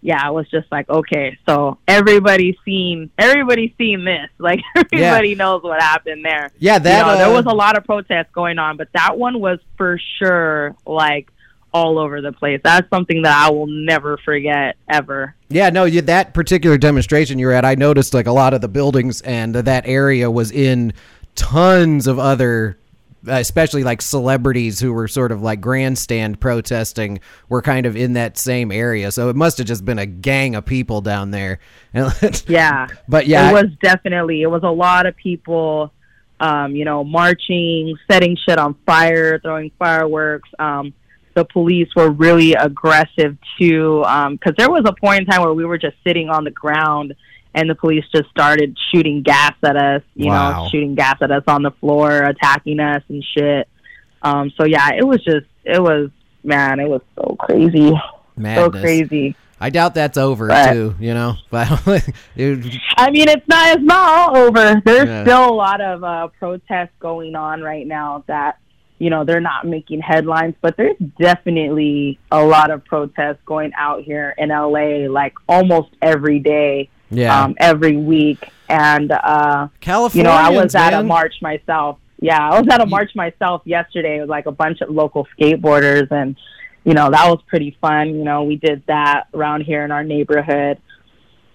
yeah, 0.00 0.20
I 0.22 0.30
was 0.30 0.48
just 0.50 0.70
like, 0.70 0.88
okay, 0.88 1.38
so 1.46 1.78
everybody's 1.88 2.56
seen, 2.64 3.10
everybody's 3.18 3.72
seen 3.78 4.04
this. 4.04 4.28
Like 4.38 4.60
everybody 4.76 5.34
knows 5.34 5.62
what 5.62 5.80
happened 5.80 6.22
there 6.22 6.50
Yeah. 6.58 6.78
That. 6.78 6.98
you 6.98 7.04
know, 7.04 7.12
uh, 7.12 7.16
there 7.16 7.32
was 7.32 7.46
a 7.46 7.54
lot 7.54 7.78
of 7.78 7.84
protests 7.84 8.28
going 8.34 8.58
on, 8.58 8.76
but 8.76 8.88
that 8.92 9.16
one 9.16 9.40
was 9.40 9.58
for 9.78 9.98
sure 10.18 10.76
like 10.86 11.30
all 11.74 11.98
over 11.98 12.20
the 12.22 12.32
place. 12.32 12.60
That's 12.62 12.88
something 12.88 13.22
that 13.22 13.36
I 13.36 13.50
will 13.50 13.66
never 13.66 14.16
forget 14.18 14.76
ever. 14.88 15.34
Yeah, 15.48 15.70
no, 15.70 15.84
you, 15.84 16.00
that 16.02 16.32
particular 16.32 16.78
demonstration 16.78 17.38
you 17.38 17.48
were 17.48 17.52
at, 17.52 17.64
I 17.64 17.74
noticed 17.74 18.14
like 18.14 18.28
a 18.28 18.32
lot 18.32 18.54
of 18.54 18.60
the 18.60 18.68
buildings 18.68 19.20
and 19.22 19.56
that 19.56 19.86
area 19.86 20.30
was 20.30 20.52
in 20.52 20.92
tons 21.34 22.06
of 22.06 22.20
other, 22.20 22.78
especially 23.26 23.82
like 23.82 24.02
celebrities 24.02 24.78
who 24.78 24.92
were 24.92 25.08
sort 25.08 25.32
of 25.32 25.42
like 25.42 25.60
grandstand 25.60 26.40
protesting 26.40 27.18
were 27.48 27.60
kind 27.60 27.86
of 27.86 27.96
in 27.96 28.12
that 28.12 28.38
same 28.38 28.70
area. 28.70 29.10
So 29.10 29.28
it 29.28 29.34
must 29.34 29.58
have 29.58 29.66
just 29.66 29.84
been 29.84 29.98
a 29.98 30.06
gang 30.06 30.54
of 30.54 30.64
people 30.64 31.00
down 31.00 31.32
there. 31.32 31.58
Yeah. 32.46 32.86
But 33.08 33.26
yeah, 33.26 33.50
It 33.50 33.52
was 33.52 33.72
definitely 33.82 34.42
it 34.42 34.46
was 34.48 34.62
a 34.62 34.70
lot 34.70 35.06
of 35.06 35.16
people 35.16 35.92
um, 36.40 36.74
you 36.74 36.84
know, 36.84 37.04
marching, 37.04 37.96
setting 38.10 38.36
shit 38.36 38.58
on 38.58 38.74
fire, 38.86 39.38
throwing 39.40 39.72
fireworks. 39.78 40.48
Um 40.60 40.94
the 41.34 41.44
police 41.44 41.88
were 41.96 42.10
really 42.10 42.54
aggressive 42.54 43.36
too 43.58 44.00
because 44.02 44.54
there 44.56 44.70
was 44.70 44.82
a 44.86 44.92
point 44.92 45.20
in 45.20 45.26
time 45.26 45.42
where 45.42 45.52
we 45.52 45.64
were 45.64 45.78
just 45.78 45.96
sitting 46.06 46.28
on 46.30 46.44
the 46.44 46.50
ground 46.50 47.14
and 47.54 47.68
the 47.70 47.74
police 47.74 48.04
just 48.14 48.28
started 48.30 48.76
shooting 48.92 49.22
gas 49.22 49.52
at 49.62 49.76
us 49.76 50.02
you 50.14 50.28
Wow. 50.28 50.64
know 50.64 50.68
shooting 50.70 50.94
gas 50.94 51.16
at 51.20 51.30
us 51.30 51.44
on 51.46 51.62
the 51.62 51.70
floor 51.72 52.22
attacking 52.24 52.80
us 52.80 53.02
and 53.08 53.24
shit 53.36 53.68
um 54.22 54.52
so 54.56 54.64
yeah 54.64 54.90
it 54.96 55.04
was 55.06 55.22
just 55.24 55.46
it 55.64 55.82
was 55.82 56.10
man 56.42 56.78
it 56.80 56.88
was 56.88 57.02
so 57.16 57.36
crazy 57.38 57.92
so 58.54 58.70
crazy 58.70 59.36
I 59.60 59.70
doubt 59.70 59.94
that's 59.94 60.18
over 60.18 60.48
But- 60.48 60.72
too. 60.72 60.94
You 60.98 61.14
know, 61.14 61.36
but 61.50 61.70
it- 62.36 62.80
I 62.98 63.10
mean, 63.10 63.28
it's 63.28 63.46
not 63.48 63.68
it's 63.76 63.82
not 63.82 64.08
all 64.30 64.36
over. 64.36 64.82
There's 64.84 65.08
Yeah. 65.08 65.22
still 65.22 65.48
a 65.48 65.54
lot 65.54 65.80
of 65.80 66.04
uh, 66.04 66.26
protests 66.38 66.90
going 67.00 67.34
on 67.34 67.62
right 67.62 67.86
now 67.86 68.24
that 68.26 68.58
you 69.04 69.10
know 69.10 69.22
they're 69.22 69.38
not 69.38 69.66
making 69.66 70.00
headlines, 70.00 70.54
but 70.62 70.78
there's 70.78 70.96
definitely 71.20 72.18
a 72.32 72.42
lot 72.42 72.70
of 72.70 72.86
protests 72.86 73.36
going 73.44 73.70
out 73.76 74.02
here 74.02 74.34
in 74.38 74.48
LA, 74.48 75.10
like 75.10 75.34
almost 75.46 75.90
every 76.00 76.38
day, 76.38 76.88
yeah, 77.10 77.44
um, 77.44 77.54
every 77.58 77.98
week, 77.98 78.48
and 78.70 79.12
uh, 79.12 79.68
California. 79.82 80.22
you 80.22 80.22
know, 80.22 80.30
I 80.34 80.48
was 80.48 80.74
at 80.74 80.94
a 80.94 81.02
march 81.02 81.34
myself. 81.42 81.98
Yeah, 82.18 82.48
I 82.48 82.58
was 82.58 82.66
at 82.70 82.80
a 82.80 82.86
march 82.86 83.14
myself 83.14 83.60
yesterday 83.66 84.20
with 84.20 84.30
like 84.30 84.46
a 84.46 84.52
bunch 84.52 84.80
of 84.80 84.88
local 84.88 85.28
skateboarders, 85.38 86.10
and 86.10 86.34
you 86.84 86.94
know 86.94 87.10
that 87.10 87.28
was 87.28 87.42
pretty 87.46 87.76
fun. 87.82 88.14
You 88.14 88.24
know, 88.24 88.44
we 88.44 88.56
did 88.56 88.82
that 88.86 89.24
around 89.34 89.64
here 89.64 89.84
in 89.84 89.90
our 89.90 90.02
neighborhood. 90.02 90.78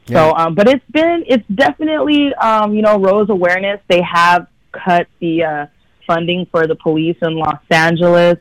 So, 0.07 0.33
um, 0.35 0.55
but 0.55 0.67
it's 0.67 0.83
been, 0.89 1.23
it's 1.27 1.47
definitely, 1.53 2.33
um, 2.33 2.73
you 2.73 2.81
know, 2.81 2.97
Rose 2.97 3.29
awareness. 3.29 3.79
They 3.87 4.01
have 4.01 4.47
cut 4.71 5.05
the 5.19 5.43
uh, 5.43 5.65
funding 6.09 6.47
for 6.51 6.65
the 6.65 6.75
police 6.75 7.17
in 7.21 7.35
Los 7.35 7.61
Angeles. 7.69 8.37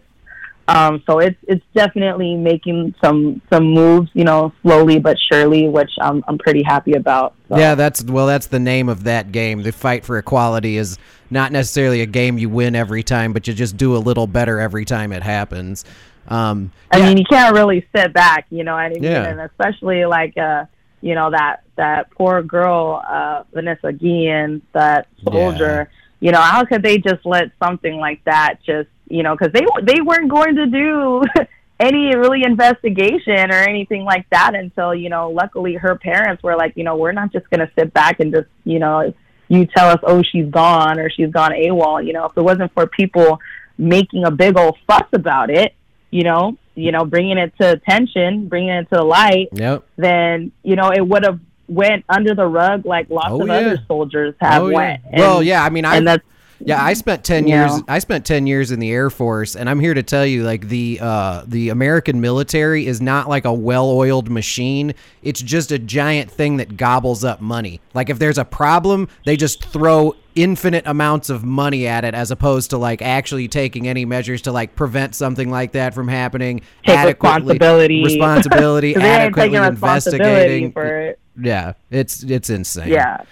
Um, 0.68 1.02
so 1.06 1.18
it's 1.18 1.38
it's 1.46 1.64
definitely 1.74 2.34
making 2.34 2.94
some 3.02 3.40
some 3.50 3.64
moves, 3.64 4.10
you 4.12 4.24
know, 4.24 4.52
slowly 4.62 4.98
but 4.98 5.16
surely, 5.30 5.66
which 5.68 5.90
I'm 6.00 6.22
I'm 6.28 6.36
pretty 6.36 6.62
happy 6.62 6.92
about. 6.92 7.34
So. 7.48 7.58
Yeah, 7.58 7.74
that's 7.74 8.04
well, 8.04 8.26
that's 8.26 8.48
the 8.48 8.58
name 8.58 8.88
of 8.88 9.04
that 9.04 9.32
game. 9.32 9.62
The 9.62 9.72
fight 9.72 10.04
for 10.04 10.18
equality 10.18 10.76
is 10.76 10.98
not 11.30 11.52
necessarily 11.52 12.02
a 12.02 12.06
game 12.06 12.36
you 12.38 12.50
win 12.50 12.74
every 12.76 13.02
time, 13.02 13.32
but 13.32 13.46
you 13.46 13.54
just 13.54 13.76
do 13.76 13.96
a 13.96 13.98
little 13.98 14.26
better 14.26 14.60
every 14.60 14.84
time 14.84 15.12
it 15.12 15.22
happens. 15.22 15.84
Um, 16.28 16.72
I 16.90 16.98
yeah, 16.98 17.06
mean, 17.06 17.18
you 17.18 17.24
can't 17.24 17.54
really 17.54 17.86
sit 17.96 18.12
back, 18.12 18.46
you 18.50 18.62
know 18.62 18.72
what 18.72 18.80
I 18.80 18.88
mean? 18.90 19.02
Yeah. 19.02 19.24
And 19.24 19.40
especially 19.40 20.04
like, 20.04 20.36
uh, 20.36 20.66
you 21.00 21.14
know, 21.14 21.30
that, 21.30 21.62
that 21.76 22.10
poor 22.10 22.42
girl, 22.42 23.02
uh, 23.08 23.44
Vanessa 23.52 23.92
Guillen, 23.92 24.60
that 24.72 25.06
soldier, 25.24 25.90
you 26.20 26.32
know, 26.32 26.40
how 26.40 26.64
could 26.64 26.82
they 26.82 26.98
just 26.98 27.24
let 27.24 27.52
something 27.62 27.96
like 27.96 28.24
that 28.24 28.58
just, 28.64 28.88
you 29.08 29.22
know, 29.22 29.36
cause 29.36 29.50
they, 29.52 29.64
they 29.82 30.00
weren't 30.00 30.30
going 30.30 30.56
to 30.56 30.66
do 30.66 31.22
any 31.80 32.14
really 32.16 32.42
investigation 32.44 33.50
or 33.52 33.56
anything 33.56 34.04
like 34.04 34.28
that 34.30 34.54
until, 34.54 34.94
you 34.94 35.08
know, 35.08 35.30
luckily 35.30 35.74
her 35.74 35.96
parents 35.96 36.42
were 36.42 36.56
like, 36.56 36.76
you 36.76 36.84
know, 36.84 36.96
we're 36.96 37.12
not 37.12 37.32
just 37.32 37.48
going 37.50 37.60
to 37.60 37.70
sit 37.78 37.92
back 37.94 38.20
and 38.20 38.32
just, 38.34 38.48
you 38.64 38.78
know, 38.78 39.14
you 39.48 39.66
tell 39.66 39.88
us, 39.88 39.98
oh, 40.02 40.22
she's 40.22 40.50
gone 40.50 40.98
or 40.98 41.08
she's 41.10 41.30
gone 41.30 41.52
AWOL. 41.52 42.04
You 42.04 42.12
know, 42.12 42.26
if 42.26 42.36
it 42.36 42.42
wasn't 42.42 42.72
for 42.74 42.86
people 42.86 43.38
making 43.78 44.24
a 44.24 44.30
big 44.30 44.58
old 44.58 44.76
fuss 44.86 45.06
about 45.12 45.50
it, 45.50 45.74
you 46.10 46.24
know, 46.24 46.56
you 46.74 46.92
know, 46.92 47.04
bringing 47.04 47.38
it 47.38 47.52
to 47.60 47.72
attention, 47.72 48.48
bringing 48.48 48.70
it 48.70 48.88
to 48.90 48.96
the 48.96 49.04
light, 49.04 49.48
Yep. 49.52 49.86
then 49.96 50.52
you 50.62 50.76
know 50.76 50.90
it 50.90 51.06
would 51.06 51.24
have 51.24 51.40
went 51.68 52.04
under 52.08 52.34
the 52.34 52.46
rug 52.46 52.84
like 52.86 53.08
lots 53.10 53.28
Oh, 53.30 53.42
of 53.42 53.48
yeah. 53.48 53.54
other 53.54 53.84
soldiers 53.86 54.34
have 54.40 54.62
Oh, 54.62 54.68
yeah. 54.68 54.74
went. 54.76 55.00
well, 55.12 55.42
yeah. 55.42 55.62
I 55.64 55.70
mean, 55.70 55.84
I 55.84 56.00
that's 56.00 56.24
Yeah, 56.60 56.82
I 56.82 56.94
spent 56.94 57.22
ten 57.24 57.46
years. 57.46 57.76
know? 57.76 57.84
I 57.86 58.00
spent 58.00 58.24
ten 58.26 58.46
years 58.48 58.72
in 58.72 58.80
the 58.80 58.90
Air 58.90 59.10
Force, 59.10 59.54
and 59.54 59.70
I'm 59.70 59.78
here 59.78 59.94
to 59.94 60.02
tell 60.02 60.26
you, 60.26 60.42
like 60.42 60.68
the 60.68 60.98
uh, 61.00 61.42
the 61.46 61.68
American 61.68 62.20
military 62.20 62.86
is 62.86 63.00
not 63.00 63.28
like 63.28 63.44
a 63.44 63.52
well-oiled 63.52 64.28
machine. 64.28 64.92
It's 65.22 65.40
just 65.40 65.70
a 65.70 65.78
giant 65.78 66.30
thing 66.32 66.56
that 66.56 66.76
gobbles 66.76 67.22
up 67.22 67.40
money. 67.40 67.80
Like 67.94 68.10
if 68.10 68.18
there's 68.18 68.38
a 68.38 68.44
problem, 68.44 69.08
they 69.24 69.36
just 69.36 69.64
throw 69.66 70.16
infinite 70.34 70.84
amounts 70.86 71.30
of 71.30 71.44
money 71.44 71.86
at 71.86 72.04
it, 72.04 72.14
as 72.14 72.30
opposed 72.32 72.70
to 72.70 72.78
like 72.78 73.02
actually 73.02 73.46
taking 73.46 73.86
any 73.86 74.04
measures 74.04 74.42
to 74.42 74.50
like 74.52 74.74
prevent 74.74 75.14
something 75.14 75.50
like 75.50 75.72
that 75.72 75.94
from 75.94 76.08
happening. 76.08 76.60
Take 76.84 76.96
adequately- 76.96 77.52
responsibility. 77.52 78.02
responsibility, 78.04 78.94
'Cause 78.94 79.02
they 79.04 79.08
ain't 79.08 79.22
adequately 79.38 79.58
investigating. 79.58 80.72
for 80.72 80.86
it. 81.02 81.18
Yeah, 81.40 81.74
it's 81.90 82.22
it's 82.22 82.50
insane. 82.50 82.88
Yeah. 82.88 83.22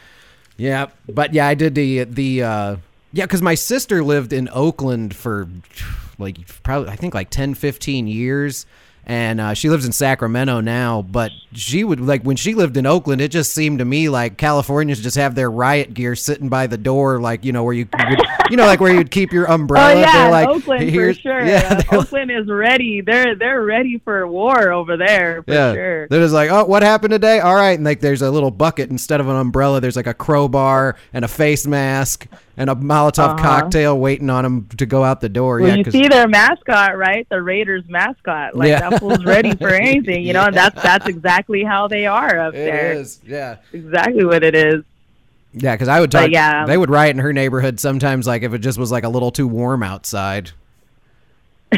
Yeah, 0.57 0.87
but 1.09 1.35
yeah, 1.35 1.47
I 1.47 1.55
did 1.55 1.75
the 1.75 2.05
the 2.05 2.43
uh 2.43 2.77
yeah, 3.13 3.27
cuz 3.27 3.43
my 3.43 3.55
sister 3.55 4.03
lived 4.03 4.33
in 4.33 4.49
Oakland 4.53 5.15
for 5.15 5.49
like 6.19 6.39
probably 6.63 6.91
I 6.91 6.97
think 6.97 7.15
like 7.15 7.31
10 7.31 7.55
15 7.55 8.07
years 8.07 8.67
and 9.09 9.41
uh, 9.41 9.55
she 9.55 9.71
lives 9.71 9.87
in 9.87 9.93
Sacramento 9.93 10.61
now, 10.61 11.01
but 11.03 11.31
she 11.53 11.85
would 11.85 12.01
like 12.01 12.23
when 12.25 12.37
she 12.37 12.55
lived 12.55 12.77
in 12.77 12.87
Oakland, 12.87 13.21
it 13.21 13.31
just 13.31 13.55
seemed 13.55 13.79
to 13.79 13.85
me 13.85 14.09
like 14.09 14.37
Californians 14.37 15.01
just 15.01 15.17
have 15.17 15.37
their 15.37 15.49
riot 15.49 15.95
gear 15.95 16.17
sitting 16.17 16.49
by 16.49 16.67
the 16.67 16.77
door, 16.77 17.21
like 17.21 17.45
you 17.45 17.53
know 17.53 17.63
where 17.63 17.73
you, 17.73 17.89
you 18.51 18.57
know, 18.57 18.67
like 18.67 18.81
where 18.81 18.93
you'd 18.93 19.13
keep 19.13 19.33
your 19.33 19.49
umbrella. 19.49 19.93
Oh 19.93 20.01
yeah, 20.01 20.13
They're 20.13 20.31
like, 20.33 20.49
Oakland 20.49 20.93
for 20.93 21.15
sure. 21.15 21.47
Yeah, 21.47 21.83
Uh, 21.93 21.99
Oakland 21.99 22.33
is 22.33 22.49
ready. 22.49 23.01
They're 23.01 23.37
they're 23.37 23.63
ready 23.63 24.01
for 24.05 24.27
war 24.27 24.73
over 24.73 24.97
there 24.97 25.45
for 25.45 25.53
yeah. 25.53 25.73
sure. 25.73 26.09
They're 26.09 26.21
just 26.21 26.35
like, 26.35 26.51
oh, 26.51 26.65
what 26.65 26.83
happened 26.83 27.13
today? 27.13 27.39
All 27.39 27.55
right, 27.55 27.79
and 27.79 27.85
like 27.85 28.01
there's 28.01 28.23
a 28.23 28.31
little 28.31 28.51
bucket 28.51 28.91
instead 28.91 29.21
of 29.21 29.29
an 29.29 29.37
umbrella. 29.37 29.81
There's 29.81 29.97
like 29.97 30.09
a 30.09 30.15
crowbar 30.15 30.97
and 31.13 31.25
a 31.25 31.29
face 31.29 31.65
mask 31.67 32.27
and 32.57 32.71
a 32.71 32.75
Molotov 32.75 33.39
cocktail 33.39 33.99
waiting 33.99 34.31
on 34.31 34.45
him 34.45 34.67
to 34.79 34.87
go 34.87 35.05
out 35.05 35.21
the 35.21 35.29
door. 35.29 35.59
Uh-huh. 35.61 35.69
Well, 35.69 35.77
yeah, 35.79 35.85
you 35.85 35.91
see 35.91 36.09
their 36.09 36.27
mascot, 36.29 36.97
right? 36.97 37.29
The 37.29 37.43
Raiders 37.43 37.85
mascot. 37.89 38.55
Like 38.57 38.69
Yeah. 38.69 38.89
that 38.91 39.01
fool's 39.01 39.25
ready 39.25 39.55
for 39.55 39.69
anything. 39.75 40.25
You 40.25 40.33
know, 40.33 40.45
Yeah. 40.45 40.51
that's 40.51 40.83
that's 40.83 41.07
exactly 41.07 41.63
how 41.65 41.87
they 41.89 42.07
are 42.07 42.39
up 42.39 42.55
it 42.55 42.59
there. 42.59 42.93
is. 42.93 43.21
Yeah, 43.27 43.57
Exactly 43.73 44.25
what 44.25 44.43
it 44.43 44.55
is. 44.55 44.85
yeah. 45.53 45.75
Because 45.75 45.89
I 45.89 46.01
would 46.01 46.11
But 46.11 46.23
talk. 46.23 46.31
yeah. 46.31 46.65
they 46.67 46.79
would 46.79 46.91
riot 46.91 47.15
in 47.17 47.19
her 47.23 47.33
neighborhood 47.33 47.79
sometimes, 47.79 48.27
like 48.27 48.43
if 48.43 48.55
it 48.55 48.59
just 48.59 48.79
was 48.79 48.91
like 48.91 49.05
a 49.05 49.09
little 49.11 49.31
too 49.31 49.47
warm 49.49 49.83
outside. 49.83 50.53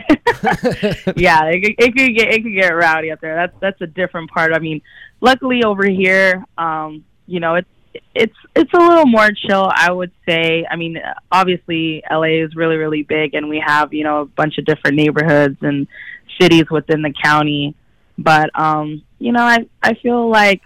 yeah, 1.17 1.45
it, 1.47 1.63
could- 1.63 1.75
it 1.85 1.97
could 1.97 2.15
get 2.15 2.29
it 2.29 2.43
could 2.43 2.53
get 2.55 2.69
rowdy 2.69 3.11
up 3.11 3.21
there. 3.21 3.35
That's 3.35 3.55
that's 3.61 3.81
a 3.81 3.87
different 3.87 4.31
part. 4.31 4.53
I 4.53 4.59
mean, 4.59 4.81
luckily 5.21 5.65
over 5.65 5.87
here, 5.89 6.45
um, 6.57 7.05
you 7.27 7.41
know, 7.41 7.57
it's 7.57 7.69
it's 8.15 8.37
it's 8.55 8.73
a 8.73 8.79
little 8.79 9.07
more 9.07 9.31
chill. 9.31 9.71
I 9.75 9.91
would 9.91 10.13
say. 10.27 10.67
I 10.71 10.77
mean, 10.77 11.01
obviously, 11.31 12.03
LA 12.11 12.43
is 12.45 12.55
really 12.55 12.77
really 12.77 13.03
big, 13.03 13.35
and 13.35 13.49
we 13.49 13.63
have 13.65 13.93
you 13.93 14.05
know 14.05 14.23
a 14.23 14.27
bunch 14.27 14.59
of 14.59 14.65
different 14.65 14.97
neighborhoods 14.97 15.59
and 15.63 15.87
cities 16.41 16.65
within 16.71 17.03
the 17.03 17.13
county. 17.23 17.75
But 18.17 18.51
um, 18.59 19.03
you 19.19 19.33
know, 19.33 19.43
I 19.43 19.69
I 19.83 19.95
feel 19.95 20.29
like 20.29 20.63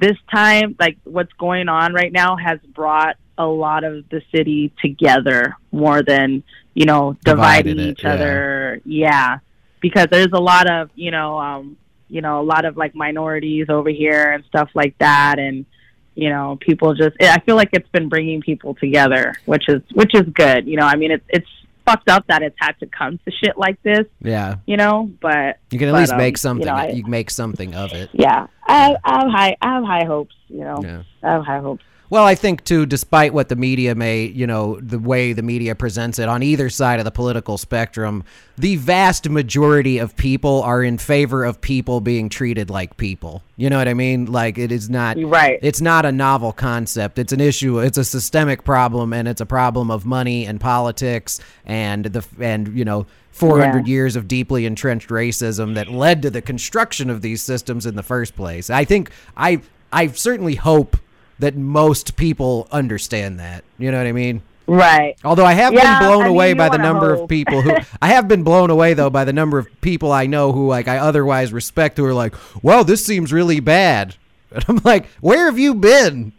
this 0.00 0.16
time, 0.32 0.76
like 0.78 0.98
what's 1.04 1.32
going 1.34 1.68
on 1.68 1.92
right 1.92 2.12
now, 2.12 2.36
has 2.36 2.58
brought 2.74 3.16
a 3.38 3.46
lot 3.46 3.84
of 3.84 4.08
the 4.10 4.22
city 4.34 4.72
together 4.80 5.56
more 5.70 6.02
than 6.02 6.42
you 6.74 6.86
know 6.86 7.16
Divided 7.24 7.76
dividing 7.76 7.78
it, 7.78 7.90
each 7.90 8.04
yeah. 8.04 8.12
other. 8.12 8.80
Yeah, 8.84 9.38
because 9.80 10.06
there's 10.10 10.32
a 10.32 10.40
lot 10.40 10.70
of 10.70 10.90
you 10.94 11.10
know 11.10 11.38
um, 11.38 11.76
you 12.08 12.20
know 12.20 12.40
a 12.40 12.44
lot 12.44 12.64
of 12.64 12.76
like 12.76 12.94
minorities 12.94 13.66
over 13.68 13.90
here 13.90 14.32
and 14.32 14.44
stuff 14.46 14.70
like 14.74 14.96
that, 14.98 15.38
and 15.38 15.66
you 16.14 16.28
know 16.30 16.58
people 16.60 16.94
just 16.94 17.16
I 17.20 17.40
feel 17.40 17.56
like 17.56 17.70
it's 17.72 17.88
been 17.88 18.08
bringing 18.08 18.40
people 18.40 18.74
together, 18.74 19.34
which 19.46 19.64
is 19.68 19.82
which 19.94 20.14
is 20.14 20.22
good. 20.34 20.66
You 20.66 20.76
know, 20.76 20.86
I 20.86 20.96
mean 20.96 21.10
it's 21.10 21.24
it's 21.28 21.46
fucked 21.84 22.08
up 22.08 22.24
that 22.28 22.42
it's 22.42 22.54
had 22.60 22.78
to 22.78 22.86
come 22.86 23.18
to 23.24 23.30
shit 23.42 23.58
like 23.58 23.82
this. 23.82 24.06
Yeah, 24.20 24.56
You 24.66 24.76
know, 24.76 25.10
but 25.20 25.58
you 25.72 25.78
can 25.80 25.88
at 25.88 25.92
But, 25.92 25.98
least 26.00 26.12
um, 26.12 26.18
make 26.18 26.34
you 26.34 26.38
something. 26.38 26.66
know, 26.66 26.74
I- 26.74 26.88
you 26.90 27.04
make 27.06 27.28
something 27.30 27.74
of 27.74 27.92
it. 27.92 28.08
yeah, 28.12 28.46
I, 28.66 28.94
I 29.04 29.18
have 29.22 29.30
high 29.32 29.56
I 29.60 29.74
have 29.74 29.84
high 29.84 30.04
hopes. 30.04 30.34
You 30.48 30.60
know, 30.60 30.80
Yeah. 30.82 31.02
I 31.24 31.32
have 31.32 31.44
high 31.44 31.58
hopes. 31.58 31.82
Well, 32.12 32.26
I 32.26 32.34
think 32.34 32.64
too, 32.64 32.84
despite 32.84 33.32
what 33.32 33.48
the 33.48 33.56
media 33.56 33.94
may, 33.94 34.24
you 34.24 34.46
know, 34.46 34.78
the 34.80 34.98
way 34.98 35.32
the 35.32 35.42
media 35.42 35.74
presents 35.74 36.18
it 36.18 36.28
on 36.28 36.42
either 36.42 36.68
side 36.68 36.98
of 36.98 37.06
the 37.06 37.10
political 37.10 37.56
spectrum, 37.56 38.22
the 38.58 38.76
vast 38.76 39.30
majority 39.30 39.96
of 39.96 40.14
people 40.14 40.60
are 40.62 40.82
in 40.82 40.98
favor 40.98 41.42
of 41.42 41.62
people 41.62 42.02
being 42.02 42.28
treated 42.28 42.68
like 42.68 42.98
people. 42.98 43.42
You 43.56 43.70
know 43.70 43.78
what 43.78 43.88
I 43.88 43.94
mean? 43.94 44.26
Like 44.26 44.58
it 44.58 44.70
is 44.70 44.90
not 44.90 45.16
right. 45.22 45.58
It's 45.62 45.80
not 45.80 46.04
a 46.04 46.12
novel 46.12 46.52
concept. 46.52 47.18
It's 47.18 47.32
an 47.32 47.40
issue. 47.40 47.78
It's 47.78 47.96
a 47.96 48.04
systemic 48.04 48.62
problem, 48.62 49.14
and 49.14 49.26
it's 49.26 49.40
a 49.40 49.46
problem 49.46 49.90
of 49.90 50.04
money 50.04 50.44
and 50.44 50.60
politics 50.60 51.40
and 51.64 52.04
the 52.04 52.22
and 52.38 52.76
you 52.76 52.84
know. 52.84 53.06
400 53.30 53.86
Yeah. 53.86 53.90
years 53.94 54.14
of 54.14 54.28
deeply 54.28 54.66
entrenched 54.66 55.08
racism 55.08 55.72
that 55.76 55.90
led 55.90 56.20
to 56.20 56.28
the 56.28 56.42
construction 56.42 57.08
of 57.08 57.22
these 57.22 57.42
systems 57.42 57.86
in 57.86 57.96
the 57.96 58.02
first 58.02 58.36
place. 58.36 58.68
I 58.68 58.84
think 58.84 59.10
I 59.34 59.62
I 59.90 60.08
certainly 60.08 60.56
hope 60.56 60.98
that 61.42 61.56
most 61.56 62.16
people 62.16 62.68
understand 62.70 63.38
that. 63.40 63.64
You 63.78 63.90
know 63.90 63.98
what 63.98 64.06
I 64.06 64.12
mean? 64.12 64.42
Right. 64.68 65.16
Although 65.24 65.44
I 65.44 65.54
have 65.54 65.74
Yeah, 65.74 65.98
been 65.98 66.08
blown 66.08 66.22
I 66.22 66.26
mean, 66.26 66.34
away 66.34 66.54
by 66.54 66.68
the 66.68 66.78
number 66.78 67.12
of 67.12 67.28
people 67.28 67.62
who 67.62 67.72
I 68.02 68.08
have 68.08 68.28
been 68.28 68.44
blown 68.44 68.70
away 68.70 68.94
though 68.94 69.10
by 69.10 69.24
the 69.24 69.32
number 69.32 69.58
of 69.58 69.66
people 69.80 70.12
I 70.12 70.26
know 70.26 70.52
who 70.52 70.68
like 70.68 70.86
I 70.86 70.98
otherwise 70.98 71.52
respect 71.52 71.96
who 71.98 72.04
are 72.04 72.14
like, 72.14 72.34
"Well, 72.62 72.84
this 72.84 73.04
seems 73.04 73.32
really 73.32 73.60
bad." 73.60 74.16
And 74.52 74.64
I'm 74.68 74.80
like, 74.84 75.06
"Where 75.20 75.46
have 75.46 75.58
you 75.58 75.74
been?" 75.74 76.32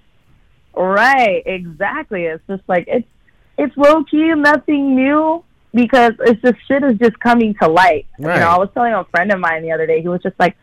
Right, 0.75 1.43
exactly. 1.45 2.23
It's 2.25 2.43
just 2.47 2.63
like 2.67 2.85
it's 2.87 3.07
it's 3.57 3.75
low 3.75 4.03
key 4.05 4.33
nothing 4.35 4.95
new 4.95 5.43
because 5.73 6.13
it's 6.21 6.41
just 6.41 6.55
shit 6.67 6.83
is 6.83 6.97
just 6.97 7.19
coming 7.19 7.55
to 7.61 7.67
light. 7.67 8.05
Right. 8.19 8.35
You 8.35 8.39
know, 8.39 8.49
I 8.49 8.57
was 8.57 8.69
telling 8.73 8.93
a 8.93 9.03
friend 9.05 9.31
of 9.31 9.39
mine 9.39 9.63
the 9.63 9.71
other 9.71 9.85
day, 9.85 10.01
he 10.01 10.07
was 10.07 10.21
just 10.21 10.39
like 10.39 10.55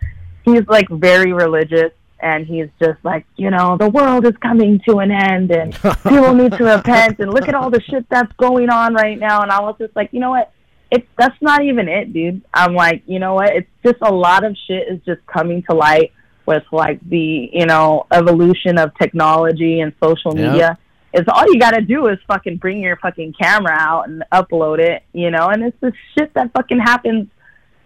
he's 0.45 0.67
like 0.69 0.89
very 0.89 1.33
religious 1.33 1.93
and 2.23 2.47
he's 2.47 2.69
just 2.81 3.05
like, 3.05 3.27
you 3.37 3.51
know, 3.51 3.77
the 3.77 3.89
world 3.89 4.27
is 4.27 4.37
coming 4.43 4.81
to 4.89 4.99
an 4.99 5.11
end 5.11 5.51
and 5.51 5.75
people 6.03 6.35
need 6.35 6.53
to 6.53 6.65
repent 6.65 7.19
and 7.19 7.33
look 7.33 7.49
at 7.49 7.55
all 7.55 7.71
the 7.71 7.81
shit 7.83 8.07
that's 8.09 8.33
going 8.39 8.71
on 8.71 8.95
right 8.95 9.19
now 9.19 9.43
and 9.43 9.51
I 9.51 9.61
was 9.61 9.77
just 9.79 9.95
like, 9.97 10.11
you 10.13 10.21
know 10.21 10.31
what? 10.31 10.53
it's 10.91 11.07
that's 11.17 11.37
not 11.41 11.63
even 11.63 11.89
it, 11.89 12.13
dude. 12.13 12.43
I'm 12.53 12.75
like, 12.75 13.03
you 13.07 13.19
know 13.19 13.35
what? 13.35 13.55
It's 13.55 13.71
just 13.85 13.99
a 14.03 14.13
lot 14.13 14.45
of 14.45 14.57
shit 14.67 14.89
is 14.89 15.01
just 15.07 15.25
coming 15.27 15.63
to 15.71 15.77
light 15.77 16.13
with 16.47 16.65
like 16.73 17.01
the 17.09 17.51
you 17.53 17.67
know 17.67 18.07
evolution 18.11 18.79
of 18.79 18.91
technology 18.99 19.81
and 19.81 19.93
social 20.03 20.33
media. 20.33 20.79
It's 21.13 21.29
all 21.29 21.45
you 21.47 21.59
got 21.59 21.73
to 21.73 21.81
do 21.81 22.07
is 22.07 22.19
fucking 22.29 22.59
bring 22.59 22.81
your 22.81 22.97
fucking 22.97 23.35
camera 23.41 23.77
out 23.77 24.09
and 24.09 24.23
upload 24.33 24.79
it, 24.79 25.03
you 25.13 25.31
know. 25.31 25.49
And 25.49 25.65
it's 25.65 25.77
the 25.81 25.93
shit 26.17 26.35
that 26.35 26.53
fucking 26.53 26.79
happens 26.79 27.29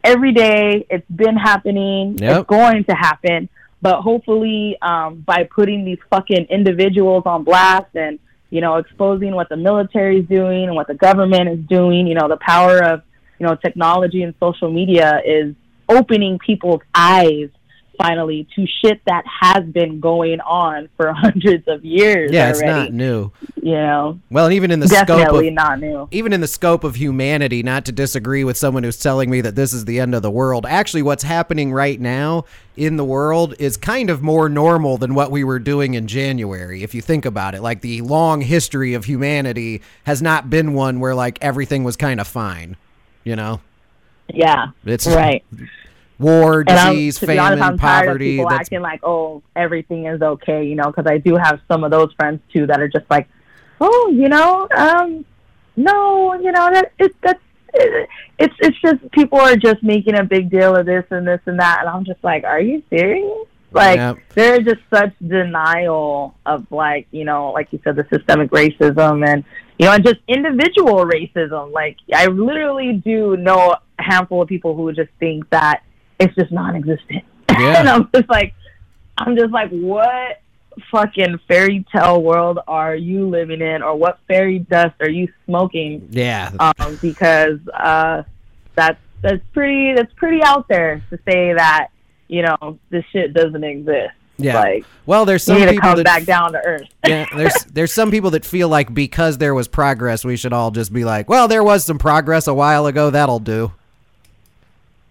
every 0.03 0.33
day. 0.33 0.87
It's 0.91 1.09
been 1.11 1.37
happening. 1.37 2.19
Yep. 2.19 2.41
It's 2.41 2.49
going 2.49 2.85
to 2.85 2.95
happen. 2.95 3.49
But 3.85 4.01
hopefully, 4.01 4.79
um, 4.81 5.23
by 5.27 5.47
putting 5.55 5.85
these 5.85 5.99
fucking 6.09 6.47
individuals 6.49 7.25
on 7.27 7.45
blast 7.45 7.95
and 7.95 8.19
you 8.49 8.63
know 8.63 8.77
exposing 8.77 9.35
what 9.35 9.51
the 9.51 9.59
military 9.59 10.21
is 10.21 10.27
doing 10.27 10.65
and 10.65 10.75
what 10.75 10.87
the 10.87 10.95
government 10.95 11.51
is 11.51 11.59
doing, 11.69 12.07
you 12.07 12.15
know, 12.15 12.27
the 12.27 12.39
power 12.39 12.83
of 12.83 13.03
you 13.39 13.47
know 13.47 13.55
technology 13.57 14.23
and 14.23 14.35
social 14.41 14.71
media 14.71 15.21
is 15.27 15.55
opening 15.91 16.39
people's 16.39 16.81
eyes 16.95 17.51
finally 17.97 18.47
to 18.55 18.67
shit 18.83 19.01
that 19.07 19.25
has 19.41 19.65
been 19.65 20.01
going 20.01 20.41
on 20.41 20.89
for 20.97 21.13
hundreds 21.17 21.67
of 21.69 21.85
years 21.85 22.31
Yeah, 22.33 22.51
it's 22.51 22.63
not 22.63 22.93
new. 22.93 23.31
you 23.63 23.73
know, 23.73 24.21
Well, 24.31 24.51
even 24.51 24.71
in 24.71 24.81
the 24.81 24.89
scope 24.89 25.07
definitely 25.07 25.49
of 25.49 25.55
not 25.55 25.81
new. 25.81 26.09
even 26.11 26.33
in 26.33 26.41
the 26.41 26.47
scope 26.49 26.85
of 26.85 26.97
humanity, 26.97 27.63
not 27.63 27.85
to 27.87 27.93
disagree 27.93 28.45
with 28.45 28.57
someone 28.57 28.83
who's 28.85 28.99
telling 28.99 29.31
me 29.31 29.41
that 29.41 29.55
this 29.55 29.73
is 29.73 29.85
the 29.85 30.01
end 30.01 30.15
of 30.15 30.23
the 30.23 30.31
world. 30.31 30.67
Actually, 30.67 31.03
what's 31.03 31.23
happening 31.23 31.73
right 31.73 32.01
now 32.01 32.45
in 32.77 32.97
the 32.97 33.05
world 33.05 33.55
is 33.59 33.77
kind 33.77 34.11
of 34.11 34.23
more 34.23 34.49
normal 34.49 34.97
than 34.99 35.15
what 35.15 35.31
we 35.31 35.45
were 35.45 35.59
doing 35.59 35.95
in 35.95 36.07
January, 36.07 36.83
if 36.83 36.95
you 36.95 37.01
think 37.01 37.25
about 37.25 37.55
it. 37.55 37.63
Like 37.63 37.81
the 37.81 38.01
long 38.03 38.41
history 38.41 38.95
of 38.95 39.05
humanity 39.05 39.83
has 40.05 40.21
not 40.21 40.51
been 40.51 40.75
one 40.75 41.01
where 41.01 41.15
like 41.15 41.39
everything 41.41 41.85
was 41.85 41.97
kind 41.97 42.21
of 42.21 42.27
fine, 42.27 42.77
you 43.23 43.37
know? 43.37 43.61
Yeah, 44.33 44.69
It's 44.85 45.07
right. 45.07 45.45
war, 46.19 46.65
disease, 46.65 47.19
be 47.19 47.39
honest, 47.39 47.61
famine, 47.61 47.63
I'm 47.63 47.79
poverty. 47.79 48.37
people 48.37 48.51
acting 48.51 48.81
like, 48.81 49.01
oh, 49.03 49.43
everything 49.57 50.07
is 50.07 50.23
okay, 50.23 50.65
you 50.65 50.75
know, 50.75 50.87
because 50.87 51.07
I 51.07 51.19
do 51.19 51.37
have 51.37 51.61
some 51.69 51.85
of 51.85 51.91
those 51.91 52.13
friends 52.15 52.41
too 52.53 52.67
that 52.67 52.81
are 52.81 52.89
just 52.89 53.07
like, 53.11 53.29
oh, 53.81 54.13
you 54.15 54.29
know, 54.29 54.69
um, 54.77 55.25
no, 55.77 56.35
you 56.35 56.53
know, 56.53 56.71
that 56.73 56.93
it, 56.99 57.15
that's 57.23 57.41
it, 57.75 58.09
it's 58.39 58.55
it's 58.61 58.81
just 58.81 59.11
people 59.11 59.41
are 59.41 59.57
just 59.57 59.83
making 59.83 60.17
a 60.17 60.25
big 60.25 60.51
deal 60.51 60.77
of 60.77 60.87
this 60.87 61.05
and 61.11 61.27
this 61.27 61.41
and 61.47 61.59
that, 61.59 61.79
and 61.81 61.89
I'm 61.89 62.05
just 62.05 62.23
like, 62.23 62.45
are 62.45 62.61
you 62.61 62.83
serious? 62.91 63.47
Like 63.73 63.97
Yep. 63.97 64.19
there's 64.35 64.65
just 64.65 64.81
such 64.89 65.13
denial 65.27 66.37
of 66.47 66.71
like 66.71 67.09
you 67.11 67.25
know, 67.25 67.51
like 67.51 67.73
you 67.73 67.81
said, 67.83 67.97
the 67.97 68.07
systemic 68.09 68.51
racism 68.53 69.27
and 69.27 69.45
you 69.81 69.87
know, 69.87 69.93
and 69.93 70.05
just 70.05 70.21
individual 70.29 71.05
racism. 71.05 71.73
Like 71.73 71.97
I 72.15 72.27
literally 72.27 72.93
do 72.93 73.37
know 73.37 73.75
a 73.99 74.03
handful 74.03 74.43
of 74.43 74.49
people 74.49 74.77
who 74.77 74.93
just 74.93 75.11
think 75.19 75.51
that 75.51 75.83
it's 76.21 76.35
just 76.35 76.53
non-existent, 76.53 77.25
Yeah. 77.51 77.81
and 77.81 77.89
I'm 77.89 78.09
just 78.15 78.29
like, 78.29 78.55
I'm 79.19 79.37
just 79.37 79.53
like, 79.53 79.71
what 79.71 80.41
fucking 80.91 81.39
fairy 81.47 81.85
tale 81.95 82.21
world 82.23 82.59
are 82.67 82.97
you 82.97 83.29
living 83.29 83.61
in, 83.61 83.83
or 83.83 83.95
what 83.97 84.19
fairy 84.27 84.59
dust 84.61 84.95
are 85.01 85.11
you 85.11 85.29
smoking? 85.47 86.09
yeah. 86.11 86.51
um, 86.59 86.99
because 87.01 87.59
uh, 87.73 88.23
that's 88.75 88.99
that's 89.23 89.43
pretty 89.53 89.95
that's 89.95 90.13
pretty 90.15 90.43
out 90.43 90.67
there 90.69 91.03
to 91.11 91.19
say 91.27 91.55
that 91.55 91.89
you 92.29 92.43
know 92.43 92.79
this 92.91 93.05
shit 93.13 93.33
doesn't 93.33 93.63
exist. 93.65 94.13
yeah. 94.37 94.59
Like 94.61 94.85
well, 95.07 95.25
there's 95.25 95.43
some 95.45 95.59
need 95.59 95.67
to 95.67 95.71
people 95.73 95.89
come 95.91 95.97
that 95.99 96.05
back 96.05 96.25
down 96.25 96.53
to 96.53 96.59
earth. 96.59 96.89
yeah, 97.07 97.27
there's 97.37 97.55
there's 97.73 97.93
some 97.95 98.11
people 98.11 98.31
that 98.33 98.45
feel 98.45 98.69
like 98.69 98.93
because 98.93 99.39
there 99.39 99.55
was 99.55 99.69
progress, 99.69 100.25
we 100.25 100.37
should 100.37 100.53
all 100.53 100.71
just 100.73 100.93
be 100.93 101.05
like, 101.05 101.29
well, 101.29 101.47
there 101.49 101.63
was 101.63 101.85
some 101.85 101.99
progress 101.99 102.47
a 102.49 102.55
while 102.55 102.87
ago. 102.87 103.11
That'll 103.11 103.39
do. 103.39 103.73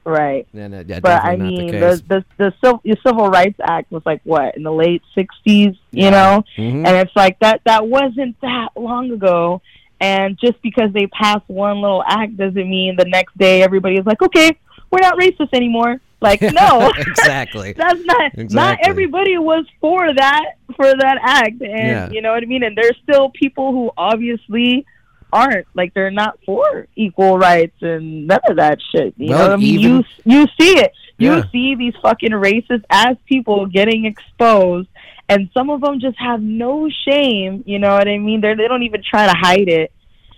Right. 0.05 0.47
And, 0.53 0.73
uh, 0.75 0.83
yeah, 0.87 0.99
But 0.99 1.23
I 1.23 1.35
mean, 1.35 1.67
the 1.67 1.79
the 1.79 2.03
the 2.07 2.25
the, 2.37 2.53
Civil, 2.63 2.81
the 2.83 2.97
Civil 3.05 3.27
Rights 3.29 3.59
Act 3.61 3.91
was 3.91 4.03
like 4.05 4.21
what 4.23 4.55
in 4.57 4.63
the 4.63 4.71
late 4.71 5.01
'60s, 5.15 5.77
you 5.91 6.11
know, 6.11 6.43
Mhm. 6.57 6.85
and 6.85 6.87
it's 6.87 7.15
like 7.15 7.39
that 7.39 7.61
that 7.65 7.87
wasn't 7.87 8.39
that 8.41 8.69
long 8.75 9.11
ago. 9.11 9.61
And 10.01 10.37
just 10.37 10.61
because 10.61 10.91
they 10.91 11.07
passed 11.07 11.47
one 11.47 11.79
little 11.81 12.03
act 12.05 12.35
doesn't 12.35 12.55
mean 12.69 12.95
the 12.97 13.05
next 13.05 13.37
day 13.37 13.61
everybody 13.63 13.95
is 13.95 14.05
like, 14.05 14.21
okay, 14.21 14.51
we're 14.91 14.99
not 14.99 15.17
racist 15.17 15.53
anymore. 15.53 16.01
Like, 16.19 16.41
no, 16.53 16.91
exactly. 16.97 17.71
that's 17.77 18.01
not 18.03 18.31
not 18.51 18.79
everybody 18.83 19.37
was 19.37 19.65
for 19.79 20.13
that 20.13 20.45
for 20.75 20.85
that 20.85 21.17
act 21.21 21.61
and 21.61 21.87
Yeah. 21.87 22.09
you 22.09 22.21
know 22.21 22.31
what 22.33 22.41
i 22.41 22.45
mean 22.47 22.63
and 22.63 22.75
there's 22.75 22.97
still 23.03 23.29
people 23.29 23.71
who 23.73 23.91
obviously 23.97 24.85
aren't. 25.33 25.67
Like 25.73 25.93
they're 25.93 26.11
not 26.11 26.39
for 26.45 26.87
equal 26.95 27.37
rights 27.37 27.75
and 27.81 28.27
none 28.27 28.39
of 28.47 28.57
that 28.57 28.79
shit. 28.91 29.13
You 29.17 29.29
Well, 29.29 29.39
know 29.39 29.43
what 29.49 29.53
i 29.53 29.57
mean? 29.57 29.79
even- 29.79 30.05
you 30.25 30.41
you 30.41 30.47
see 30.59 30.77
it. 30.79 30.91
You 31.17 31.31
Yeah. 31.35 31.43
see 31.51 31.75
these 31.75 31.93
fucking 32.01 32.31
racist 32.31 32.83
ass 32.89 33.15
people 33.27 33.65
getting 33.65 34.05
exposed 34.05 34.87
and 35.29 35.49
some 35.53 35.69
of 35.69 35.81
them 35.81 35.99
just 35.99 36.17
have 36.19 36.41
no 36.41 36.89
shame 37.07 37.63
you 37.65 37.79
know 37.79 37.93
what 37.95 38.07
i 38.07 38.17
mean? 38.17 38.41
They 38.41 38.53
they 38.55 38.67
don't 38.67 38.83
even 38.83 39.01
try 39.03 39.25
to 39.27 39.33
hide 39.33 39.69
it. 39.69 39.91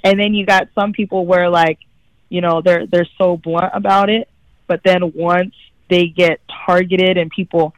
And 0.04 0.20
then 0.20 0.34
you 0.34 0.46
got 0.46 0.68
some 0.76 0.91
people 0.93 1.26
where 1.26 1.50
like 1.50 1.80
you 2.30 2.41
know 2.41 2.62
they're 2.62 2.86
they're 2.88 3.08
so 3.18 3.38
blunt 3.38 3.72
about 3.74 4.10
it 4.10 4.28
but 4.68 4.82
then 4.84 5.12
once 5.14 5.54
they 5.89 6.08
get 6.08 6.39
targeted 6.66 7.18
and 7.18 7.30
people 7.30 7.74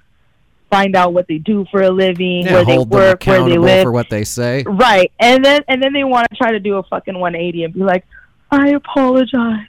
find 0.69 0.95
out 0.95 1.13
what 1.13 1.27
they 1.27 1.37
do 1.37 1.65
for 1.71 1.81
a 1.81 1.89
living, 1.89 2.45
Yeah, 2.45 2.53
where 2.55 2.65
they 2.65 2.77
work, 2.77 3.23
where 3.25 3.43
they 3.43 3.57
live, 3.57 3.83
for 3.83 3.91
what 3.91 4.09
they 4.09 4.23
say. 4.23 4.63
right? 4.67 5.11
And 5.19 5.43
then 5.43 5.61
and 5.67 5.81
then 5.81 5.93
they 5.93 6.03
want 6.03 6.27
to 6.29 6.35
try 6.35 6.51
to 6.51 6.59
do 6.59 6.77
a 6.77 6.83
fucking 6.83 7.17
180 7.17 7.63
and 7.63 7.73
be 7.73 7.81
like, 7.81 8.05
"I 8.51 8.69
apologize, 8.69 9.67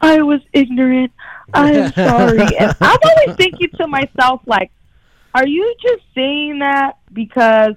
I 0.00 0.22
was 0.22 0.40
ignorant, 0.52 1.12
I 1.52 1.72
am 1.72 1.92
sorry." 1.94 2.56
and 2.58 2.74
I'm 2.80 2.98
always 3.04 3.36
thinking 3.36 3.68
to 3.78 3.86
myself, 3.86 4.40
like, 4.46 4.70
"Are 5.34 5.46
you 5.46 5.74
just 5.82 6.02
saying 6.14 6.60
that 6.60 6.98
because 7.12 7.74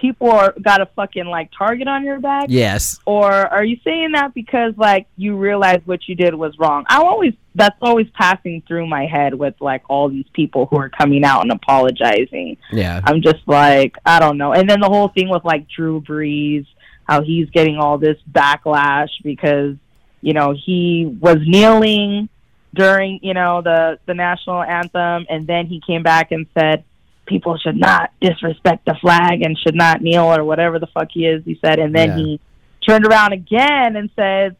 people 0.00 0.30
are 0.30 0.54
got 0.62 0.80
a 0.80 0.86
fucking 0.96 1.26
like 1.26 1.50
target 1.56 1.88
on 1.88 2.04
your 2.04 2.20
back?" 2.20 2.46
Yes. 2.48 2.98
or 3.06 3.30
are 3.32 3.64
you 3.64 3.78
saying 3.84 4.12
that 4.12 4.34
because 4.34 4.74
like 4.76 5.06
you 5.16 5.36
realize 5.36 5.80
what 5.84 6.08
you 6.08 6.14
did 6.14 6.34
was 6.34 6.58
wrong 6.58 6.84
i 6.88 6.96
always 6.98 7.34
that's 7.54 7.76
always 7.80 8.06
passing 8.10 8.62
through 8.68 8.86
my 8.86 9.06
head 9.06 9.34
with 9.34 9.54
like 9.60 9.82
all 9.88 10.08
these 10.08 10.26
people 10.34 10.66
who 10.66 10.76
are 10.78 10.88
coming 10.90 11.24
out 11.24 11.42
and 11.42 11.50
apologizing 11.52 12.56
Yeah. 12.72 13.00
i'm 13.04 13.22
just 13.22 13.42
like 13.46 13.96
i 14.04 14.18
don't 14.20 14.38
know 14.38 14.52
and 14.52 14.68
then 14.68 14.80
the 14.80 14.88
whole 14.88 15.08
thing 15.08 15.28
with 15.28 15.44
like 15.44 15.66
drew 15.68 16.00
brees 16.00 16.66
how 17.04 17.22
he's 17.22 17.48
getting 17.50 17.76
all 17.78 17.98
this 17.98 18.18
backlash 18.30 19.10
because 19.22 19.76
you 20.20 20.32
know 20.32 20.54
he 20.54 21.16
was 21.20 21.38
kneeling 21.46 22.28
during 22.74 23.20
you 23.22 23.32
know 23.32 23.62
the 23.62 23.98
the 24.06 24.14
national 24.14 24.62
anthem 24.62 25.24
and 25.30 25.46
then 25.46 25.66
he 25.66 25.80
came 25.86 26.02
back 26.02 26.32
and 26.32 26.46
said 26.58 26.84
people 27.26 27.56
should 27.58 27.76
not 27.76 28.10
disrespect 28.20 28.84
the 28.86 28.94
flag 29.00 29.42
and 29.42 29.58
should 29.58 29.74
not 29.74 30.00
kneel 30.00 30.24
or 30.24 30.44
whatever 30.44 30.78
the 30.78 30.86
fuck 30.88 31.08
he 31.12 31.26
is 31.26 31.44
he 31.44 31.58
said 31.64 31.78
and 31.78 31.94
then 31.94 32.10
Yeah. 32.10 32.16
he 32.24 32.40
turned 32.86 33.04
around 33.06 33.32
again 33.32 33.96
and 33.96 34.08
said 34.16 34.56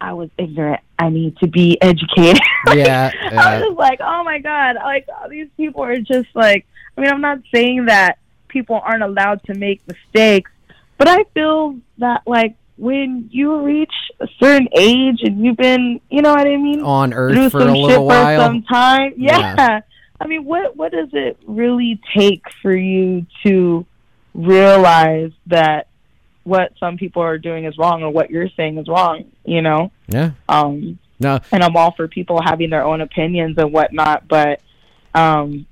i 0.00 0.12
was 0.12 0.30
ignorant 0.38 0.80
i 0.98 1.08
need 1.10 1.36
to 1.38 1.46
be 1.46 1.80
educated 1.82 2.40
Yeah. 2.74 3.10
I 3.30 3.60
was 3.60 3.76
like, 3.76 4.00
oh 4.02 4.24
my 4.24 4.38
god, 4.38 4.76
like 4.76 5.06
all 5.20 5.28
these 5.28 5.48
people 5.56 5.82
are 5.84 5.98
just 5.98 6.28
like. 6.34 6.64
I 6.96 7.00
mean, 7.02 7.10
I'm 7.10 7.20
not 7.20 7.40
saying 7.54 7.86
that 7.86 8.16
people 8.48 8.80
aren't 8.82 9.02
allowed 9.02 9.42
to 9.44 9.54
make 9.54 9.82
mistakes, 9.86 10.50
but 10.96 11.06
I 11.08 11.24
feel 11.34 11.76
that 11.98 12.22
like 12.26 12.54
when 12.78 13.28
you 13.30 13.60
reach 13.60 13.92
a 14.20 14.26
certain 14.40 14.68
age 14.76 15.18
and 15.22 15.44
you've 15.44 15.58
been, 15.58 16.00
you 16.08 16.22
know 16.22 16.32
what 16.32 16.46
I 16.46 16.56
mean, 16.56 16.80
On 16.82 17.12
Earth 17.12 17.52
for 17.52 17.60
some 17.60 17.68
a 17.70 17.74
shit 17.74 17.82
little 17.82 18.08
for 18.08 18.14
while. 18.14 18.40
some 18.46 18.62
time, 18.62 19.12
yeah. 19.18 19.54
Yeah. 19.58 19.80
I 20.20 20.26
mean, 20.26 20.44
what 20.44 20.76
what 20.76 20.92
does 20.92 21.08
it 21.12 21.38
really 21.46 22.00
take 22.16 22.42
for 22.62 22.74
you 22.74 23.26
to 23.44 23.84
realize 24.32 25.30
that 25.46 25.88
what 26.44 26.72
some 26.78 26.96
people 26.98 27.22
are 27.22 27.38
doing 27.38 27.64
is 27.64 27.76
wrong 27.78 28.02
or 28.02 28.10
what 28.10 28.30
you're 28.30 28.48
saying 28.56 28.78
is 28.78 28.88
wrong? 28.88 29.24
You 29.44 29.62
know. 29.62 29.90
Yeah. 30.08 30.32
Um, 30.48 30.98
No. 31.18 31.40
and 31.52 31.62
I'm 31.62 31.76
all 31.76 31.92
for 31.92 32.06
people 32.08 32.40
having 32.44 32.70
their 32.70 32.84
own 32.84 33.00
opinions 33.00 33.56
and 33.58 33.72
whatnot. 33.72 34.28
But, 34.28 34.60
um, 35.14 35.66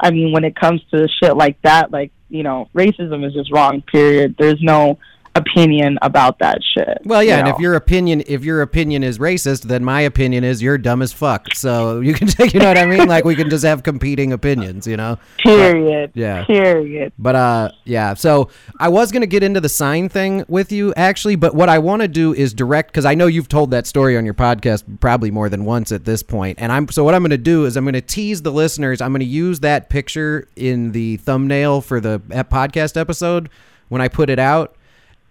I 0.00 0.10
mean, 0.10 0.32
when 0.32 0.44
it 0.44 0.56
comes 0.56 0.80
to 0.92 1.06
shit 1.22 1.36
like 1.36 1.60
that, 1.62 1.90
like 1.90 2.10
you 2.30 2.42
know, 2.42 2.68
racism 2.74 3.26
is 3.26 3.34
just 3.34 3.52
wrong. 3.52 3.82
Period. 3.82 4.36
There's 4.38 4.62
no 4.62 4.98
opinion 5.34 5.98
about 6.02 6.38
that 6.40 6.58
shit. 6.62 6.98
Well, 7.04 7.22
yeah, 7.22 7.34
you 7.34 7.38
and 7.38 7.48
know? 7.48 7.54
if 7.54 7.60
your 7.60 7.74
opinion 7.74 8.22
if 8.26 8.44
your 8.44 8.62
opinion 8.62 9.02
is 9.02 9.18
racist, 9.18 9.62
then 9.62 9.84
my 9.84 10.02
opinion 10.02 10.44
is 10.44 10.62
you're 10.62 10.78
dumb 10.78 11.02
as 11.02 11.12
fuck. 11.12 11.54
So 11.54 12.00
you 12.06 12.14
can 12.14 12.28
take, 12.28 12.54
you 12.54 12.60
know 12.60 12.68
what 12.68 12.78
I 12.78 12.86
mean? 12.86 13.08
Like 13.08 13.24
we 13.24 13.34
can 13.34 13.50
just 13.50 13.64
have 13.64 13.82
competing 13.82 14.32
opinions, 14.32 14.86
you 14.86 14.96
know? 14.96 15.18
period. 15.38 16.10
Yeah. 16.14 16.44
Period. 16.44 17.12
But 17.18 17.34
uh 17.34 17.70
yeah, 17.84 18.14
so 18.14 18.50
I 18.78 18.88
was 18.88 19.12
going 19.12 19.22
to 19.22 19.26
get 19.26 19.42
into 19.42 19.60
the 19.60 19.68
sign 19.68 20.08
thing 20.08 20.44
with 20.48 20.72
you 20.72 20.92
actually, 20.94 21.36
but 21.36 21.54
what 21.54 21.68
I 21.68 21.78
want 21.78 22.02
to 22.02 22.08
do 22.08 22.34
is 22.34 22.52
direct 22.52 22.92
cuz 22.92 23.04
I 23.04 23.14
know 23.14 23.26
you've 23.26 23.48
told 23.48 23.70
that 23.70 23.86
story 23.86 24.16
on 24.16 24.24
your 24.24 24.34
podcast 24.34 24.84
probably 25.00 25.30
more 25.30 25.48
than 25.48 25.64
once 25.64 25.92
at 25.92 26.04
this 26.04 26.22
point. 26.22 26.58
And 26.60 26.70
I'm 26.70 26.88
so 26.88 27.04
what 27.04 27.14
I'm 27.14 27.22
going 27.22 27.30
to 27.30 27.38
do 27.38 27.64
is 27.64 27.76
I'm 27.76 27.84
going 27.84 27.94
to 27.94 28.00
tease 28.00 28.42
the 28.42 28.52
listeners. 28.52 29.00
I'm 29.00 29.12
going 29.12 29.20
to 29.20 29.26
use 29.26 29.60
that 29.60 29.88
picture 29.88 30.48
in 30.56 30.92
the 30.92 31.16
thumbnail 31.18 31.80
for 31.80 32.00
the 32.00 32.20
podcast 32.50 33.00
episode 33.00 33.48
when 33.88 34.00
I 34.00 34.08
put 34.08 34.30
it 34.30 34.38
out 34.38 34.76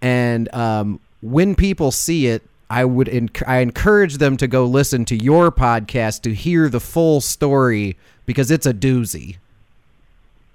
and 0.02 0.52
um 0.54 1.00
when 1.22 1.54
people 1.54 1.90
see 1.90 2.26
it 2.26 2.42
I 2.68 2.86
would 2.86 3.08
enc- 3.08 3.46
I 3.46 3.58
encourage 3.58 4.16
them 4.16 4.38
to 4.38 4.46
go 4.46 4.64
listen 4.64 5.04
to 5.06 5.16
your 5.16 5.52
podcast 5.52 6.22
to 6.22 6.34
hear 6.34 6.70
the 6.70 6.80
full 6.80 7.20
story 7.20 7.98
because 8.24 8.50
it's 8.50 8.64
a 8.64 8.72
doozy. 8.72 9.36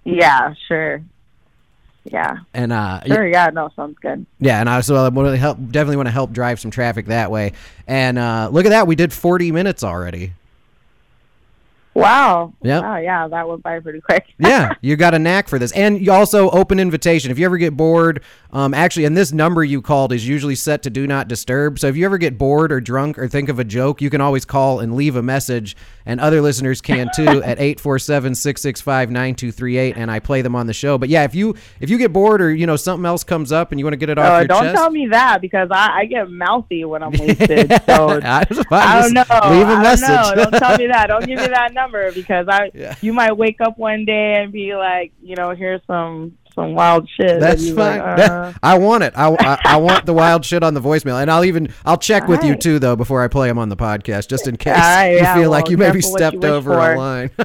Yeah, 0.03 0.55
sure. 0.67 1.03
Yeah, 2.05 2.37
And 2.53 2.71
uh, 2.71 3.01
sure. 3.05 3.27
Yeah, 3.27 3.49
no, 3.53 3.69
sounds 3.75 3.99
good. 3.99 4.25
Yeah, 4.39 4.61
and 4.61 4.69
I 4.69 4.79
so 4.81 4.95
I 4.95 5.09
want 5.09 5.27
to 5.27 5.37
help 5.37 5.57
definitely 5.69 5.97
want 5.97 6.07
to 6.07 6.11
help 6.11 6.31
drive 6.31 6.59
some 6.59 6.71
traffic 6.71 7.07
that 7.07 7.29
way. 7.29 7.51
And 7.85 8.17
uh, 8.17 8.49
look 8.51 8.65
at 8.65 8.69
that, 8.69 8.87
we 8.87 8.95
did 8.95 9.11
40 9.11 9.51
minutes 9.51 9.83
already. 9.83 10.31
Wow. 11.97 12.53
Yep. 12.61 12.83
Wow, 12.83 12.97
yeah, 12.97 13.27
that 13.27 13.47
went 13.47 13.63
by 13.63 13.79
pretty 13.79 14.01
quick. 14.01 14.25
Yeah, 14.39 14.73
you 14.81 14.95
got 14.95 15.13
a 15.15 15.19
knack 15.19 15.47
for 15.47 15.57
this, 15.59 15.71
and 15.71 15.99
you 15.99 16.11
also 16.11 16.49
open 16.51 16.79
invitation. 16.79 17.31
If 17.31 17.39
you 17.39 17.45
ever 17.45 17.57
get 17.57 17.75
bored, 17.75 18.21
um, 18.51 18.71
actually, 18.73 19.05
and 19.05 19.17
this 19.17 19.31
number 19.33 19.63
you 19.63 19.81
called 19.81 20.13
is 20.13 20.27
usually 20.27 20.53
set 20.55 20.83
to 20.83 20.89
do 20.91 21.07
not 21.07 21.27
disturb. 21.27 21.79
So 21.79 21.87
if 21.87 21.97
you 21.97 22.05
ever 22.05 22.17
get 22.19 22.37
bored 22.37 22.71
or 22.71 22.79
drunk 22.79 23.17
or 23.17 23.27
think 23.27 23.49
of 23.49 23.57
a 23.59 23.63
joke, 23.63 23.99
you 24.01 24.09
can 24.11 24.21
always 24.21 24.45
call 24.45 24.79
and 24.79 24.95
leave 24.95 25.15
a 25.15 25.23
message, 25.23 25.75
and 26.05 26.19
other 26.21 26.39
listeners 26.39 26.81
can 26.81 27.09
too 27.15 27.41
at 27.43 27.57
847-665-9238, 27.57 29.93
and 29.97 30.11
I 30.11 30.19
play 30.19 30.41
them 30.43 30.55
on 30.55 30.67
the 30.67 30.73
show. 30.73 30.97
But 30.99 31.09
yeah, 31.09 31.23
if 31.23 31.33
you 31.35 31.55
if 31.79 31.89
you 31.89 31.97
get 31.97 32.13
bored 32.13 32.41
or 32.41 32.53
you 32.53 32.67
know 32.67 32.75
something 32.75 33.05
else 33.05 33.23
comes 33.23 33.51
up 33.51 33.71
and 33.71 33.79
you 33.79 33.85
want 33.85 33.93
to 33.93 33.97
get 33.97 34.09
it 34.09 34.17
off 34.19 34.31
Oh, 34.31 34.37
your 34.37 34.47
don't 34.47 34.63
chest, 34.63 34.75
tell 34.75 34.91
me 34.91 35.07
that 35.07 35.41
because 35.41 35.69
I, 35.71 35.99
I 36.01 36.05
get 36.05 36.29
mouthy 36.29 36.85
when 36.85 37.01
I'm 37.03 37.11
wasted. 37.19 37.71
So 37.85 38.19
I 38.23 38.45
I 38.71 39.01
don't 39.01 39.13
know. 39.13 39.23
Leave 39.49 39.67
a 39.67 39.81
message. 39.81 40.07
Don't, 40.07 40.37
don't 40.51 40.59
tell 40.59 40.77
me 40.77 40.87
that. 40.87 41.07
Don't 41.07 41.25
give 41.25 41.39
me 41.39 41.47
that 41.47 41.73
number 41.73 41.86
because 42.13 42.47
I 42.49 42.71
Yeah. 42.73 42.95
you 43.01 43.13
might 43.13 43.33
wake 43.37 43.61
up 43.61 43.77
one 43.77 44.05
day 44.05 44.41
and 44.41 44.51
be 44.51 44.75
like, 44.75 45.11
you 45.21 45.35
know, 45.35 45.51
here's 45.51 45.81
some 45.87 46.37
some 46.55 46.73
wild 46.73 47.07
shit. 47.09 47.39
That's 47.39 47.67
fine. 47.67 47.99
like, 47.99 48.17
Yeah, 48.17 48.33
uh, 48.33 48.53
I 48.63 48.79
want 48.79 49.03
it. 49.03 49.13
I, 49.15 49.27
I, 49.39 49.59
I 49.63 49.77
want 49.77 50.07
the 50.07 50.13
wild 50.13 50.43
shit 50.43 50.63
on 50.63 50.73
the 50.73 50.81
voicemail, 50.81 51.21
and 51.21 51.29
I'll 51.29 51.45
even 51.45 51.71
I'll 51.85 51.99
check 51.99 52.27
with 52.27 52.43
you 52.43 52.55
too 52.55 52.79
though 52.79 52.95
before 52.95 53.21
I 53.23 53.27
play 53.27 53.47
them 53.47 53.59
on 53.59 53.69
the 53.69 53.77
podcast, 53.77 54.27
just 54.27 54.47
in 54.47 54.57
case 54.57 54.73
Alright, 54.73 55.11
you 55.11 55.17
yeah, 55.19 55.35
feel 55.35 55.51
like 55.51 55.69
you 55.69 55.77
maybe 55.77 55.97
what 55.99 56.05
you 56.05 56.17
stepped 56.17 56.43
over 56.43 56.73
for. 56.73 56.93
a 56.93 56.97
line. 56.97 57.29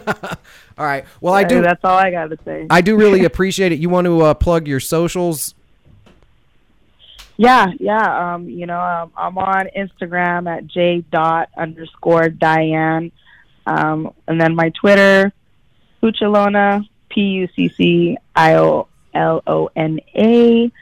all 0.78 0.86
right. 0.86 1.04
Well, 1.20 1.34
I 1.34 1.44
do. 1.44 1.60
That's 1.60 1.84
all 1.84 1.96
I 1.98 2.10
got 2.10 2.30
to 2.30 2.38
say. 2.44 2.66
I 2.70 2.80
do 2.80 2.96
really 2.96 3.24
appreciate 3.26 3.70
it. 3.72 3.78
You 3.80 3.90
want 3.90 4.06
to 4.06 4.20
uh, 4.22 4.34
plug 4.34 4.66
your 4.66 4.80
socials? 4.80 5.54
Yeah, 7.36 7.66
yeah. 7.80 8.34
Um, 8.34 8.48
you 8.48 8.66
know, 8.66 8.80
um, 8.80 9.12
I'm 9.16 9.36
on 9.38 9.68
Instagram 9.76 10.48
at 10.54 10.66
j 10.66 11.04
dot 11.10 11.48
underscore 11.56 12.28
Diane, 12.28 13.10
um, 13.66 14.12
and 14.26 14.40
then 14.40 14.54
my 14.54 14.70
Twitter, 14.70 15.32
Pucciolona, 16.02 16.86
P 17.08 17.20
U 17.20 17.48
C 17.54 17.68
C 17.68 18.16
I 18.34 18.54
O 18.56 18.88
L 19.14 19.42
O 19.46 19.70
N 19.76 20.00
A. 20.14 20.72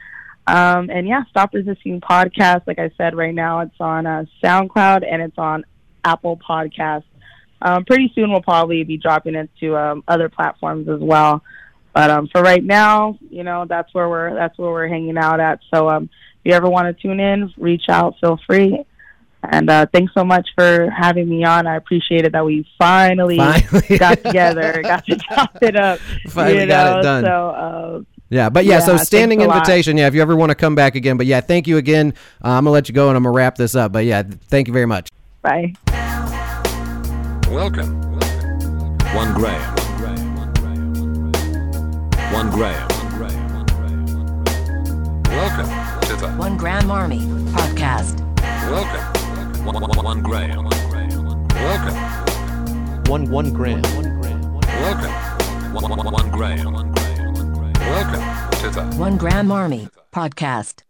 Um, 0.47 0.89
and 0.89 1.07
yeah, 1.07 1.23
Stop 1.29 1.53
Resisting 1.53 2.01
podcast. 2.01 2.63
Like 2.65 2.79
I 2.79 2.91
said, 2.97 3.15
right 3.15 3.33
now 3.33 3.59
it's 3.59 3.79
on 3.79 4.05
uh, 4.05 4.25
SoundCloud 4.43 5.05
and 5.09 5.21
it's 5.21 5.37
on 5.37 5.63
Apple 6.03 6.37
Podcasts. 6.37 7.03
Um, 7.61 7.85
pretty 7.85 8.11
soon 8.15 8.31
we'll 8.31 8.41
probably 8.41 8.83
be 8.83 8.97
dropping 8.97 9.35
it 9.35 9.49
to 9.59 9.77
um, 9.77 10.03
other 10.07 10.29
platforms 10.29 10.89
as 10.89 10.99
well. 10.99 11.43
But 11.93 12.09
um, 12.09 12.27
for 12.27 12.41
right 12.41 12.63
now, 12.63 13.19
you 13.29 13.43
know, 13.43 13.65
that's 13.67 13.93
where 13.93 14.09
we're 14.09 14.33
that's 14.33 14.57
where 14.57 14.71
we're 14.71 14.87
hanging 14.87 15.17
out 15.17 15.39
at. 15.39 15.59
So 15.73 15.89
um, 15.89 16.05
if 16.05 16.49
you 16.49 16.53
ever 16.53 16.69
want 16.69 16.87
to 16.87 17.01
tune 17.01 17.19
in, 17.19 17.53
reach 17.57 17.89
out, 17.89 18.15
feel 18.19 18.39
free. 18.47 18.85
And 19.43 19.69
uh, 19.69 19.85
thanks 19.93 20.13
so 20.13 20.23
much 20.23 20.49
for 20.55 20.89
having 20.89 21.27
me 21.27 21.43
on. 21.43 21.65
I 21.67 21.75
appreciate 21.75 22.25
it 22.25 22.31
that 22.33 22.45
we 22.45 22.67
finally, 22.77 23.37
Finally. 23.37 23.97
got 23.97 24.23
together, 24.23 24.81
got 24.83 25.05
to 25.05 25.17
chop 25.17 25.57
it 25.61 25.75
up. 25.75 25.99
Finally 26.29 26.61
you 26.61 26.67
got 26.67 26.99
it 26.99 27.03
done. 27.03 27.23
So 27.23 27.49
uh, 27.49 28.01
Yeah, 28.29 28.49
but 28.49 28.65
yeah, 28.65 28.73
Yeah, 28.73 28.79
so 28.79 28.97
standing 28.97 29.41
invitation. 29.41 29.97
Yeah, 29.97 30.07
if 30.07 30.13
you 30.15 30.21
ever 30.21 30.35
want 30.35 30.49
to 30.51 30.55
come 30.55 30.75
back 30.75 30.95
again. 30.95 31.17
But 31.17 31.25
yeah, 31.25 31.41
thank 31.41 31.67
you 31.67 31.77
again. 31.77 32.13
Uh, 32.43 32.49
I'm 32.49 32.63
gonna 32.65 32.71
let 32.71 32.87
you 32.87 32.93
go, 32.95 33.07
and 33.09 33.17
I'm 33.17 33.23
gonna 33.23 33.35
wrap 33.35 33.55
this 33.55 33.73
up. 33.75 33.91
But 33.91 34.05
yeah, 34.05 34.23
thank 34.23 34.67
you 34.67 34.73
very 34.73 34.85
much. 34.85 35.09
bye. 35.41 35.73
Welcome. 37.49 37.99
One 39.13 39.33
Graham. 39.33 39.75
One 42.31 42.49
Graham. 42.49 42.87
Welcome 45.31 46.01
to 46.07 46.15
the 46.15 46.31
One 46.37 46.55
Grand 46.57 46.91
Army 46.91 47.19
Podcast. 47.51 48.19
Welcome. 48.69 49.20
One, 49.63 49.79
one, 49.79 50.03
one 50.03 50.21
Graham. 50.23 50.63
Welcome. 51.53 51.95
One 53.05 53.29
one 53.29 53.53
gram. 53.53 53.81
Welcome. 53.83 55.73
One, 55.73 55.89
one, 55.89 56.11
one 56.11 56.31
Graham. 56.31 56.73
Welcome 56.73 58.59
to 58.59 58.69
the 58.71 58.95
One 58.97 59.17
Grand 59.17 59.51
Army 59.51 59.87
Podcast. 60.11 60.81